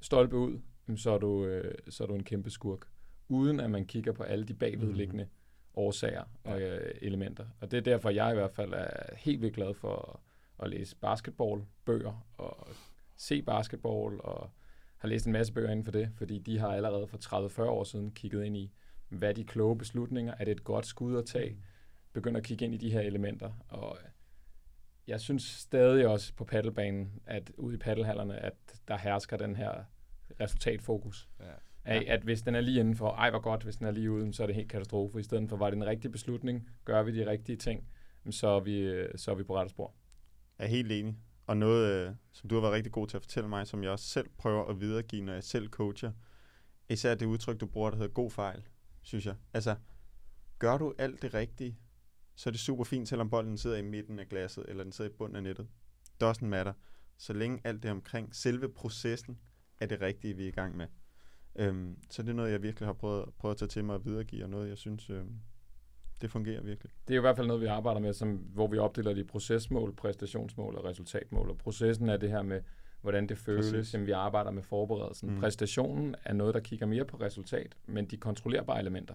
Stolpe 0.00 0.36
ud, 0.36 0.60
så 0.96 1.10
er 1.10 1.18
du, 1.18 1.44
øh, 1.44 1.74
så 1.88 2.02
er 2.02 2.06
du 2.06 2.14
en 2.14 2.24
kæmpe 2.24 2.50
skurk. 2.50 2.86
Uden 3.28 3.60
at 3.60 3.70
man 3.70 3.86
kigger 3.86 4.12
på 4.12 4.22
alle 4.22 4.44
de 4.44 4.54
bagvedliggende 4.54 5.24
mm 5.24 5.30
årsager 5.78 6.24
og 6.44 6.60
øh, 6.60 6.94
elementer. 7.02 7.46
Og 7.60 7.70
det 7.70 7.76
er 7.76 7.80
derfor, 7.80 8.10
jeg 8.10 8.30
i 8.30 8.34
hvert 8.34 8.52
fald 8.52 8.72
er 8.72 9.14
helt 9.16 9.42
vildt 9.42 9.54
glad 9.54 9.74
for 9.74 10.20
at, 10.62 10.70
læse 10.70 10.96
basketballbøger 10.96 12.26
og 12.38 12.68
se 13.16 13.42
basketball 13.42 14.20
og 14.20 14.50
har 14.98 15.08
læst 15.08 15.26
en 15.26 15.32
masse 15.32 15.52
bøger 15.52 15.70
inden 15.70 15.84
for 15.84 15.92
det, 15.92 16.10
fordi 16.14 16.38
de 16.38 16.58
har 16.58 16.68
allerede 16.68 17.06
for 17.06 17.48
30-40 17.58 17.62
år 17.62 17.84
siden 17.84 18.10
kigget 18.10 18.44
ind 18.44 18.56
i, 18.56 18.72
hvad 19.08 19.34
de 19.34 19.44
kloge 19.44 19.78
beslutninger, 19.78 20.34
er 20.38 20.44
det 20.44 20.52
et 20.52 20.64
godt 20.64 20.86
skud 20.86 21.18
at 21.18 21.26
tage, 21.26 21.56
begynder 22.12 22.40
at 22.40 22.44
kigge 22.44 22.64
ind 22.64 22.74
i 22.74 22.76
de 22.76 22.90
her 22.90 23.00
elementer. 23.00 23.52
Og 23.68 23.98
jeg 25.06 25.20
synes 25.20 25.42
stadig 25.42 26.06
også 26.06 26.34
på 26.34 26.44
paddelbanen, 26.44 27.20
at 27.26 27.50
ude 27.56 27.74
i 27.74 27.78
paddelhallerne, 27.78 28.38
at 28.38 28.54
der 28.88 28.96
hersker 28.96 29.36
den 29.36 29.56
her 29.56 29.84
resultatfokus. 30.40 31.28
Ja. 31.40 31.44
Af, 31.88 32.04
at 32.08 32.22
hvis 32.22 32.42
den 32.42 32.54
er 32.54 32.60
lige 32.60 32.80
indenfor, 32.80 33.10
ej 33.10 33.30
hvor 33.30 33.40
godt, 33.40 33.62
hvis 33.62 33.76
den 33.76 33.86
er 33.86 33.90
lige 33.90 34.10
uden, 34.10 34.32
så 34.32 34.42
er 34.42 34.46
det 34.46 34.56
helt 34.56 34.70
katastrofe. 34.70 35.20
I 35.20 35.22
stedet 35.22 35.48
for, 35.48 35.56
var 35.56 35.70
det 35.70 35.76
en 35.76 35.86
rigtig 35.86 36.12
beslutning, 36.12 36.68
gør 36.84 37.02
vi 37.02 37.18
de 37.18 37.30
rigtige 37.30 37.56
ting, 37.56 37.88
så 38.30 38.48
er 38.48 38.60
vi, 38.60 38.78
øh, 38.78 39.18
så 39.18 39.30
er 39.30 39.34
vi 39.34 39.42
på 39.42 39.56
rette 39.56 39.70
spor. 39.70 39.94
Jeg 40.58 40.64
er 40.64 40.68
helt 40.68 40.92
enig. 40.92 41.16
Og 41.46 41.56
noget, 41.56 41.92
øh, 41.92 42.14
som 42.32 42.48
du 42.48 42.54
har 42.54 42.62
været 42.62 42.74
rigtig 42.74 42.92
god 42.92 43.06
til 43.06 43.16
at 43.16 43.22
fortælle 43.22 43.48
mig, 43.48 43.66
som 43.66 43.82
jeg 43.82 43.90
også 43.90 44.04
selv 44.04 44.28
prøver 44.38 44.64
at 44.64 44.80
videregive, 44.80 45.24
når 45.24 45.32
jeg 45.32 45.44
selv 45.44 45.68
coacher. 45.68 46.12
Især 46.88 47.14
det 47.14 47.26
udtryk, 47.26 47.60
du 47.60 47.66
bruger, 47.66 47.90
der 47.90 47.96
hedder 47.96 48.12
god 48.12 48.30
fejl, 48.30 48.62
synes 49.02 49.26
jeg. 49.26 49.34
Altså, 49.54 49.76
gør 50.58 50.78
du 50.78 50.94
alt 50.98 51.22
det 51.22 51.34
rigtige, 51.34 51.78
så 52.34 52.50
er 52.50 52.50
det 52.50 52.60
super 52.60 52.84
fint, 52.84 53.08
selvom 53.08 53.30
bolden 53.30 53.58
sidder 53.58 53.76
i 53.76 53.82
midten 53.82 54.18
af 54.18 54.28
glasset, 54.28 54.64
eller 54.68 54.82
den 54.82 54.92
sidder 54.92 55.10
i 55.10 55.14
bunden 55.14 55.36
af 55.36 55.42
nettet. 55.42 55.68
Doesn't 56.24 56.44
matter. 56.44 56.72
Så 57.16 57.32
længe 57.32 57.60
alt 57.64 57.82
det 57.82 57.90
omkring 57.90 58.34
selve 58.34 58.68
processen 58.68 59.38
er 59.80 59.86
det 59.86 60.00
rigtige, 60.00 60.36
vi 60.36 60.44
er 60.44 60.48
i 60.48 60.50
gang 60.50 60.76
med. 60.76 60.86
Øhm, 61.58 61.96
så 62.10 62.22
det 62.22 62.28
er 62.28 62.34
noget, 62.34 62.52
jeg 62.52 62.62
virkelig 62.62 62.88
har 62.88 62.92
prøvet, 62.92 63.28
prøvet 63.38 63.54
at 63.54 63.58
tage 63.58 63.68
til 63.68 63.84
mig 63.84 63.94
at 63.94 64.04
videregive, 64.04 64.44
og 64.44 64.50
noget, 64.50 64.68
jeg 64.68 64.78
synes, 64.78 65.10
øhm, 65.10 65.32
det 66.20 66.30
fungerer 66.30 66.62
virkelig. 66.62 66.92
Det 67.08 67.14
er 67.14 67.16
jo 67.16 67.20
i 67.20 67.26
hvert 67.26 67.36
fald 67.36 67.46
noget, 67.46 67.62
vi 67.62 67.66
arbejder 67.66 68.00
med, 68.00 68.12
som, 68.12 68.36
hvor 68.36 68.66
vi 68.66 68.78
opdeler 68.78 69.14
det 69.14 69.20
i 69.20 69.24
procesmål, 69.24 69.94
præstationsmål 69.94 70.76
og 70.76 70.84
resultatmål. 70.84 71.50
Og 71.50 71.58
processen 71.58 72.08
er 72.08 72.16
det 72.16 72.30
her 72.30 72.42
med, 72.42 72.60
hvordan 73.00 73.26
det 73.28 73.38
føles. 73.38 73.70
Præcis. 73.72 73.94
Jamen, 73.94 74.06
vi 74.06 74.12
arbejder 74.12 74.50
med 74.50 74.62
forberedelsen. 74.62 75.30
Mm. 75.30 75.40
Præstationen 75.40 76.14
er 76.24 76.32
noget, 76.32 76.54
der 76.54 76.60
kigger 76.60 76.86
mere 76.86 77.04
på 77.04 77.16
resultat, 77.16 77.76
men 77.86 78.06
de 78.06 78.16
kontrollerbare 78.16 78.80
elementer. 78.80 79.14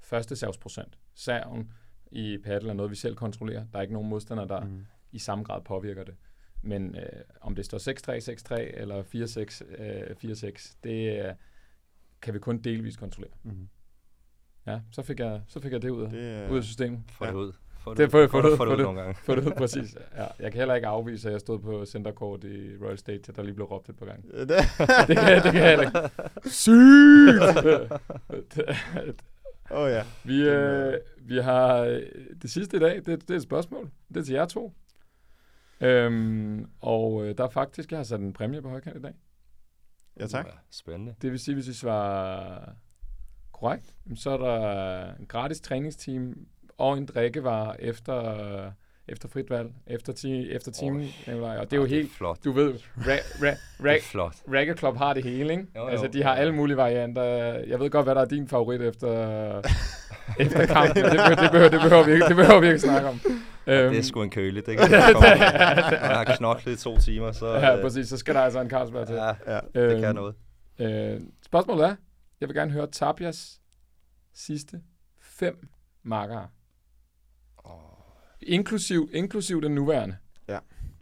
Første 0.00 0.36
savsprocent. 0.36 0.98
Serven 1.14 1.72
i 2.10 2.38
paddle 2.44 2.70
er 2.70 2.74
noget, 2.74 2.90
vi 2.90 2.96
selv 2.96 3.16
kontrollerer. 3.16 3.66
Der 3.72 3.78
er 3.78 3.82
ikke 3.82 3.94
nogen 3.94 4.08
modstander, 4.08 4.44
der 4.44 4.64
mm. 4.64 4.86
I 5.12 5.18
samme 5.18 5.44
grad 5.44 5.62
påvirker 5.64 6.04
det. 6.04 6.14
Men 6.62 6.96
øh, 6.96 7.20
om 7.40 7.54
det 7.54 7.64
står 7.64 7.78
6-3, 7.78 8.56
6-3 8.56 8.80
eller 8.80 9.02
4-6, 9.02 9.82
øh, 9.82 10.10
4-6, 10.24 10.76
det 10.84 11.36
kan 12.22 12.34
vi 12.34 12.38
kun 12.38 12.58
delvis 12.58 12.96
kontrollere. 12.96 13.32
Mm. 13.42 13.68
Ja, 14.66 14.80
så 14.92 15.02
fik 15.02 15.20
jeg, 15.20 15.40
så 15.48 15.60
fik 15.60 15.72
jeg 15.72 15.82
det 15.82 15.90
ud 15.90 16.02
af, 16.02 16.10
Det 16.10 16.22
er, 16.30 16.50
ud 16.50 16.56
af 16.56 16.64
systemet. 16.64 17.00
Få 17.12 17.24
Ja. 17.24 17.30
det 17.30 17.36
ud. 17.36 17.52
Få 17.78 17.90
Det 17.90 17.98
det- 17.98 18.10
få 18.10 18.22
det- 18.22 18.30
få 18.30 18.56
få 18.56 18.64
det 18.64 18.78
det- 18.78 18.84
nogle 18.84 19.00
gange. 19.00 19.14
Få 19.14 19.34
det 19.34 19.46
ud, 19.46 19.52
præcis. 19.58 19.96
Ja, 20.16 20.26
jeg 20.38 20.52
kan 20.52 20.58
heller 20.58 20.74
ikke 20.74 20.86
afvise, 20.86 21.28
at 21.28 21.32
jeg 21.32 21.40
stod 21.40 21.58
på 21.58 21.84
centercourt 21.84 22.44
i 22.44 22.76
Royal 22.82 22.98
State, 22.98 23.32
der 23.32 23.42
lige 23.42 23.54
blev 23.54 23.66
råbt 23.66 23.88
et 23.88 23.96
par 23.96 24.06
gange. 24.06 24.22
det, 24.32 24.48
Det 25.08 25.16
kan, 25.18 25.42
det 25.42 25.52
kan 25.52 25.62
jeg 25.62 25.70
heller 25.70 25.86
ikke. 25.86 26.10
Sygt! 26.50 27.42
Oh, 29.70 29.90
ja. 29.90 30.04
vi, 30.24 30.48
øh, 30.48 30.94
vi 31.18 31.38
har 31.38 31.76
øh, 31.78 32.02
det 32.42 32.50
sidste 32.50 32.76
i 32.76 32.80
dag, 32.80 32.96
det, 32.96 33.06
det 33.06 33.30
er 33.30 33.34
et 33.36 33.42
spørgsmål. 33.42 33.90
Det 34.08 34.16
er 34.16 34.22
til 34.24 34.34
jer 34.34 34.46
to. 34.46 34.72
Øhm, 35.80 36.66
og 36.80 37.26
øh, 37.26 37.38
der 37.38 37.44
er 37.44 37.48
faktisk, 37.48 37.90
jeg 37.90 37.98
har 37.98 38.04
sat 38.04 38.20
en 38.20 38.32
præmie 38.32 38.62
på 38.62 38.68
højkant 38.68 38.96
i 38.96 39.00
dag. 39.02 39.12
Ja, 40.20 40.26
tak. 40.26 40.46
Spændende. 40.70 41.14
Det 41.22 41.30
vil 41.30 41.40
sige, 41.40 41.54
hvis 41.54 41.68
I 41.68 41.74
svarer 41.74 42.58
korrekt, 43.52 43.84
så 44.16 44.30
er 44.30 44.36
der 44.36 45.14
en 45.20 45.26
gratis 45.26 45.60
træningsteam 45.60 46.34
og 46.78 46.98
en 46.98 47.06
drikkevare 47.06 47.82
efter, 47.82 48.70
efter 49.08 49.28
frit 49.28 49.50
valg, 49.50 49.70
efter, 49.86 50.12
ti, 50.12 50.50
efter 50.52 50.72
timen. 50.72 51.08
Nikolaj. 51.26 51.56
Og 51.56 51.64
det 51.64 51.72
er 51.72 51.80
jo 51.80 51.84
helt, 51.86 52.12
flot. 52.12 52.38
du 52.44 52.52
ved, 52.52 52.74
ra- 52.74 53.00
ra- 53.08 53.42
Det 53.42 53.90
er 53.90 53.96
ra- 53.96 54.02
flot. 54.10 54.34
Racket 54.48 54.78
Club 54.78 54.96
har 54.96 55.14
det 55.14 55.24
hele, 55.24 55.50
ikke? 55.52 55.66
Jo, 55.76 55.80
jo. 55.82 55.86
altså, 55.88 56.06
de 56.06 56.22
har 56.22 56.34
alle 56.34 56.54
mulige 56.54 56.76
varianter. 56.76 57.22
Jeg 57.68 57.80
ved 57.80 57.90
godt, 57.90 58.06
hvad 58.06 58.14
der 58.14 58.20
er 58.20 58.24
din 58.24 58.48
favorit 58.48 58.80
efter, 58.80 59.08
efter 60.40 60.66
kampen. 60.66 60.94
Det, 61.04 61.10
behøver, 61.12 61.34
det, 61.36 61.50
behøver, 61.50 61.68
det, 61.70 61.80
behøver 61.80 62.04
vi 62.04 62.12
ikke, 62.12 62.26
det 62.28 62.36
behøver 62.36 62.60
vi 62.60 62.66
ikke 62.66 62.78
snakke 62.80 63.08
om. 63.08 63.20
Øhm, 63.66 63.90
Det 63.90 63.98
er 63.98 64.02
sgu 64.02 64.22
en 64.22 64.30
køle, 64.30 64.60
det 64.60 64.78
kan 64.78 64.90
jeg. 64.90 65.14
Jeg 65.92 66.16
har 66.16 66.24
knoklet 66.38 66.72
i 66.72 66.82
to 66.82 66.98
timer, 66.98 67.32
så... 67.32 67.46
Ja, 67.54 67.76
øh, 67.76 67.82
præcis. 67.82 68.08
Så 68.08 68.16
skal 68.16 68.34
der 68.34 68.40
altså 68.40 68.60
en 68.60 68.70
Carlsberg 68.70 69.06
til. 69.06 69.14
Ja, 69.16 69.26
Ja. 69.46 69.60
det 69.74 69.92
Øhm, 69.92 70.00
kan 70.00 70.14
noget. 70.14 70.34
Øh, 70.78 71.20
spørgsmålet 71.46 71.84
er, 71.84 71.96
jeg 72.40 72.48
vil 72.48 72.56
gerne 72.56 72.70
høre 72.72 72.86
Tabias 72.86 73.60
sidste 74.34 74.80
fem 75.20 75.68
markere. 76.02 76.48
Inklusiv, 78.42 79.10
inklusiv 79.12 79.62
den 79.62 79.74
nuværende. 79.74 80.16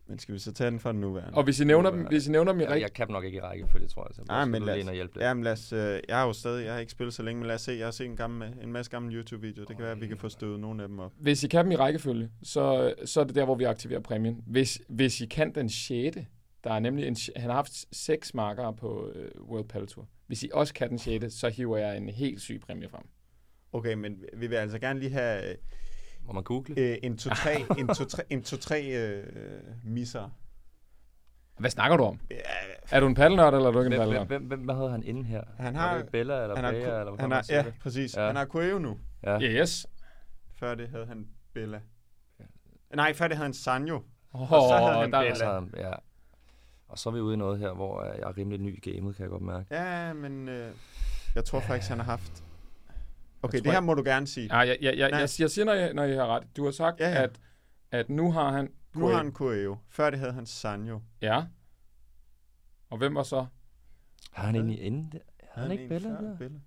Men 0.06 0.18
skal 0.18 0.34
vi 0.34 0.38
så 0.38 0.52
tage 0.52 0.70
den 0.70 0.80
for 0.80 0.92
den 0.92 1.00
nuværende? 1.00 1.36
Og 1.38 1.44
hvis 1.44 1.60
I 1.60 1.64
nævner 1.64 1.90
dem, 1.90 2.06
hvis 2.06 2.26
I 2.26 2.30
nævner 2.30 2.52
dem 2.52 2.60
i 2.60 2.64
rigtigt... 2.64 2.82
jeg 2.82 2.92
kan 2.92 3.06
nok 3.10 3.24
ikke 3.24 3.36
i 3.38 3.40
rækkefølge, 3.40 3.88
tror 3.88 4.06
jeg. 4.08 4.14
Så 4.14 4.22
Nej, 4.28 4.44
men 4.44 4.62
lad 4.62 4.74
lad 4.74 4.82
os- 4.84 4.88
os... 4.88 4.94
hjælpe 4.94 5.14
lidt. 5.14 5.24
Ja, 5.24 5.34
men 5.34 5.44
lad 5.44 5.52
os, 5.52 5.72
øh, 5.72 6.00
jeg 6.08 6.16
har 6.16 6.26
jo 6.26 6.32
stadig, 6.32 6.64
jeg 6.64 6.72
har 6.72 6.80
ikke 6.80 6.92
spillet 6.92 7.14
så 7.14 7.22
længe, 7.22 7.38
men 7.40 7.46
lad 7.46 7.54
os 7.54 7.60
se, 7.60 7.72
jeg 7.72 7.86
har 7.86 7.90
set 7.90 8.06
en, 8.06 8.16
gammel, 8.16 8.54
en 8.62 8.72
masse 8.72 8.90
gamle 8.90 9.16
YouTube-videoer. 9.16 9.66
Det 9.66 9.76
kan 9.76 9.82
være, 9.82 9.92
at 9.92 10.00
vi 10.00 10.06
kan 10.06 10.16
få 10.16 10.28
støvet 10.28 10.60
nogle 10.60 10.82
af 10.82 10.88
dem 10.88 10.98
op. 10.98 11.12
Hvis 11.20 11.42
I 11.44 11.48
kan 11.48 11.64
dem 11.64 11.72
i 11.72 11.76
rækkefølge, 11.76 12.30
så, 12.42 12.94
så 13.04 13.20
er 13.20 13.24
det 13.24 13.34
der, 13.34 13.44
hvor 13.44 13.54
vi 13.54 13.64
aktiverer 13.64 14.00
præmien. 14.00 14.42
Hvis, 14.46 14.80
hvis 14.88 15.20
I 15.20 15.26
kan 15.26 15.54
den 15.54 15.68
sjette, 15.68 16.26
der 16.64 16.72
er 16.72 16.78
nemlig 16.78 17.06
en, 17.06 17.16
han 17.36 17.50
har 17.50 17.56
haft 17.56 17.96
seks 17.96 18.34
markere 18.34 18.74
på 18.74 19.10
øh, 19.14 19.30
World 19.42 19.68
Padel 19.68 19.86
Tour. 19.86 20.08
Hvis 20.26 20.42
I 20.42 20.50
også 20.52 20.74
kan 20.74 20.90
den 20.90 20.98
sjette, 20.98 21.30
så 21.30 21.48
hiver 21.48 21.78
jeg 21.78 21.96
en 21.96 22.08
helt 22.08 22.40
syg 22.40 22.60
præmie 22.66 22.88
frem. 22.88 23.02
Okay, 23.72 23.94
men 23.94 24.16
vi 24.36 24.46
vil 24.46 24.56
altså 24.56 24.78
gerne 24.78 25.00
lige 25.00 25.10
have 25.10 25.50
øh, 25.50 25.54
Må 26.26 26.32
man 26.32 26.42
google? 26.44 26.74
øh, 26.78 26.98
en 27.02 27.16
to-tre 27.18 27.54
en 27.80 27.86
to-tre 27.88 28.22
en 28.30 28.42
to-tre 28.42 28.82
øh, 28.84 29.26
misser. 29.84 30.30
Hvad 31.58 31.70
snakker 31.70 31.96
du 31.96 32.04
om? 32.04 32.20
Ja, 32.30 32.36
Er 32.90 33.00
du 33.00 33.06
en 33.06 33.14
paddelnørd, 33.14 33.54
eller 33.54 33.68
er 33.68 33.72
du 33.72 33.80
ikke 33.80 33.86
en 33.86 33.92
Hvem, 33.92 34.00
paddelnørd? 34.00 34.26
hvem, 34.26 34.42
hvem, 34.42 34.60
hvad 34.60 34.74
havde 34.74 34.90
han 34.90 35.02
inde 35.02 35.24
her? 35.24 35.42
Han 35.58 35.74
Var 35.74 35.80
har- 35.80 35.96
det 35.98 36.08
Bella 36.08 36.42
eller 36.42 36.56
han 36.56 36.64
har, 36.64 36.72
Bea, 36.72 36.80
ku- 36.80 36.90
eller 36.90 37.10
hvad 37.12 37.20
han 37.20 37.30
har, 37.30 37.42
siger 37.42 37.56
ja, 37.58 37.62
det? 37.64 37.74
præcis. 37.82 38.16
Ja. 38.16 38.26
Han 38.26 38.36
har 38.36 38.44
Coeo 38.46 38.78
nu. 38.78 38.98
Ja. 39.22 39.40
Yes. 39.40 39.86
Før 40.54 40.74
det 40.74 40.88
havde 40.88 41.06
han 41.06 41.28
Bella. 41.54 41.80
Nej, 42.94 43.12
før 43.14 43.28
det 43.28 43.36
havde 43.36 43.46
han 43.46 43.54
Sanjo. 43.54 44.02
Oh, 44.32 44.52
Og 44.52 44.62
så 44.70 44.76
havde 44.76 45.00
han 45.00 45.12
der, 45.12 45.20
Bella. 45.20 45.34
Så, 45.34 45.66
ja. 45.76 45.92
Og 46.88 46.98
så 46.98 47.08
er 47.08 47.12
vi 47.14 47.20
ude 47.20 47.34
i 47.34 47.36
noget 47.36 47.58
her, 47.58 47.72
hvor 47.72 48.00
øh, 48.02 48.18
jeg 48.18 48.28
er 48.28 48.36
rimelig 48.36 48.60
ny 48.60 48.86
i 48.86 48.90
gamet, 48.90 49.16
kan 49.16 49.22
jeg 49.22 49.30
godt 49.30 49.42
mærke. 49.42 49.66
Ja, 49.70 50.12
men 50.12 50.48
øh, 50.48 50.70
jeg 51.34 51.44
tror 51.44 51.60
faktisk, 51.60 51.88
han 51.88 51.98
har 51.98 52.04
haft... 52.04 52.43
Okay, 53.44 53.58
det 53.58 53.66
her 53.66 53.72
jeg- 53.72 53.82
må 53.84 53.94
du 53.94 54.02
gerne 54.04 54.26
sige. 54.26 54.46
Ja, 54.56 54.58
jeg, 54.58 54.78
jeg, 54.80 54.98
jeg, 54.98 55.10
Nej. 55.10 55.18
jeg, 55.20 55.28
jeg 55.38 55.50
siger, 55.50 55.64
når 55.64 55.72
jeg, 55.72 55.94
når 55.94 56.02
jeg 56.02 56.16
har 56.20 56.26
ret. 56.36 56.56
Du 56.56 56.64
har 56.64 56.70
sagt, 56.70 57.00
Ja, 57.00 57.08
ja. 57.10 57.22
At, 57.22 57.40
at 57.90 58.08
nu 58.10 58.32
har 58.32 58.50
han... 58.52 58.72
Nu 58.94 59.06
har 59.06 59.16
han 59.16 59.32
Coeo. 59.32 59.76
Før 59.88 60.10
det 60.10 60.18
havde 60.18 60.32
han 60.32 60.46
Sanjo. 60.46 61.00
Ja. 61.22 61.44
Og 62.90 62.98
hvem 62.98 63.14
var 63.14 63.22
så? 63.22 63.46
Har 64.32 64.46
han 64.46 64.54
egentlig 64.54 64.80
inde 64.82 65.10
der? 65.12 65.18
Havde 65.50 65.68
han 65.68 65.72
ikke 65.72 65.82
en 65.84 65.88
Bella 65.88 66.08
der? 66.08 66.36
Bella? 66.36 66.58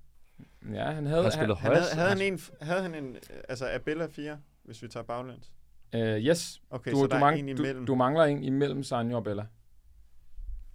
Ja, 0.74 0.92
han 0.92 1.06
havde... 1.06 1.24
Han 1.24 1.32
spillede 1.32 1.56
Han 1.60 1.72
havde, 1.72 1.80
højst. 1.84 1.94
havde, 1.96 2.10
han 2.10 2.22
en, 2.22 2.40
havde 2.62 2.82
han 2.82 2.96
en, 2.96 3.16
altså 3.50 3.66
er 3.66 3.78
Bella 3.80 4.08
4, 4.08 4.38
hvis 4.64 4.82
vi 4.84 4.88
tager 4.88 5.04
baglæns? 5.04 5.52
Uh, 5.96 6.00
yes. 6.02 6.62
Okay, 6.70 6.92
Du, 6.92 6.96
så 6.98 7.04
du, 7.04 7.08
der 7.10 7.16
er 7.16 7.20
mang, 7.20 7.40
en 7.40 7.56
du, 7.56 7.64
imellem. 7.64 7.86
du 7.86 7.96
mangler 7.96 8.24
en 8.24 8.44
imellem 8.44 8.84
Sanjo 8.84 9.16
og 9.18 9.24
Bella. 9.24 9.42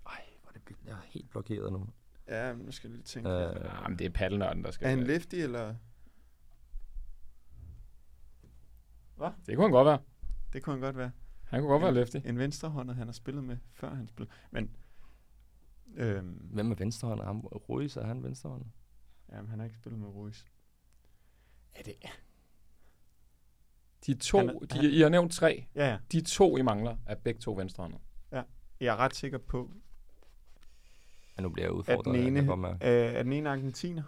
Ej, 0.07 0.23
hvor 0.43 0.51
er 0.55 0.59
det. 0.69 0.77
Jeg 0.85 0.93
er 0.93 0.97
helt 1.11 1.31
blokeret 1.31 1.73
nu. 1.73 1.87
Ja, 2.29 2.53
nu 2.53 2.73
skal 2.73 2.89
jeg 2.89 2.95
lige 2.97 3.05
tænke. 3.05 3.29
Øh, 3.31 3.51
Øh, 3.51 3.57
Ja, 3.83 3.89
men 3.89 3.99
det 3.99 4.05
er 4.07 4.11
paddelnørden, 4.11 4.65
der 4.65 4.71
skal... 4.71 4.87
er 4.87 4.91
han 4.91 5.03
lefty, 5.05 5.35
eller? 5.35 5.75
Det 9.47 9.57
kunne 9.57 9.65
han 9.65 9.71
godt 9.73 9.87
være. 9.87 9.99
Det 10.53 10.63
kunne 10.63 10.73
han 10.75 10.81
godt 10.81 10.97
være. 10.97 11.11
Han 11.45 11.61
kunne 11.61 11.71
godt 11.71 11.83
være 11.83 11.95
lefty. 11.95 12.17
En 12.25 12.39
venstrehånder, 12.39 12.95
han 12.95 13.07
har 13.07 13.13
spillet 13.13 13.45
med, 13.45 13.57
før 13.73 13.95
han 13.95 14.09
spillede. 14.09 14.35
Men, 14.51 14.77
øhm, 15.95 16.49
Hvem 16.53 16.71
er 16.71 16.75
venstrehånd? 16.75 17.21
Ham 17.23 17.41
Ruiz, 17.41 17.97
er 17.97 18.05
han 18.07 18.23
venstrehånd? 18.23 18.65
jamen, 19.33 19.51
han 19.51 19.59
har 19.59 19.65
ikke 19.67 19.77
spillet 19.77 20.01
med 20.01 20.09
Ruiz. 20.09 20.45
Er 21.75 21.83
det? 21.83 21.95
De 24.07 24.15
to, 24.15 24.39
Han 24.39 24.49
er- 24.49 24.59
de, 24.59 24.67
han- 24.77 24.85
I 24.91 25.01
har 25.01 25.09
nævnt 25.09 25.33
tre. 25.33 25.67
Ja, 25.75 25.89
ja. 25.91 25.99
De 26.13 26.21
to, 26.21 26.57
I 26.57 26.63
mangler, 26.63 26.97
er 27.07 27.15
begge 27.15 27.41
to 27.41 27.53
venstrehåndede. 27.53 28.01
Jeg 28.81 28.93
er 28.93 28.97
ret 28.97 29.15
sikker 29.17 29.39
på, 29.39 29.73
Ja, 31.37 31.43
nu 31.43 31.49
bliver 31.49 31.65
jeg 31.67 31.71
at 31.73 31.77
udfordret. 31.77 32.05
den 32.05 32.15
jeg 32.15 32.27
ene, 32.43 32.57
mærke. 32.57 32.87
øh, 33.09 33.15
er 33.15 33.23
den 33.23 33.33
ene 33.33 33.51
argentiner. 33.51 34.03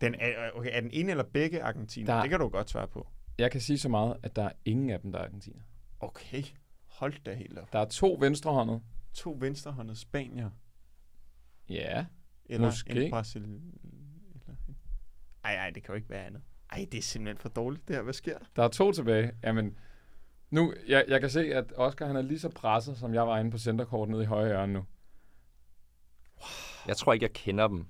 Den 0.00 0.14
er, 0.14 0.50
okay, 0.54 0.70
er 0.72 0.80
den 0.80 0.90
ene 0.92 1.10
eller 1.10 1.24
begge 1.24 1.62
argentiner? 1.62 2.14
Der- 2.14 2.20
Det 2.20 2.30
kan 2.30 2.40
du 2.40 2.48
godt 2.48 2.70
svare 2.70 2.88
på. 2.88 3.08
Jeg 3.38 3.50
kan 3.50 3.60
sige 3.60 3.78
så 3.78 3.88
meget, 3.88 4.16
at 4.22 4.36
der 4.36 4.42
er 4.42 4.52
ingen 4.64 4.90
af 4.90 5.00
dem, 5.00 5.12
der 5.12 5.18
er 5.18 5.24
argentiner. 5.24 5.62
Okay, 6.00 6.42
hold 6.86 7.14
da 7.24 7.34
helt 7.34 7.58
op. 7.58 7.72
Der 7.72 7.78
er 7.78 7.84
to 7.84 8.16
venstrehåndede. 8.20 8.80
To 9.14 9.36
venstrehåndede 9.40 9.98
spanier. 9.98 10.50
Ja. 11.68 12.06
Eller 12.46 12.66
Måske. 12.66 13.04
en 13.04 13.10
Brasil... 13.10 13.42
Eller... 13.42 14.54
Ej, 15.44 15.54
ej, 15.54 15.70
det 15.70 15.82
kan 15.82 15.92
jo 15.92 15.96
ikke 15.96 16.10
være 16.10 16.24
andet. 16.26 16.42
Ej, 16.72 16.86
det 16.92 16.98
er 16.98 17.02
simpelthen 17.02 17.38
for 17.38 17.48
dårligt 17.48 17.88
det 17.88 17.96
her. 17.96 18.02
Hvad 18.02 18.12
sker 18.14 18.38
der? 18.38 18.44
Der 18.56 18.62
er 18.62 18.68
to 18.68 18.92
tilbage. 18.92 19.32
Jamen, 19.42 19.78
nu, 20.50 20.74
jeg, 20.88 21.04
jeg 21.08 21.20
kan 21.20 21.30
se, 21.30 21.54
at 21.54 21.72
Oscar 21.76 22.06
han 22.06 22.16
er 22.16 22.22
lige 22.22 22.38
så 22.40 22.48
presset, 22.48 22.96
som 22.98 23.14
jeg 23.14 23.26
var 23.26 23.38
inde 23.38 23.50
på 23.50 23.58
centerkortet 23.58 24.10
nede 24.12 24.22
i 24.22 24.26
højre 24.26 24.46
hjørne 24.48 24.72
nu. 24.72 24.84
Jeg 26.86 26.96
tror 26.96 27.12
ikke, 27.12 27.24
jeg 27.24 27.32
kender 27.32 27.68
dem. 27.68 27.86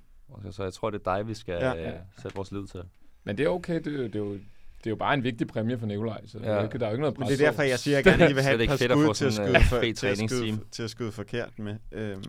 Så 0.51 0.63
jeg 0.63 0.73
tror, 0.73 0.91
det 0.91 1.07
er 1.07 1.17
dig, 1.17 1.29
vi 1.29 1.35
skal 1.35 1.55
Ja. 1.55 1.73
ja, 1.73 1.91
ja. 1.91 1.97
sætte 2.23 2.37
vores 2.37 2.53
lid 2.53 2.67
til. 2.67 2.83
Men 3.25 3.39
det 3.39 3.45
er 3.45 3.49
okay. 3.51 3.75
Det, 3.75 3.85
det, 3.85 4.15
er 4.15 4.19
jo, 4.19 4.33
det 4.33 4.87
er 4.87 4.91
jo 4.91 4.97
bare 4.97 5.15
en 5.15 5.23
vigtig 5.25 5.47
præmie 5.47 5.79
for 5.79 5.87
Nikolaj, 5.87 6.27
så 6.27 6.39
ja. 6.39 6.45
Der, 6.45 6.53
er 6.55 6.59
jo 6.59 6.65
ikke, 6.65 6.79
der 6.79 6.87
er 6.87 6.91
jo 6.91 6.95
ikke 6.95 7.01
noget 7.01 7.19
Men 7.19 7.27
pres. 7.27 7.37
det 7.39 7.45
er 7.45 7.51
derfor, 7.51 7.63
jeg 7.63 7.79
siger, 7.79 7.99
at 7.99 8.07
jeg 8.07 8.13
gerne 8.13 8.27
lige 8.27 8.35
vil 8.35 8.43
have 8.45 8.55
et 8.63 8.69
par 8.69 8.75
ikke 8.75 8.83
fedt 8.83 8.93
at 8.93 8.99
skud 8.99 9.07
få 9.07 9.13
til 9.13 9.25
at 9.27 9.33
skyde, 9.33 9.57
øh, 9.57 9.65
for, 9.65 9.81
til, 9.81 10.07
at 10.07 10.19
skyde, 10.31 10.59
til 10.71 10.83
at 10.83 10.91
skyde 10.91 11.13
forkert 11.13 11.59
med. 11.59 11.77
Øhm, 11.93 12.23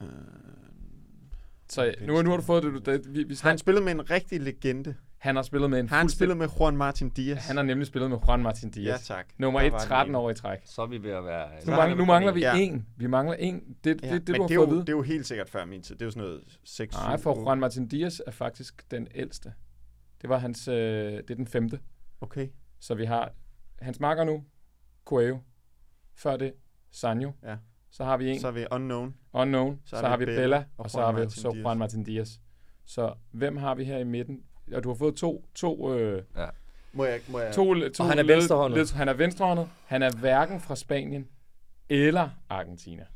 øh, 0.00 0.06
Så 1.68 1.94
nu, 2.00 2.22
nu 2.22 2.30
har 2.30 2.36
du 2.36 2.42
fået 2.42 2.62
det. 2.62 2.72
Du, 2.86 2.90
det 2.92 3.14
vi, 3.14 3.22
vi 3.22 3.28
Har 3.28 3.34
snak, 3.34 3.50
han 3.50 3.58
spillet 3.58 3.82
med 3.82 3.92
en 3.92 4.10
rigtig 4.10 4.40
legende? 4.40 4.94
Han 5.24 5.36
har 5.36 5.42
spillet 5.42 5.70
med 5.70 5.80
en 5.80 5.88
Har 5.88 5.96
han 5.96 6.04
fuldstænd- 6.06 6.16
spillet 6.16 6.36
med 6.36 6.48
Juan 6.60 6.76
Martin 6.76 7.10
Diaz? 7.10 7.46
Han 7.46 7.56
har 7.56 7.62
nemlig 7.64 7.86
spillet 7.86 8.10
med 8.10 8.18
Juan 8.28 8.42
Martin 8.42 8.70
Diaz. 8.70 9.10
Ja, 9.10 9.14
tak. 9.14 9.26
Nummer 9.38 9.60
Der 9.60 9.66
1, 9.66 9.72
var 9.72 9.78
den 9.78 9.88
13 9.88 10.10
ene. 10.10 10.18
år 10.18 10.30
i 10.30 10.34
træk. 10.34 10.58
Så 10.64 10.82
er 10.82 10.86
vi 10.86 11.02
ved 11.02 11.10
at 11.10 11.24
være... 11.24 11.48
Nu, 11.66 11.72
har 11.72 11.76
mangler, 11.80 11.96
vi 11.96 12.00
nu 12.02 12.06
mangler 12.06 12.32
vi 12.32 12.40
Ja. 12.40 12.56
en. 12.58 12.86
Vi 12.96 13.06
mangler 13.06 13.34
en. 13.36 13.76
Det, 13.84 14.00
Ja, 14.02 14.14
det, 14.14 14.26
det, 14.26 14.28
men 14.28 14.34
du 14.36 14.42
har 14.42 14.48
det, 14.48 14.54
er 14.56 14.60
jo, 14.74 14.80
det 14.80 14.88
er 14.88 14.92
jo 14.92 15.02
helt 15.02 15.26
sikkert 15.26 15.50
før 15.50 15.64
min 15.64 15.82
tid. 15.82 15.94
Det 15.94 16.02
er 16.02 16.06
jo 16.06 16.10
sådan 16.10 16.22
noget 16.28 16.58
6 16.64 16.94
Nej, 16.94 17.18
for 17.18 17.40
Juan 17.42 17.58
Martin 17.60 17.88
Diaz 17.88 18.20
er 18.26 18.30
faktisk 18.30 18.90
den 18.90 19.08
ældste. 19.14 19.52
Det 20.22 20.30
var 20.30 20.38
hans, 20.38 20.68
øh, 20.68 20.74
det 20.74 21.30
er 21.30 21.34
den 21.34 21.46
femte. 21.46 21.80
Okay. 22.20 22.48
Så 22.80 22.94
vi 22.94 23.04
har 23.04 23.32
hans 23.82 24.00
marker 24.00 24.24
nu, 24.24 24.44
Coelho. 25.04 25.38
Før 26.14 26.36
det, 26.36 26.52
Sanjo. 26.92 27.32
Ja. 27.42 27.56
Så 27.90 28.04
har 28.04 28.16
vi 28.16 28.30
en, 28.30 28.40
Så 28.40 28.48
er 28.48 28.52
vi 28.52 28.66
unknown. 28.72 29.14
Unknown. 29.32 29.80
Så, 29.84 29.96
så 29.96 30.06
har 30.06 30.16
vi 30.16 30.24
Bella, 30.24 30.56
og, 30.56 30.64
og 30.84 30.90
så 30.90 31.00
har 31.00 31.12
vi 31.12 31.30
så. 31.30 31.52
Juan 31.56 31.78
Martin 31.78 32.04
Diaz. 32.04 32.28
Så 32.84 33.14
hvem 33.32 33.56
har 33.56 33.74
vi 33.74 33.84
her 33.84 33.98
i 33.98 34.04
midten? 34.04 34.40
Og 34.72 34.84
du 34.84 34.88
har 34.88 34.94
fået 34.94 35.16
to, 35.16 35.44
to, 35.54 35.94
øh, 35.94 36.24
Må 36.92 37.04
jeg, 37.04 37.20
må 37.28 37.38
jeg... 37.38 37.54
to, 37.54 37.64
to 37.88 38.02
Og 38.02 38.08
han 38.08 38.18
er 38.18 38.22
venstrehåndet. 38.22 38.78
led- 38.78 38.94
han 38.96 39.08
er 39.08 39.12
venstrehåndet. 39.12 39.68
Han 39.86 40.02
er 40.02 40.10
hverken 40.20 40.60
fra 40.60 40.76
Spanien 40.76 41.28
eller 41.88 42.30
Argentina. 42.48 43.06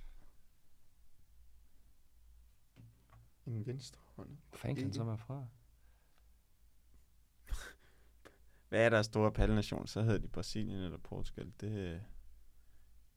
En 3.47 3.67
venstre 3.67 4.01
hånd. 4.17 4.29
Hvor 4.49 4.59
fanden 4.59 4.77
kan 4.77 4.85
han 4.85 4.93
så 4.93 5.05
være 5.05 5.19
fra? 5.19 5.45
Hvad 8.69 8.81
er 8.85 8.89
der 8.89 9.03
store 9.03 9.33
pallenation? 9.33 9.87
Så 9.87 10.03
hedder 10.03 10.19
de 10.19 10.29
Brasilien 10.29 10.79
eller 10.79 10.99
Portugal. 10.99 11.53
Det... 11.61 12.03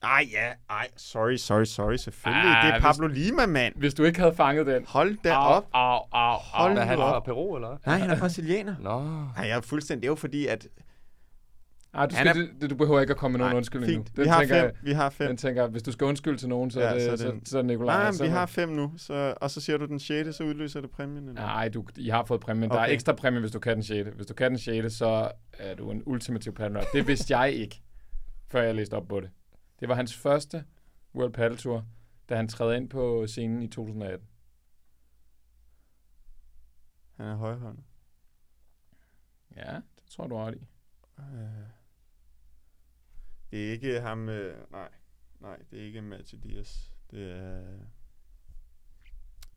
Ej, 0.03 0.27
ja. 0.31 0.47
Ej, 0.69 0.87
sorry, 0.97 1.35
sorry, 1.35 1.63
sorry. 1.65 1.95
Selvfølgelig. 1.95 2.43
Ah, 2.51 2.65
det 2.65 2.69
er 2.73 2.79
hvis- 2.79 2.83
Pablo 2.83 3.07
Lima, 3.07 3.45
mand. 3.45 3.73
Hvis 3.77 3.93
du 3.93 4.03
ikke 4.03 4.19
havde 4.19 4.33
fanget 4.35 4.67
den. 4.67 4.83
Hold 4.87 5.17
da 5.23 5.29
Au, 5.31 5.53
op. 5.53 5.65
au, 5.73 5.89
au, 5.93 6.03
au. 6.13 6.37
Hold 6.67 6.77
Er 6.77 6.81
han 6.81 6.97
fra 6.97 7.19
Peru, 7.19 7.55
eller? 7.55 7.77
Nej, 7.85 7.97
han 7.97 8.09
er 8.09 8.19
brasilianer. 8.19 8.75
Nå. 8.79 8.99
Nej, 9.37 9.47
jeg 9.47 9.57
er 9.57 9.61
fuldstændig. 9.61 10.01
Det 10.01 10.07
er 10.07 10.11
jo 10.11 10.15
fordi, 10.15 10.47
at... 10.47 10.67
Ej, 11.93 12.05
du, 12.05 12.15
skal, 12.15 12.49
det, 12.61 12.69
du 12.69 12.75
behøver 12.75 12.99
ikke 13.01 13.11
at 13.11 13.17
komme 13.17 13.37
med 13.37 13.39
nogen 13.39 13.57
undskyldning 13.57 13.91
fint. 13.93 14.17
nu. 14.17 14.23
Vi 14.23 14.29
har 14.29 14.39
tænker, 14.39 14.55
fem. 14.55 14.63
jeg- 14.65 14.73
Vi 14.83 14.91
har 14.91 15.09
fem. 15.09 15.27
Den 15.27 15.37
tænker, 15.37 15.67
hvis 15.67 15.83
du 15.83 15.91
skal 15.91 16.05
undskylde 16.07 16.37
til 16.37 16.49
nogen, 16.49 16.71
så, 16.71 16.79
Ja, 16.81 16.85
er 16.87 16.93
det, 16.93 17.01
så 17.03 17.11
er 17.11 17.15
så, 17.15 17.33
så, 17.45 17.57
er. 17.59 17.63
Nej, 17.63 18.11
men 18.11 18.19
vi 18.21 18.27
har 18.27 18.45
fem 18.45 18.69
nu. 18.69 18.91
Så, 18.97 19.33
og 19.41 19.51
så 19.51 19.61
siger 19.61 19.77
du 19.77 19.85
den 19.85 19.99
6., 19.99 20.35
så 20.35 20.43
udløser 20.43 20.81
det 20.81 20.91
præmien. 20.91 21.27
Eller? 21.29 21.41
Nej, 21.41 21.69
du, 21.69 21.85
I 21.97 22.09
har 22.09 22.23
fået 22.25 22.39
præmien. 22.41 22.69
Der 22.69 22.77
er 22.77 22.83
Okay. 22.83 22.93
ekstra 22.93 23.13
præmie, 23.13 23.39
hvis 23.39 23.51
du 23.51 23.59
kan 23.59 23.73
den 23.75 23.83
6. 23.83 24.09
Hvis 24.15 24.25
du 24.27 24.33
kan 24.33 24.51
den 24.51 24.59
6., 24.59 24.93
så 24.93 25.31
er 25.59 25.75
du 25.75 25.91
en 25.91 26.03
ultimativ 26.05 26.53
paddler. 26.53 26.83
Det 26.93 27.07
vidste 27.07 27.37
jeg 27.37 27.51
ikke, 27.53 27.81
før 28.51 28.61
jeg 28.61 28.75
læste 28.75 28.93
op 28.93 29.07
på 29.09 29.19
det. 29.19 29.29
Det 29.81 29.89
var 29.89 29.95
hans 29.95 30.17
første 30.17 30.65
World 31.15 31.33
Paddle 31.33 31.57
Tour, 31.57 31.85
da 32.29 32.35
han 32.35 32.47
træder 32.47 32.73
ind 32.73 32.89
på 32.89 33.27
scenen 33.27 33.61
i 33.61 33.67
2018. 33.67 34.27
Han 37.17 37.27
er 37.27 37.35
højhåndet. 37.35 37.83
Ja, 39.55 39.75
det 39.75 40.09
tror 40.09 40.27
du 40.27 40.35
ret 40.35 40.55
i. 40.55 40.67
Øh. 41.19 41.67
Det 43.51 43.67
er 43.67 43.71
ikke 43.71 44.01
ham... 44.01 44.29
Øh, 44.29 44.71
nej, 44.71 44.89
nej, 45.39 45.57
det 45.71 45.79
er 45.79 45.83
ikke 45.83 46.01
Mathieu 46.01 46.41
Diaz. 46.43 46.89
Det 47.11 47.31
er... 47.31 47.77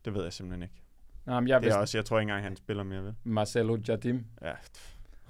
Det 0.05 0.13
ved 0.13 0.23
jeg 0.23 0.33
simpelthen 0.33 0.63
ikke. 0.63 0.83
Nej, 1.25 1.39
men 1.39 1.47
jeg 1.47 1.61
Det 1.61 1.65
er 1.65 1.69
vidste 1.69 1.79
også, 1.79 1.97
jeg 1.97 2.05
tror 2.05 2.19
ikke 2.19 2.29
engang, 2.29 2.43
han 2.43 2.55
spiller 2.55 2.83
mere, 2.83 3.03
vel? 3.03 3.15
Marcelo 3.23 3.77
Jardim. 3.87 4.25
Ja. 4.41 4.53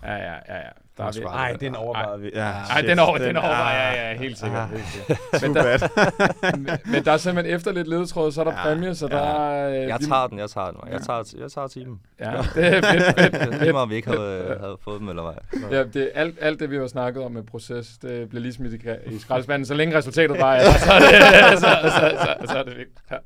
Ja, 0.03 0.13
ja, 0.15 0.33
ja. 0.49 0.55
ja. 0.55 0.61
Der 0.97 1.03
er 1.03 1.07
Ej, 1.07 1.11
vi. 1.13 1.19
den 1.19 1.27
Ej, 1.27 1.53
den 1.59 1.75
overvejede 1.75 2.21
vi. 2.21 2.31
Ja, 2.33 2.41
Ej, 2.71 2.81
den 2.81 2.99
over, 2.99 3.17
den 3.17 3.37
over. 3.37 3.47
Ja, 3.47 4.09
ja, 4.11 4.17
helt 4.17 4.37
sikkert. 4.37 4.61
Ah. 4.61 4.69
Helt 4.71 4.85
sikkert. 4.87 5.17
Too 5.41 5.47
Men 5.47 5.55
der, 5.55 6.77
men, 6.91 7.05
der 7.05 7.11
er 7.11 7.17
simpelthen 7.17 7.55
efter 7.55 7.71
lidt 7.71 7.87
ledetråd, 7.87 8.31
så 8.31 8.41
er 8.41 8.45
der 8.45 8.51
Ja, 8.51 8.63
præmie, 8.63 8.95
så 8.95 9.07
ja. 9.11 9.15
der 9.15 9.21
er... 9.21 9.69
øh, 9.69 9.87
Jeg 9.87 9.99
tager 9.99 10.27
den, 10.27 10.39
jeg 10.39 10.49
tager 10.49 10.71
den. 10.71 10.79
Jeg 10.91 11.01
tager, 11.01 11.33
jeg 11.39 11.51
tager 11.51 11.67
timen. 11.67 11.99
Ja, 12.19 12.31
det 12.55 12.65
er 12.65 12.71
fedt, 12.81 12.85
fedt, 12.85 13.15
Det 13.33 13.41
fedt. 13.41 13.59
meget, 13.59 13.75
om 13.75 13.89
vi 13.89 13.95
ikke 13.95 14.07
havde, 14.09 14.57
havde 14.59 14.77
fået 14.81 14.99
dem, 14.99 15.09
eller 15.09 15.23
hvad. 15.23 15.69
Ja, 15.77 15.83
det, 15.83 16.11
alt, 16.15 16.37
alt 16.41 16.59
det, 16.59 16.71
vi 16.71 16.77
har 16.77 16.87
snakket 16.87 17.23
om 17.23 17.31
med 17.31 17.43
proces, 17.43 17.97
det 18.01 18.29
bliver 18.29 18.41
lige 18.41 18.53
smidt 18.53 18.73
i, 18.73 18.87
i 19.15 19.19
skraldespanden, 19.19 19.65
så 19.65 19.73
længe 19.73 19.97
resultatet 19.97 20.37
er, 20.39 20.43
der, 20.45 20.59
så 20.61 20.91
er 20.93 20.99
det, 20.99 21.59
så, 21.59 21.67
så, 21.99 22.35
så, 22.41 22.47
så 22.53 22.57
er 22.57 22.63
det 22.63 22.77
vigtigt. 22.77 22.99
Ja, 23.11 23.17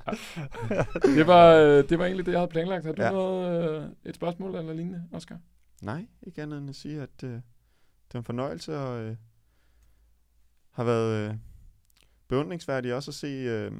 ja. 0.75 0.83
Det 1.15 1.27
var, 1.27 1.53
øh, 1.53 1.83
det 1.89 1.99
var 1.99 2.05
egentlig 2.05 2.25
det, 2.25 2.31
jeg 2.31 2.39
havde 2.39 2.51
planlagt. 2.51 2.85
Har 2.85 2.91
du 2.91 3.01
Ja. 3.01 3.07
ja. 3.07 3.13
noget, 3.13 3.69
øh, 3.77 3.83
et 4.05 4.15
spørgsmål 4.15 4.55
eller 4.55 4.73
lignende, 4.73 5.01
Oscar? 5.13 5.35
Nej, 5.81 6.07
ikke 6.23 6.41
andet 6.41 6.57
end 6.57 6.69
at 6.69 6.75
sige, 6.75 7.01
at 7.01 7.23
øh, 7.23 7.31
det 7.31 8.13
var 8.13 8.19
en 8.19 8.23
fornøjelse, 8.23 8.77
og 8.77 9.01
øh, 9.01 9.15
har 10.71 10.83
været 10.83 11.29
øh, 11.29 11.35
beundringsværdigt 12.27 12.93
også 12.93 13.11
at 13.11 13.15
se 13.15 13.27
øh, 13.27 13.71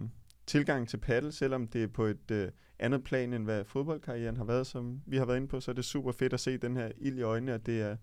tilgang 0.46 0.90
til 0.90 0.98
paddle, 0.98 1.32
selvom 1.32 1.68
det 1.68 1.84
er 1.84 1.88
på 1.88 2.06
et 2.06 2.32
øh, 2.32 2.52
andet 2.80 3.04
plan, 3.04 3.34
end 3.34 3.44
hvad 3.44 3.64
fodboldkarrieren 3.66 4.38
har 4.38 4.44
været, 4.44 4.68
som 4.68 5.02
vi 5.06 5.18
har 5.18 5.26
været 5.26 5.38
inde 5.38 5.48
på, 5.48 5.60
så 5.60 5.72
er 5.72 5.76
det 5.76 5.86
super 5.86 6.12
fedt 6.12 6.34
at 6.34 6.40
se 6.40 6.58
den 6.58 6.78
her 6.78 6.92
ild 6.98 7.18
i 7.18 7.22
øjnene, 7.22 7.54
at 7.54 7.66
det 7.66 7.82
er 7.82 7.98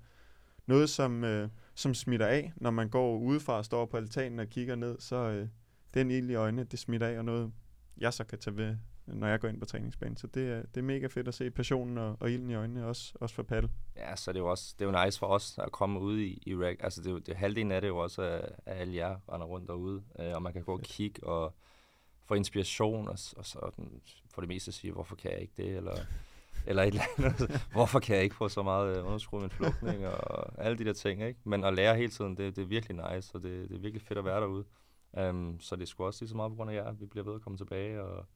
noget, 0.66 0.90
som, 0.90 1.24
øh, 1.24 1.48
som 1.74 1.94
smitter 1.94 2.26
af, 2.26 2.52
når 2.56 2.70
man 2.70 2.88
går 2.88 3.18
udefra 3.18 3.56
og 3.56 3.64
står 3.64 3.86
på 3.86 3.96
altanen 3.96 4.38
og 4.38 4.46
kigger 4.46 4.74
ned, 4.74 4.96
så 4.98 5.16
øh, 5.16 5.48
den 5.94 6.10
ild 6.10 6.30
i 6.30 6.34
øjnene, 6.34 6.64
det 6.64 6.78
smitter 6.78 7.06
af, 7.06 7.18
og 7.18 7.24
noget, 7.24 7.52
jeg 7.96 8.12
så 8.12 8.24
kan 8.24 8.38
tage 8.38 8.56
ved, 8.56 8.76
når 9.06 9.26
jeg 9.26 9.40
går 9.40 9.48
ind 9.48 9.60
på 9.60 9.66
træningsbanen. 9.66 10.16
Så 10.16 10.26
det 10.26 10.52
er, 10.52 10.62
det 10.62 10.76
er 10.76 10.82
mega 10.82 11.06
fedt 11.06 11.28
at 11.28 11.34
se 11.34 11.50
passionen 11.50 11.98
og, 11.98 12.16
og 12.20 12.30
ilden 12.30 12.50
i 12.50 12.54
øjnene, 12.54 12.86
også, 12.86 13.12
også 13.20 13.34
for 13.34 13.42
paddle. 13.42 13.70
Ja, 13.96 14.16
så 14.16 14.32
det 14.32 14.38
er 14.38 14.42
jo 14.42 14.50
også 14.50 14.74
det 14.78 14.86
er 14.86 14.98
jo 14.98 15.04
nice 15.04 15.18
for 15.18 15.26
os 15.26 15.58
at 15.58 15.72
komme 15.72 16.00
ud 16.00 16.18
i, 16.18 16.42
i 16.46 16.56
rag. 16.56 16.84
Altså, 16.84 17.00
det 17.00 17.06
er 17.06 17.12
jo, 17.12 17.18
det, 17.18 17.36
halvdelen 17.36 17.72
af 17.72 17.80
det 17.80 17.88
er 17.88 17.92
jo 17.92 17.98
også, 17.98 18.22
at, 18.22 18.52
alle 18.66 18.94
jer 18.94 19.16
render 19.32 19.46
rundt 19.46 19.68
derude, 19.68 20.02
øh, 20.18 20.32
og 20.34 20.42
man 20.42 20.52
kan 20.52 20.62
gå 20.62 20.72
og 20.72 20.80
kigge 20.80 21.26
og 21.26 21.54
få 22.24 22.34
inspiration, 22.34 23.08
og, 23.08 23.18
og 23.36 23.46
så 23.46 23.70
for 24.34 24.40
det 24.40 24.48
meste 24.48 24.72
sige, 24.72 24.92
hvorfor 24.92 25.16
kan 25.16 25.30
jeg 25.30 25.40
ikke 25.40 25.54
det, 25.56 25.76
eller, 25.76 25.96
eller 26.66 26.82
et 26.82 26.86
eller 26.86 27.02
andet. 27.18 27.60
hvorfor 27.72 28.00
kan 28.00 28.16
jeg 28.16 28.24
ikke 28.24 28.36
få 28.36 28.48
så 28.48 28.62
meget 28.62 28.96
øh, 28.96 29.06
underskud 29.06 29.40
med 29.40 29.50
flugtning, 29.50 30.06
og 30.06 30.64
alle 30.64 30.78
de 30.78 30.84
der 30.84 30.92
ting, 30.92 31.22
ikke? 31.22 31.40
Men 31.44 31.64
at 31.64 31.74
lære 31.74 31.96
hele 31.96 32.10
tiden, 32.10 32.36
det, 32.36 32.56
det 32.56 32.62
er 32.62 32.66
virkelig 32.66 32.96
nice, 33.12 33.34
og 33.34 33.42
det, 33.42 33.68
det 33.68 33.76
er 33.76 33.80
virkelig 33.80 34.02
fedt 34.02 34.18
at 34.18 34.24
være 34.24 34.40
derude. 34.40 34.64
Um, 35.12 35.60
så 35.60 35.76
det 35.76 35.82
er 35.82 35.86
sgu 35.86 36.04
også 36.04 36.22
lige 36.24 36.28
så 36.28 36.36
meget 36.36 36.50
på 36.50 36.56
grund 36.56 36.70
af 36.70 36.74
jer, 36.74 36.84
at 36.84 37.00
vi 37.00 37.06
bliver 37.06 37.24
ved 37.24 37.34
at 37.34 37.40
komme 37.40 37.58
tilbage, 37.58 38.02
og, 38.02 38.26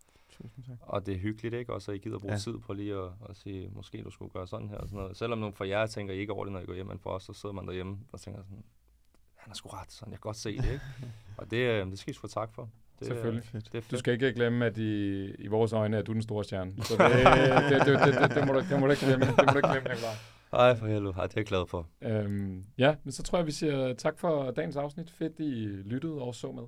Tusind 0.42 0.64
tak. 0.64 0.76
og 0.80 1.06
det 1.06 1.14
er 1.14 1.18
hyggeligt, 1.18 1.54
ikke? 1.54 1.72
Også 1.74 1.90
at 1.90 1.96
I 1.96 2.00
gider 2.00 2.18
bruge 2.18 2.32
Ja. 2.32 2.38
tid 2.38 2.58
på 2.58 2.72
lige 2.72 2.94
at, 2.94 3.08
at 3.30 3.36
sige, 3.36 3.70
måske 3.72 4.02
du 4.02 4.10
skulle 4.10 4.30
gøre 4.30 4.46
sådan 4.46 4.68
her 4.68 4.76
og 4.76 4.88
sådan 4.88 5.00
noget. 5.02 5.16
Selvom 5.16 5.38
nogle 5.38 5.54
for 5.54 5.64
jer 5.64 5.86
tænker 5.86 6.14
I 6.14 6.18
ikke 6.18 6.32
over 6.32 6.44
det, 6.44 6.52
når 6.52 6.60
I 6.60 6.64
går 6.64 6.74
hjem, 6.74 6.86
men 6.86 6.98
for 6.98 7.10
os, 7.10 7.22
så 7.22 7.32
sidder 7.32 7.52
man 7.54 7.66
derhjemme 7.66 7.98
og 8.12 8.20
tænker 8.20 8.42
sådan, 8.42 8.64
han 9.36 9.50
har 9.50 9.54
sgu 9.54 9.68
ret, 9.68 9.92
sådan, 9.92 10.12
jeg 10.12 10.18
kan 10.18 10.22
godt 10.28 10.36
se 10.36 10.56
det, 10.56 10.64
ikke? 10.72 10.80
og 11.38 11.50
det, 11.50 11.56
øh, 11.56 11.86
det 11.86 11.98
skal 11.98 12.10
I 12.10 12.14
sgu 12.14 12.28
tak 12.28 12.52
for. 12.54 12.62
Det, 12.98 13.06
er- 13.08 13.14
Selvfølgelig. 13.14 13.44
Fedt. 13.44 13.64
Det 13.72 13.78
er 13.78 13.82
fedt. 13.82 13.90
Du 13.90 13.96
skal 13.96 14.12
ikke 14.14 14.32
glemme, 14.32 14.66
at 14.66 14.78
i, 14.78 15.24
i 15.34 15.46
vores 15.46 15.72
øjne 15.72 15.96
er 15.96 16.02
du 16.02 16.12
den 16.12 16.22
store 16.22 16.44
stjerne. 16.44 16.84
Så 16.84 16.94
det, 16.98 17.08
det, 17.70 17.86
det, 17.86 17.98
det, 18.14 18.20
det, 18.22 18.36
det, 18.36 18.46
må, 18.46 18.52
du, 18.52 18.60
det 18.70 18.80
må 18.80 18.86
du 18.86 18.90
ikke 18.92 19.06
glemme. 19.06 19.24
Det 19.26 19.34
må 19.46 19.52
du 19.52 19.56
ikke 19.58 19.68
glemme, 19.68 19.88
Nicolaj. 19.88 20.14
Ej, 20.52 20.76
for 20.76 20.86
helvede. 20.86 21.14
Ej, 21.16 21.26
det 21.26 21.34
er 21.36 21.40
jeg 21.40 21.46
glad 21.46 21.66
for. 21.66 21.86
Øhm, 22.02 22.64
ja, 22.78 22.94
men 23.04 23.12
så 23.12 23.22
tror 23.22 23.38
jeg, 23.38 23.46
vi 23.46 23.52
siger 23.52 23.94
tak 23.94 24.18
for 24.18 24.50
dagens 24.50 24.76
afsnit. 24.76 25.10
Fedt, 25.10 25.38
I 25.38 25.66
lyttede 25.66 26.14
og 26.14 26.34
så 26.34 26.52
med. 26.52 26.62